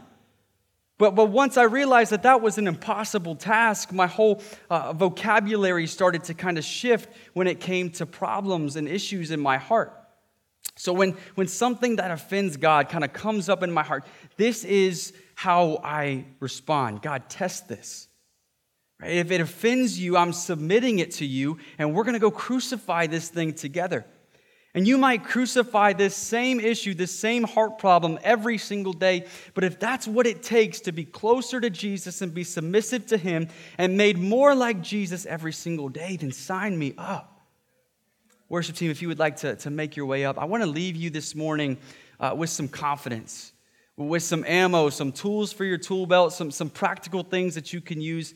But, 0.98 1.14
but 1.14 1.26
once 1.26 1.57
I 1.57 1.62
realized 1.62 2.11
that 2.11 2.24
that 2.24 2.42
was 2.42 2.59
an 2.59 2.66
impossible 2.66 3.37
task, 3.37 3.92
my 3.92 4.09
whole 4.09 4.42
uh, 4.68 4.92
vocabulary 4.92 5.87
started 5.87 6.24
to 6.24 6.35
kind 6.35 6.59
of 6.59 6.64
shift 6.64 7.09
when 7.35 7.46
it 7.46 7.61
came 7.61 7.90
to 7.92 8.04
problems 8.04 8.74
and 8.74 8.88
issues 8.88 9.31
in 9.31 9.38
my 9.38 9.59
heart. 9.59 9.94
So 10.74 10.92
when, 10.92 11.16
when 11.37 11.46
something 11.46 11.96
that 11.96 12.11
offends 12.11 12.57
God 12.57 12.88
kind 12.88 13.04
of 13.04 13.12
comes 13.12 13.48
up 13.48 13.62
in 13.62 13.70
my 13.70 13.85
heart, 13.85 14.07
this 14.37 14.64
is 14.64 15.12
how 15.37 15.81
I 15.85 16.24
respond. 16.40 17.00
God, 17.00 17.28
test 17.28 17.68
this. 17.68 18.08
Right? 19.00 19.12
If 19.12 19.30
it 19.30 19.40
offends 19.40 19.98
you, 19.98 20.16
I'm 20.16 20.32
submitting 20.32 20.98
it 20.98 21.12
to 21.12 21.26
you, 21.26 21.58
and 21.78 21.94
we're 21.94 22.04
going 22.04 22.14
to 22.14 22.20
go 22.20 22.30
crucify 22.30 23.06
this 23.06 23.28
thing 23.28 23.54
together. 23.54 24.04
And 24.74 24.87
you 24.87 24.98
might 24.98 25.24
crucify 25.24 25.94
this 25.94 26.14
same 26.14 26.61
issue, 26.61 26.94
this 26.94 27.16
same 27.16 27.44
heart 27.44 27.78
problem 27.78 28.18
every 28.22 28.58
single 28.58 28.92
day. 28.92 29.24
But 29.54 29.64
if 29.64 29.80
that's 29.80 30.06
what 30.06 30.26
it 30.26 30.42
takes 30.42 30.80
to 30.80 30.92
be 30.92 31.04
closer 31.04 31.61
to 31.61 31.70
Jesus 31.70 32.20
and 32.22 32.34
be 32.34 32.44
submissive 32.44 33.06
to 33.06 33.16
Him 33.16 33.48
and 33.78 33.96
made 33.96 34.18
more 34.18 34.54
like 34.54 34.82
Jesus 34.82 35.26
every 35.26 35.52
single 35.52 35.88
day, 35.88 36.16
then 36.16 36.32
sign 36.32 36.78
me 36.78 36.94
up. 36.98 37.40
Worship 38.48 38.76
team, 38.76 38.90
if 38.90 39.02
you 39.02 39.08
would 39.08 39.18
like 39.18 39.37
to, 39.38 39.56
to 39.56 39.70
make 39.70 39.96
your 39.96 40.06
way 40.06 40.24
up, 40.24 40.38
I 40.38 40.44
want 40.44 40.62
to 40.62 40.68
leave 40.68 40.96
you 40.96 41.11
this 41.11 41.34
morning 41.34 41.78
uh, 42.20 42.34
with 42.37 42.50
some 42.50 42.68
confidence, 42.68 43.52
with 43.96 44.22
some 44.22 44.44
ammo, 44.46 44.90
some 44.90 45.12
tools 45.12 45.52
for 45.52 45.64
your 45.64 45.78
tool 45.78 46.06
belt, 46.06 46.32
some, 46.32 46.50
some 46.50 46.70
practical 46.70 47.22
things 47.22 47.54
that 47.56 47.72
you 47.72 47.80
can 47.80 48.00
use 48.00 48.34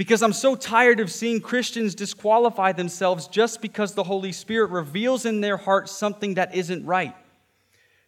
because 0.00 0.22
I'm 0.22 0.32
so 0.32 0.56
tired 0.56 0.98
of 0.98 1.12
seeing 1.12 1.42
Christians 1.42 1.94
disqualify 1.94 2.72
themselves 2.72 3.28
just 3.28 3.60
because 3.60 3.92
the 3.92 4.02
Holy 4.02 4.32
Spirit 4.32 4.70
reveals 4.70 5.26
in 5.26 5.42
their 5.42 5.58
heart 5.58 5.90
something 5.90 6.36
that 6.36 6.54
isn't 6.54 6.86
right. 6.86 7.14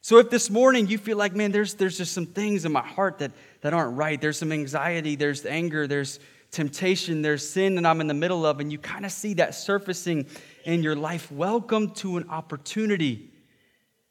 So 0.01 0.17
if 0.17 0.31
this 0.31 0.49
morning 0.49 0.87
you 0.87 0.97
feel 0.97 1.19
like, 1.19 1.35
man, 1.35 1.53
there's, 1.53 1.75
there's 1.75 1.99
just 1.99 2.15
some 2.15 2.25
things 2.25 2.65
in 2.65 2.73
my 2.73 2.81
heart 2.81 3.19
that, 3.19 3.33
that 3.61 3.75
aren't 3.75 3.95
right, 3.99 4.19
there's 4.19 4.39
some 4.39 4.53
anxiety, 4.53 5.17
there's 5.17 5.45
anger, 5.45 5.87
there's 5.87 6.19
temptation, 6.51 7.21
there's 7.21 7.47
sin 7.47 7.75
that 7.75 7.85
I'm 7.85 8.01
in 8.01 8.07
the 8.07 8.15
middle 8.15 8.47
of, 8.47 8.59
and 8.61 8.73
you 8.73 8.79
kind 8.79 9.05
of 9.05 9.13
see 9.13 9.35
that 9.35 9.55
surfacing 9.55 10.25
in 10.65 10.83
your 10.83 10.97
life, 10.97 11.31
welcome 11.31 11.91
to 11.97 12.17
an 12.17 12.31
opportunity 12.31 13.29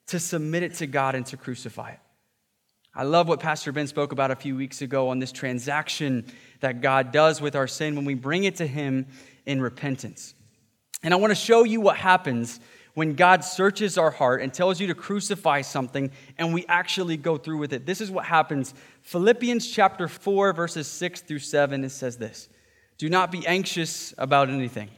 to 0.05 0.19
submit 0.19 0.61
it 0.61 0.75
to 0.75 0.85
God 0.85 1.15
and 1.15 1.25
to 1.25 1.35
crucify 1.35 1.93
it. 1.93 1.99
I 2.93 3.03
love 3.03 3.29
what 3.29 3.39
Pastor 3.39 3.71
Ben 3.71 3.87
spoke 3.87 4.11
about 4.11 4.31
a 4.31 4.35
few 4.35 4.55
weeks 4.55 4.81
ago 4.81 5.09
on 5.09 5.19
this 5.19 5.31
transaction 5.31 6.25
that 6.59 6.81
God 6.81 7.13
does 7.13 7.39
with 7.39 7.55
our 7.55 7.67
sin 7.67 7.95
when 7.95 8.03
we 8.03 8.15
bring 8.15 8.43
it 8.43 8.57
to 8.57 8.67
Him 8.67 9.07
in 9.45 9.61
repentance. 9.61 10.33
And 11.01 11.13
I 11.13 11.17
want 11.17 11.31
to 11.31 11.35
show 11.35 11.63
you 11.63 11.79
what 11.79 11.95
happens 11.95 12.59
when 12.93 13.15
God 13.15 13.45
searches 13.45 13.97
our 13.97 14.11
heart 14.11 14.41
and 14.41 14.53
tells 14.53 14.81
you 14.81 14.87
to 14.87 14.93
crucify 14.93 15.61
something 15.61 16.11
and 16.37 16.53
we 16.53 16.65
actually 16.67 17.15
go 17.15 17.37
through 17.37 17.59
with 17.59 17.71
it. 17.71 17.85
This 17.85 18.01
is 18.01 18.11
what 18.11 18.25
happens. 18.25 18.73
Philippians 19.03 19.71
chapter 19.71 20.09
4, 20.09 20.51
verses 20.51 20.87
6 20.87 21.21
through 21.21 21.39
7, 21.39 21.85
it 21.85 21.91
says 21.91 22.17
this 22.17 22.49
Do 22.97 23.07
not 23.07 23.31
be 23.31 23.47
anxious 23.47 24.13
about 24.17 24.49
anything, 24.49 24.89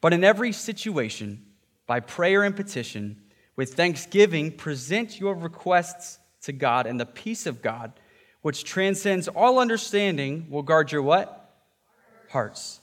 but 0.00 0.12
in 0.12 0.24
every 0.24 0.50
situation, 0.50 1.44
by 1.86 2.00
prayer 2.00 2.42
and 2.42 2.56
petition, 2.56 3.22
with 3.54 3.74
thanksgiving, 3.74 4.50
present 4.50 5.20
your 5.20 5.36
requests 5.36 6.18
to 6.42 6.52
God, 6.52 6.86
and 6.86 6.98
the 6.98 7.06
peace 7.06 7.46
of 7.46 7.62
God, 7.62 7.92
which 8.42 8.64
transcends 8.64 9.28
all 9.28 9.58
understanding, 9.58 10.46
will 10.50 10.62
guard 10.62 10.92
your 10.92 11.02
what? 11.02 11.34
Hearts 12.30 12.80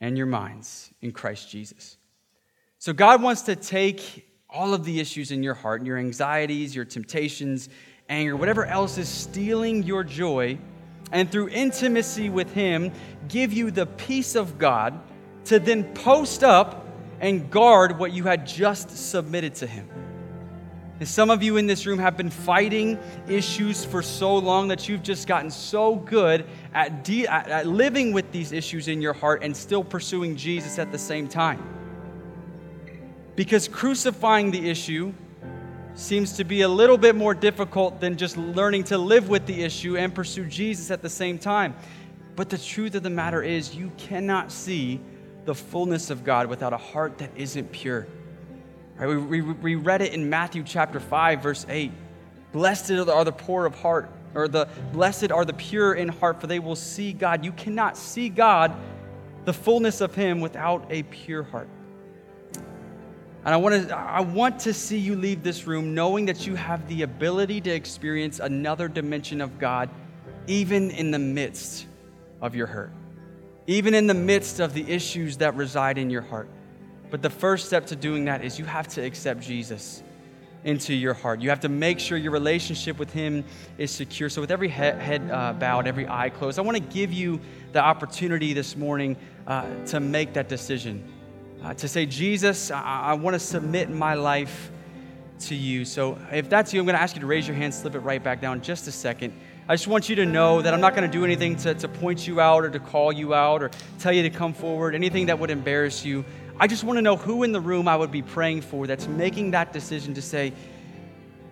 and 0.00 0.16
your 0.16 0.26
minds 0.26 0.90
in 1.00 1.12
Christ 1.12 1.50
Jesus. 1.50 1.96
So 2.78 2.92
God 2.92 3.22
wants 3.22 3.42
to 3.42 3.56
take 3.56 4.26
all 4.48 4.74
of 4.74 4.84
the 4.84 5.00
issues 5.00 5.32
in 5.32 5.42
your 5.42 5.54
heart, 5.54 5.80
and 5.80 5.86
your 5.86 5.98
anxieties, 5.98 6.74
your 6.74 6.84
temptations, 6.84 7.68
anger, 8.08 8.36
whatever 8.36 8.64
else 8.64 8.98
is 8.98 9.08
stealing 9.08 9.82
your 9.82 10.04
joy, 10.04 10.58
and 11.12 11.30
through 11.30 11.48
intimacy 11.48 12.30
with 12.30 12.52
Him, 12.52 12.92
give 13.28 13.52
you 13.52 13.70
the 13.70 13.86
peace 13.86 14.34
of 14.34 14.58
God 14.58 14.98
to 15.46 15.58
then 15.58 15.84
post 15.94 16.44
up 16.44 16.86
and 17.20 17.50
guard 17.50 17.98
what 17.98 18.12
you 18.12 18.24
had 18.24 18.46
just 18.46 18.90
submitted 18.90 19.54
to 19.56 19.66
Him. 19.66 19.88
And 20.98 21.08
some 21.08 21.28
of 21.28 21.42
you 21.42 21.58
in 21.58 21.66
this 21.66 21.84
room 21.84 21.98
have 21.98 22.16
been 22.16 22.30
fighting 22.30 22.98
issues 23.28 23.84
for 23.84 24.00
so 24.00 24.36
long 24.36 24.68
that 24.68 24.88
you've 24.88 25.02
just 25.02 25.28
gotten 25.28 25.50
so 25.50 25.96
good 25.96 26.46
at, 26.72 27.04
de- 27.04 27.26
at 27.26 27.66
living 27.66 28.12
with 28.12 28.32
these 28.32 28.52
issues 28.52 28.88
in 28.88 29.02
your 29.02 29.12
heart 29.12 29.42
and 29.42 29.54
still 29.54 29.84
pursuing 29.84 30.36
Jesus 30.36 30.78
at 30.78 30.92
the 30.92 30.98
same 30.98 31.28
time. 31.28 31.62
Because 33.34 33.68
crucifying 33.68 34.50
the 34.50 34.70
issue 34.70 35.12
seems 35.94 36.32
to 36.34 36.44
be 36.44 36.62
a 36.62 36.68
little 36.68 36.96
bit 36.96 37.14
more 37.14 37.34
difficult 37.34 38.00
than 38.00 38.16
just 38.16 38.38
learning 38.38 38.84
to 38.84 38.96
live 38.96 39.28
with 39.28 39.44
the 39.46 39.62
issue 39.62 39.98
and 39.98 40.14
pursue 40.14 40.46
Jesus 40.46 40.90
at 40.90 41.02
the 41.02 41.10
same 41.10 41.38
time. 41.38 41.74
But 42.36 42.48
the 42.48 42.58
truth 42.58 42.94
of 42.94 43.02
the 43.02 43.10
matter 43.10 43.42
is, 43.42 43.74
you 43.74 43.90
cannot 43.96 44.50
see 44.52 45.00
the 45.44 45.54
fullness 45.54 46.10
of 46.10 46.24
God 46.24 46.48
without 46.48 46.72
a 46.72 46.78
heart 46.78 47.18
that 47.18 47.30
isn't 47.36 47.72
pure. 47.72 48.06
Right, 48.98 49.08
we, 49.08 49.16
we, 49.16 49.40
we 49.42 49.74
read 49.74 50.00
it 50.00 50.14
in 50.14 50.30
Matthew 50.30 50.62
chapter 50.62 51.00
5, 51.00 51.42
verse 51.42 51.66
8. 51.68 51.92
Blessed 52.52 52.92
are 52.92 53.24
the 53.24 53.32
poor 53.32 53.66
of 53.66 53.74
heart, 53.74 54.10
or 54.34 54.48
the 54.48 54.68
blessed 54.92 55.30
are 55.30 55.44
the 55.44 55.52
pure 55.52 55.94
in 55.94 56.08
heart, 56.08 56.40
for 56.40 56.46
they 56.46 56.58
will 56.58 56.76
see 56.76 57.12
God. 57.12 57.44
You 57.44 57.52
cannot 57.52 57.98
see 57.98 58.30
God, 58.30 58.74
the 59.44 59.52
fullness 59.52 60.00
of 60.00 60.14
Him, 60.14 60.40
without 60.40 60.86
a 60.88 61.02
pure 61.02 61.42
heart. 61.42 61.68
And 63.44 63.54
I 63.54 63.58
want, 63.58 63.88
to, 63.88 63.96
I 63.96 64.20
want 64.20 64.60
to 64.60 64.72
see 64.72 64.98
you 64.98 65.14
leave 65.14 65.42
this 65.42 65.66
room 65.66 65.94
knowing 65.94 66.26
that 66.26 66.46
you 66.46 66.54
have 66.54 66.88
the 66.88 67.02
ability 67.02 67.60
to 67.60 67.70
experience 67.70 68.40
another 68.40 68.88
dimension 68.88 69.42
of 69.42 69.58
God, 69.58 69.90
even 70.46 70.90
in 70.90 71.10
the 71.10 71.18
midst 71.18 71.86
of 72.40 72.54
your 72.54 72.66
hurt, 72.66 72.92
even 73.66 73.94
in 73.94 74.06
the 74.06 74.14
midst 74.14 74.58
of 74.58 74.72
the 74.72 74.90
issues 74.90 75.36
that 75.36 75.54
reside 75.54 75.98
in 75.98 76.08
your 76.08 76.22
heart. 76.22 76.48
But 77.16 77.22
the 77.22 77.30
first 77.30 77.64
step 77.64 77.86
to 77.86 77.96
doing 77.96 78.26
that 78.26 78.44
is 78.44 78.58
you 78.58 78.66
have 78.66 78.88
to 78.88 79.00
accept 79.00 79.40
Jesus 79.40 80.02
into 80.64 80.92
your 80.92 81.14
heart. 81.14 81.40
You 81.40 81.48
have 81.48 81.60
to 81.60 81.70
make 81.70 81.98
sure 81.98 82.18
your 82.18 82.30
relationship 82.30 82.98
with 82.98 83.10
Him 83.10 83.42
is 83.78 83.90
secure. 83.90 84.28
So, 84.28 84.42
with 84.42 84.50
every 84.50 84.68
head, 84.68 85.30
uh, 85.30 85.54
bowed, 85.54 85.86
every 85.86 86.06
eye 86.06 86.28
closed, 86.28 86.58
I 86.58 86.62
want 86.62 86.76
to 86.76 86.82
give 86.82 87.14
you 87.14 87.40
the 87.72 87.78
opportunity 87.80 88.52
this 88.52 88.76
morning 88.76 89.16
uh, 89.46 89.64
to 89.86 89.98
make 89.98 90.34
that 90.34 90.50
decision. 90.50 91.10
Uh, 91.64 91.72
to 91.72 91.88
say, 91.88 92.04
Jesus, 92.04 92.70
I, 92.70 92.82
I 92.82 93.14
want 93.14 93.32
to 93.32 93.40
submit 93.40 93.88
my 93.88 94.12
life 94.12 94.70
to 95.40 95.54
you. 95.54 95.86
So, 95.86 96.18
if 96.30 96.50
that's 96.50 96.74
you, 96.74 96.80
I'm 96.80 96.84
going 96.84 96.96
to 96.96 97.00
ask 97.00 97.14
you 97.14 97.22
to 97.22 97.26
raise 97.26 97.48
your 97.48 97.56
hand, 97.56 97.72
slip 97.72 97.94
it 97.94 98.00
right 98.00 98.22
back 98.22 98.42
down 98.42 98.60
just 98.60 98.88
a 98.88 98.92
second. 98.92 99.32
I 99.68 99.74
just 99.74 99.88
want 99.88 100.08
you 100.08 100.16
to 100.16 100.26
know 100.26 100.62
that 100.62 100.74
I'm 100.74 100.80
not 100.80 100.94
going 100.94 101.10
to 101.10 101.18
do 101.18 101.24
anything 101.24 101.56
to, 101.56 101.74
to 101.74 101.88
point 101.88 102.28
you 102.28 102.40
out 102.40 102.64
or 102.64 102.70
to 102.70 102.78
call 102.78 103.10
you 103.10 103.34
out 103.34 103.62
or 103.62 103.70
tell 103.98 104.12
you 104.12 104.22
to 104.22 104.30
come 104.30 104.52
forward, 104.52 104.94
anything 104.94 105.26
that 105.26 105.38
would 105.38 105.50
embarrass 105.50 106.04
you. 106.04 106.24
I 106.58 106.66
just 106.66 106.84
want 106.84 106.96
to 106.96 107.02
know 107.02 107.16
who 107.16 107.42
in 107.42 107.52
the 107.52 107.60
room 107.60 107.86
I 107.86 107.96
would 107.96 108.10
be 108.10 108.22
praying 108.22 108.62
for 108.62 108.86
that's 108.86 109.06
making 109.06 109.50
that 109.50 109.72
decision 109.74 110.14
to 110.14 110.22
say, 110.22 110.54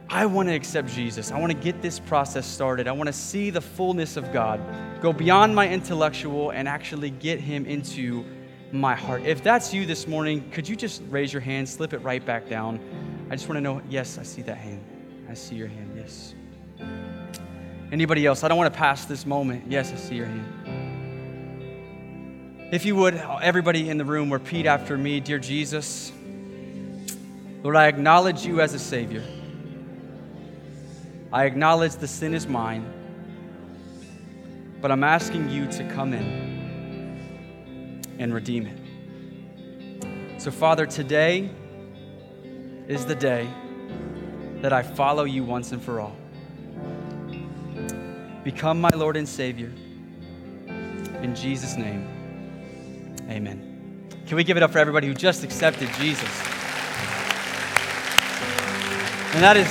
I 0.09 0.27
want 0.27 0.49
to 0.49 0.55
accept 0.55 0.89
Jesus. 0.89 1.31
I 1.31 1.39
want 1.39 1.53
to 1.53 1.59
get 1.59 1.83
this 1.83 1.99
process 1.99 2.47
started. 2.47 2.89
I 2.89 2.93
want 2.93 3.09
to 3.09 3.13
see 3.13 3.51
the 3.51 3.61
fullness 3.61 4.17
of 4.17 4.33
God, 4.33 4.61
go 5.03 5.13
beyond 5.13 5.55
my 5.55 5.69
intellectual, 5.69 6.51
and 6.51 6.69
actually 6.69 7.11
get 7.11 7.41
Him 7.41 7.67
into 7.67 8.25
my 8.73 8.95
heart. 8.95 9.25
If 9.25 9.43
that's 9.43 9.75
you 9.75 9.87
this 9.87 10.07
morning, 10.07 10.51
could 10.51 10.69
you 10.69 10.77
just 10.77 11.03
raise 11.09 11.33
your 11.33 11.43
hand, 11.43 11.69
slip 11.69 11.93
it 11.93 11.99
right 11.99 12.25
back 12.25 12.49
down? 12.49 12.81
I 13.31 13.37
just 13.37 13.49
want 13.49 13.57
to 13.57 13.61
know, 13.61 13.83
yes, 13.89 14.19
I 14.19 14.23
see 14.23 14.43
that 14.43 14.57
hand. 14.57 14.85
I 15.29 15.35
see 15.35 15.55
your 15.55 15.69
hand, 15.69 15.93
yes. 15.97 16.35
Anybody 17.93 18.27
else? 18.27 18.43
I 18.43 18.49
don't 18.49 18.59
want 18.59 18.73
to 18.73 18.79
pass 18.79 19.05
this 19.05 19.27
moment. 19.27 19.65
Yes, 19.69 19.93
I 19.93 19.97
see 19.97 20.17
your 20.17 20.27
hand. 20.27 20.64
If 22.75 22.85
you 22.85 22.97
would, 22.97 23.15
everybody 23.15 23.89
in 23.89 23.99
the 23.99 24.05
room, 24.05 24.33
repeat 24.33 24.67
after 24.67 24.99
me 24.99 25.21
Dear 25.21 25.39
Jesus, 25.39 26.11
Lord, 27.63 27.77
I 27.77 27.87
acknowledge 27.87 28.45
you 28.45 28.61
as 28.61 28.75
a 28.75 28.81
Savior. 28.81 29.23
I 31.33 31.45
acknowledge 31.45 31.95
the 31.95 32.09
sin 32.09 32.35
is 32.35 32.49
mine, 32.49 32.85
but 34.81 34.91
I'm 34.91 35.05
asking 35.05 35.51
you 35.51 35.71
to 35.71 35.89
come 35.95 36.15
in 36.15 37.47
and 38.19 38.35
redeem 38.35 38.67
it. 38.67 40.41
So, 40.43 40.51
Father, 40.51 40.85
today 40.85 41.51
is 42.89 43.07
the 43.07 43.15
day 43.15 43.49
that 44.63 44.73
I 44.73 44.83
follow 44.83 45.23
you 45.23 45.45
once 45.45 45.71
and 45.71 45.81
for 45.81 46.01
all. 46.01 46.17
Become 48.43 48.81
my 48.81 48.91
Lord 48.97 49.17
and 49.17 49.29
Savior. 49.29 49.71
In 51.23 51.37
Jesus' 51.37 51.77
name, 51.77 52.14
amen. 53.31 54.09
Can 54.27 54.37
we 54.37 54.45
give 54.45 54.57
it 54.57 54.63
up 54.63 54.71
for 54.71 54.79
everybody 54.79 55.07
who 55.07 55.15
just 55.15 55.45
accepted 55.45 55.89
Jesus? 55.95 56.29
And 59.35 59.43
that 59.43 59.57
is 59.57 59.67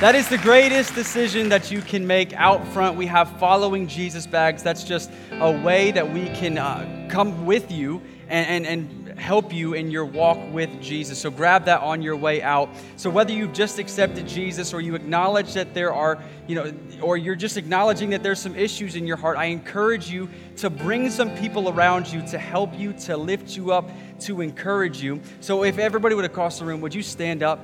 that 0.00 0.14
is 0.14 0.28
the 0.28 0.38
greatest 0.38 0.94
decision 0.94 1.48
that 1.48 1.72
you 1.72 1.82
can 1.82 2.06
make 2.06 2.32
out 2.34 2.66
front. 2.68 2.96
We 2.96 3.06
have 3.06 3.28
following 3.38 3.88
Jesus 3.88 4.26
bags. 4.28 4.62
That's 4.62 4.84
just 4.84 5.10
a 5.32 5.50
way 5.50 5.90
that 5.90 6.12
we 6.12 6.26
can 6.30 6.56
uh, 6.56 7.08
come 7.10 7.44
with 7.44 7.72
you 7.72 8.00
and, 8.28 8.66
and, 8.66 8.66
and 8.66 9.18
help 9.18 9.52
you 9.52 9.74
in 9.74 9.90
your 9.90 10.04
walk 10.04 10.38
with 10.52 10.80
Jesus. 10.80 11.18
So 11.18 11.30
grab 11.30 11.64
that 11.64 11.80
on 11.80 12.02
your 12.02 12.16
way 12.16 12.42
out. 12.42 12.68
So 12.96 13.10
whether 13.10 13.32
you've 13.32 13.52
just 13.52 13.78
accepted 13.78 14.28
Jesus 14.28 14.72
or 14.72 14.80
you 14.80 14.94
acknowledge 14.94 15.54
that 15.54 15.74
there 15.74 15.92
are, 15.92 16.22
you 16.46 16.54
know, 16.54 16.72
or 17.02 17.16
you're 17.16 17.34
just 17.34 17.56
acknowledging 17.56 18.10
that 18.10 18.22
there's 18.22 18.40
some 18.40 18.54
issues 18.54 18.96
in 18.96 19.06
your 19.06 19.16
heart, 19.16 19.36
I 19.36 19.46
encourage 19.46 20.10
you 20.10 20.28
to 20.58 20.70
bring 20.70 21.10
some 21.10 21.34
people 21.36 21.68
around 21.68 22.12
you 22.12 22.26
to 22.28 22.38
help 22.38 22.78
you, 22.78 22.92
to 22.92 23.16
lift 23.16 23.56
you 23.56 23.72
up, 23.72 23.90
to 24.20 24.40
encourage 24.40 25.02
you. 25.02 25.20
So 25.40 25.64
if 25.64 25.78
everybody 25.78 26.14
would 26.14 26.24
across 26.24 26.58
the 26.58 26.64
room, 26.64 26.80
would 26.80 26.94
you 26.94 27.02
stand 27.02 27.42
up? 27.42 27.60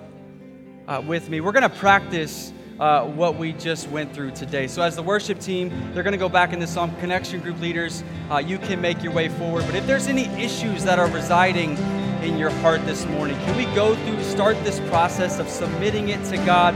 uh, 0.87 1.03
with 1.07 1.29
me. 1.29 1.41
We're 1.41 1.53
going 1.53 1.63
to 1.63 1.69
practice 1.69 2.53
uh, 2.81 3.05
what 3.05 3.37
we 3.37 3.53
just 3.53 3.89
went 3.91 4.13
through 4.13 4.33
today. 4.33 4.67
So, 4.67 4.83
as 4.83 4.97
the 4.97 5.03
worship 5.03 5.39
team, 5.39 5.71
they're 5.93 6.03
going 6.03 6.13
to 6.13 6.19
go 6.19 6.29
back 6.29 6.53
into 6.53 6.67
some 6.67 6.95
connection 6.97 7.41
group 7.41 7.61
leaders. 7.61 8.03
Uh, 8.31 8.39
you 8.39 8.59
can 8.59 8.81
make 8.81 9.03
your 9.03 9.13
way 9.13 9.29
forward. 9.29 9.65
But 9.67 9.75
if 9.75 9.87
there's 9.87 10.09
any 10.09 10.27
issues 10.43 10.85
that 10.85 10.99
are 10.99 11.09
residing 11.09 11.77
in 12.23 12.39
your 12.39 12.51
heart 12.51 12.85
this 12.87 13.07
morning, 13.07 13.37
can 13.41 13.57
we 13.57 13.65
go 13.75 13.95
through, 13.95 14.23
start 14.23 14.63
this 14.65 14.81
process 14.89 15.39
of 15.39 15.49
submitting 15.49 16.09
it 16.09 16.25
to 16.31 16.37
God 16.39 16.75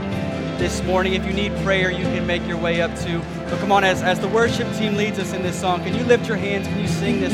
this 0.59 0.81
morning? 0.83 1.13
If 1.13 1.25
you 1.25 1.33
need 1.33 1.55
prayer, 1.63 1.91
you 1.91 2.03
can 2.05 2.25
make 2.25 2.45
your 2.47 2.57
way 2.57 2.81
up 2.81 2.95
to. 2.99 3.19
But 3.49 3.59
come 3.59 3.71
on, 3.71 3.83
as, 3.83 4.01
as 4.01 4.19
the 4.19 4.29
worship 4.29 4.71
team 4.75 4.95
leads 4.95 5.19
us 5.19 5.33
in 5.33 5.41
this 5.41 5.59
song, 5.59 5.83
can 5.83 5.95
you 5.95 6.03
lift 6.05 6.27
your 6.27 6.37
hands? 6.37 6.67
Can 6.67 6.79
you 6.79 6.87
sing 6.87 7.19
this 7.19 7.33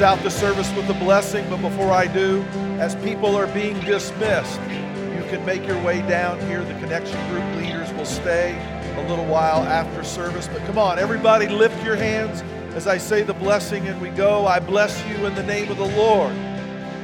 close 0.00 0.18
out 0.18 0.22
the 0.22 0.30
service 0.30 0.72
with 0.74 0.88
a 0.88 0.94
blessing, 0.94 1.46
but 1.50 1.60
before 1.60 1.92
I 1.92 2.06
do, 2.06 2.40
as 2.80 2.94
people 3.04 3.36
are 3.36 3.46
being 3.48 3.78
dismissed, 3.80 4.58
you 4.62 5.22
can 5.28 5.44
make 5.44 5.66
your 5.66 5.78
way 5.82 6.00
down 6.08 6.40
here. 6.46 6.64
The 6.64 6.72
connection 6.80 7.18
group 7.28 7.44
leaders 7.62 7.92
will 7.92 8.06
stay 8.06 8.56
a 8.96 9.06
little 9.10 9.26
while 9.26 9.62
after 9.62 10.02
service. 10.02 10.48
But 10.48 10.64
come 10.64 10.78
on, 10.78 10.98
everybody, 10.98 11.48
lift 11.48 11.84
your 11.84 11.96
hands 11.96 12.40
as 12.74 12.86
I 12.86 12.96
say 12.96 13.22
the 13.22 13.34
blessing 13.34 13.88
and 13.88 14.00
we 14.00 14.08
go. 14.08 14.46
I 14.46 14.58
bless 14.58 15.06
you 15.06 15.26
in 15.26 15.34
the 15.34 15.42
name 15.42 15.70
of 15.70 15.76
the 15.76 15.88
Lord. 15.94 16.34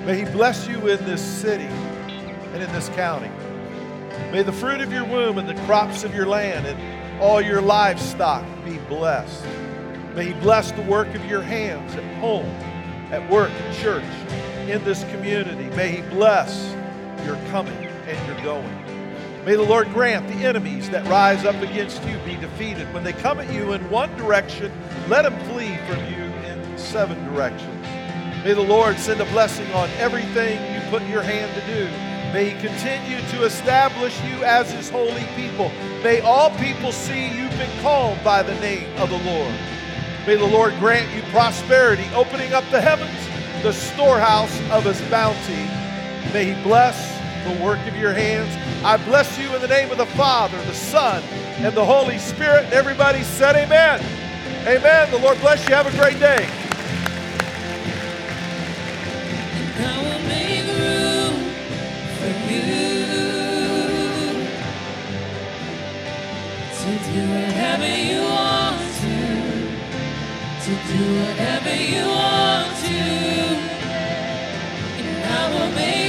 May 0.07 0.17
He 0.17 0.25
bless 0.25 0.67
you 0.67 0.89
in 0.89 1.05
this 1.05 1.21
city 1.21 1.65
and 1.65 2.63
in 2.63 2.73
this 2.73 2.89
county. 2.91 3.31
May 4.33 4.43
the 4.43 4.53
fruit 4.53 4.81
of 4.81 4.91
your 4.91 5.05
womb 5.05 5.37
and 5.37 5.47
the 5.47 5.67
crops 5.67 6.03
of 6.03 6.15
your 6.15 6.27
land 6.27 6.67
and 6.67 7.21
all 7.21 7.43
your 7.43 7.61
livestock 7.61 8.43
be 8.65 8.79
blessed. 8.89 9.45
May 10.15 10.33
He 10.33 10.41
bless 10.41 10.73
the 10.73 10.83
work 10.83 11.15
of 11.15 11.23
your 11.27 11.43
hands 11.43 11.95
at 11.95 12.05
home, 12.21 12.51
at 13.11 13.29
work, 13.31 13.51
at 13.51 13.77
church, 13.77 14.05
in 14.69 14.83
this 14.85 15.05
community. 15.05 15.75
May 15.77 15.91
He 15.91 16.03
bless 16.11 16.75
your 17.25 17.37
coming 17.51 17.87
and 18.07 18.27
your 18.27 18.45
going. 18.45 18.85
May 19.45 19.55
the 19.55 19.63
Lord 19.63 19.89
grant 19.91 20.27
the 20.27 20.45
enemies 20.45 20.91
that 20.91 21.07
rise 21.07 21.45
up 21.45 21.55
against 21.63 22.03
you 22.05 22.19
be 22.25 22.35
defeated. 22.37 22.93
When 22.93 23.05
they 23.05 23.13
come 23.13 23.39
at 23.39 23.53
you 23.53 23.75
in 23.75 23.91
one 23.91 24.15
direction, 24.17 24.73
let 25.09 25.23
them 25.23 25.39
flee 25.51 25.77
from 25.87 26.05
you 26.13 26.25
in 26.45 26.77
seven 26.77 27.23
directions. 27.33 27.87
May 28.45 28.55
the 28.55 28.63
Lord 28.63 28.99
send 28.99 29.21
a 29.21 29.25
blessing 29.27 29.71
on 29.73 29.89
everything 29.99 30.59
you 30.75 30.81
put 30.91 31.03
your 31.09 31.23
hand 31.23 31.55
to 31.55 31.75
do. 31.75 31.85
May 32.33 32.51
He 32.51 32.61
continue 32.61 33.21
to 33.31 33.45
establish 33.45 34.21
you 34.25 34.43
as 34.43 34.73
His 34.73 34.91
holy 34.91 35.25
people. 35.37 35.69
May 36.03 36.21
all 36.21 36.51
people 36.57 36.91
see 36.91 37.29
you've 37.29 37.57
been 37.57 37.83
called 37.83 38.23
by 38.25 38.43
the 38.43 38.55
name 38.57 38.89
of 38.99 39.11
the 39.11 39.19
Lord. 39.19 39.55
May 40.27 40.35
the 40.35 40.45
Lord 40.45 40.77
grant 40.81 41.15
you 41.15 41.23
prosperity, 41.31 42.05
opening 42.13 42.53
up 42.53 42.65
the 42.73 42.81
heavens, 42.81 43.17
the 43.63 43.73
storehouse 43.73 44.61
of 44.71 44.85
His 44.85 45.01
bounty. 45.03 45.55
May 46.33 46.53
He 46.53 46.63
bless 46.65 47.17
the 47.45 47.63
work 47.63 47.79
of 47.87 47.97
your 47.97 48.13
hands. 48.13 48.53
I 48.85 48.97
bless 48.97 49.39
you 49.39 49.55
in 49.55 49.63
the 49.63 49.69
name 49.69 49.93
of 49.93 49.99
the 49.99 50.07
Father, 50.07 50.61
the 50.65 50.75
Son, 50.75 51.23
and 51.59 51.77
the 51.77 51.85
Holy 51.85 52.19
Spirit. 52.19 52.73
Everybody 52.73 53.23
said, 53.23 53.55
Amen. 53.55 54.01
Amen. 54.67 55.11
The 55.13 55.19
Lord 55.19 55.41
bless 55.41 55.67
you. 55.69 55.75
Have 55.77 55.87
a 55.87 55.97
great 55.97 56.19
day. 56.19 56.49
You 67.17 68.66
to 70.67 70.73
do 70.73 71.05
whatever 71.21 71.77
you 71.77 72.05
want 72.09 72.77
to, 72.79 72.99
and 74.99 75.25
I 75.25 75.51
will 75.55 75.71
make. 75.77 76.06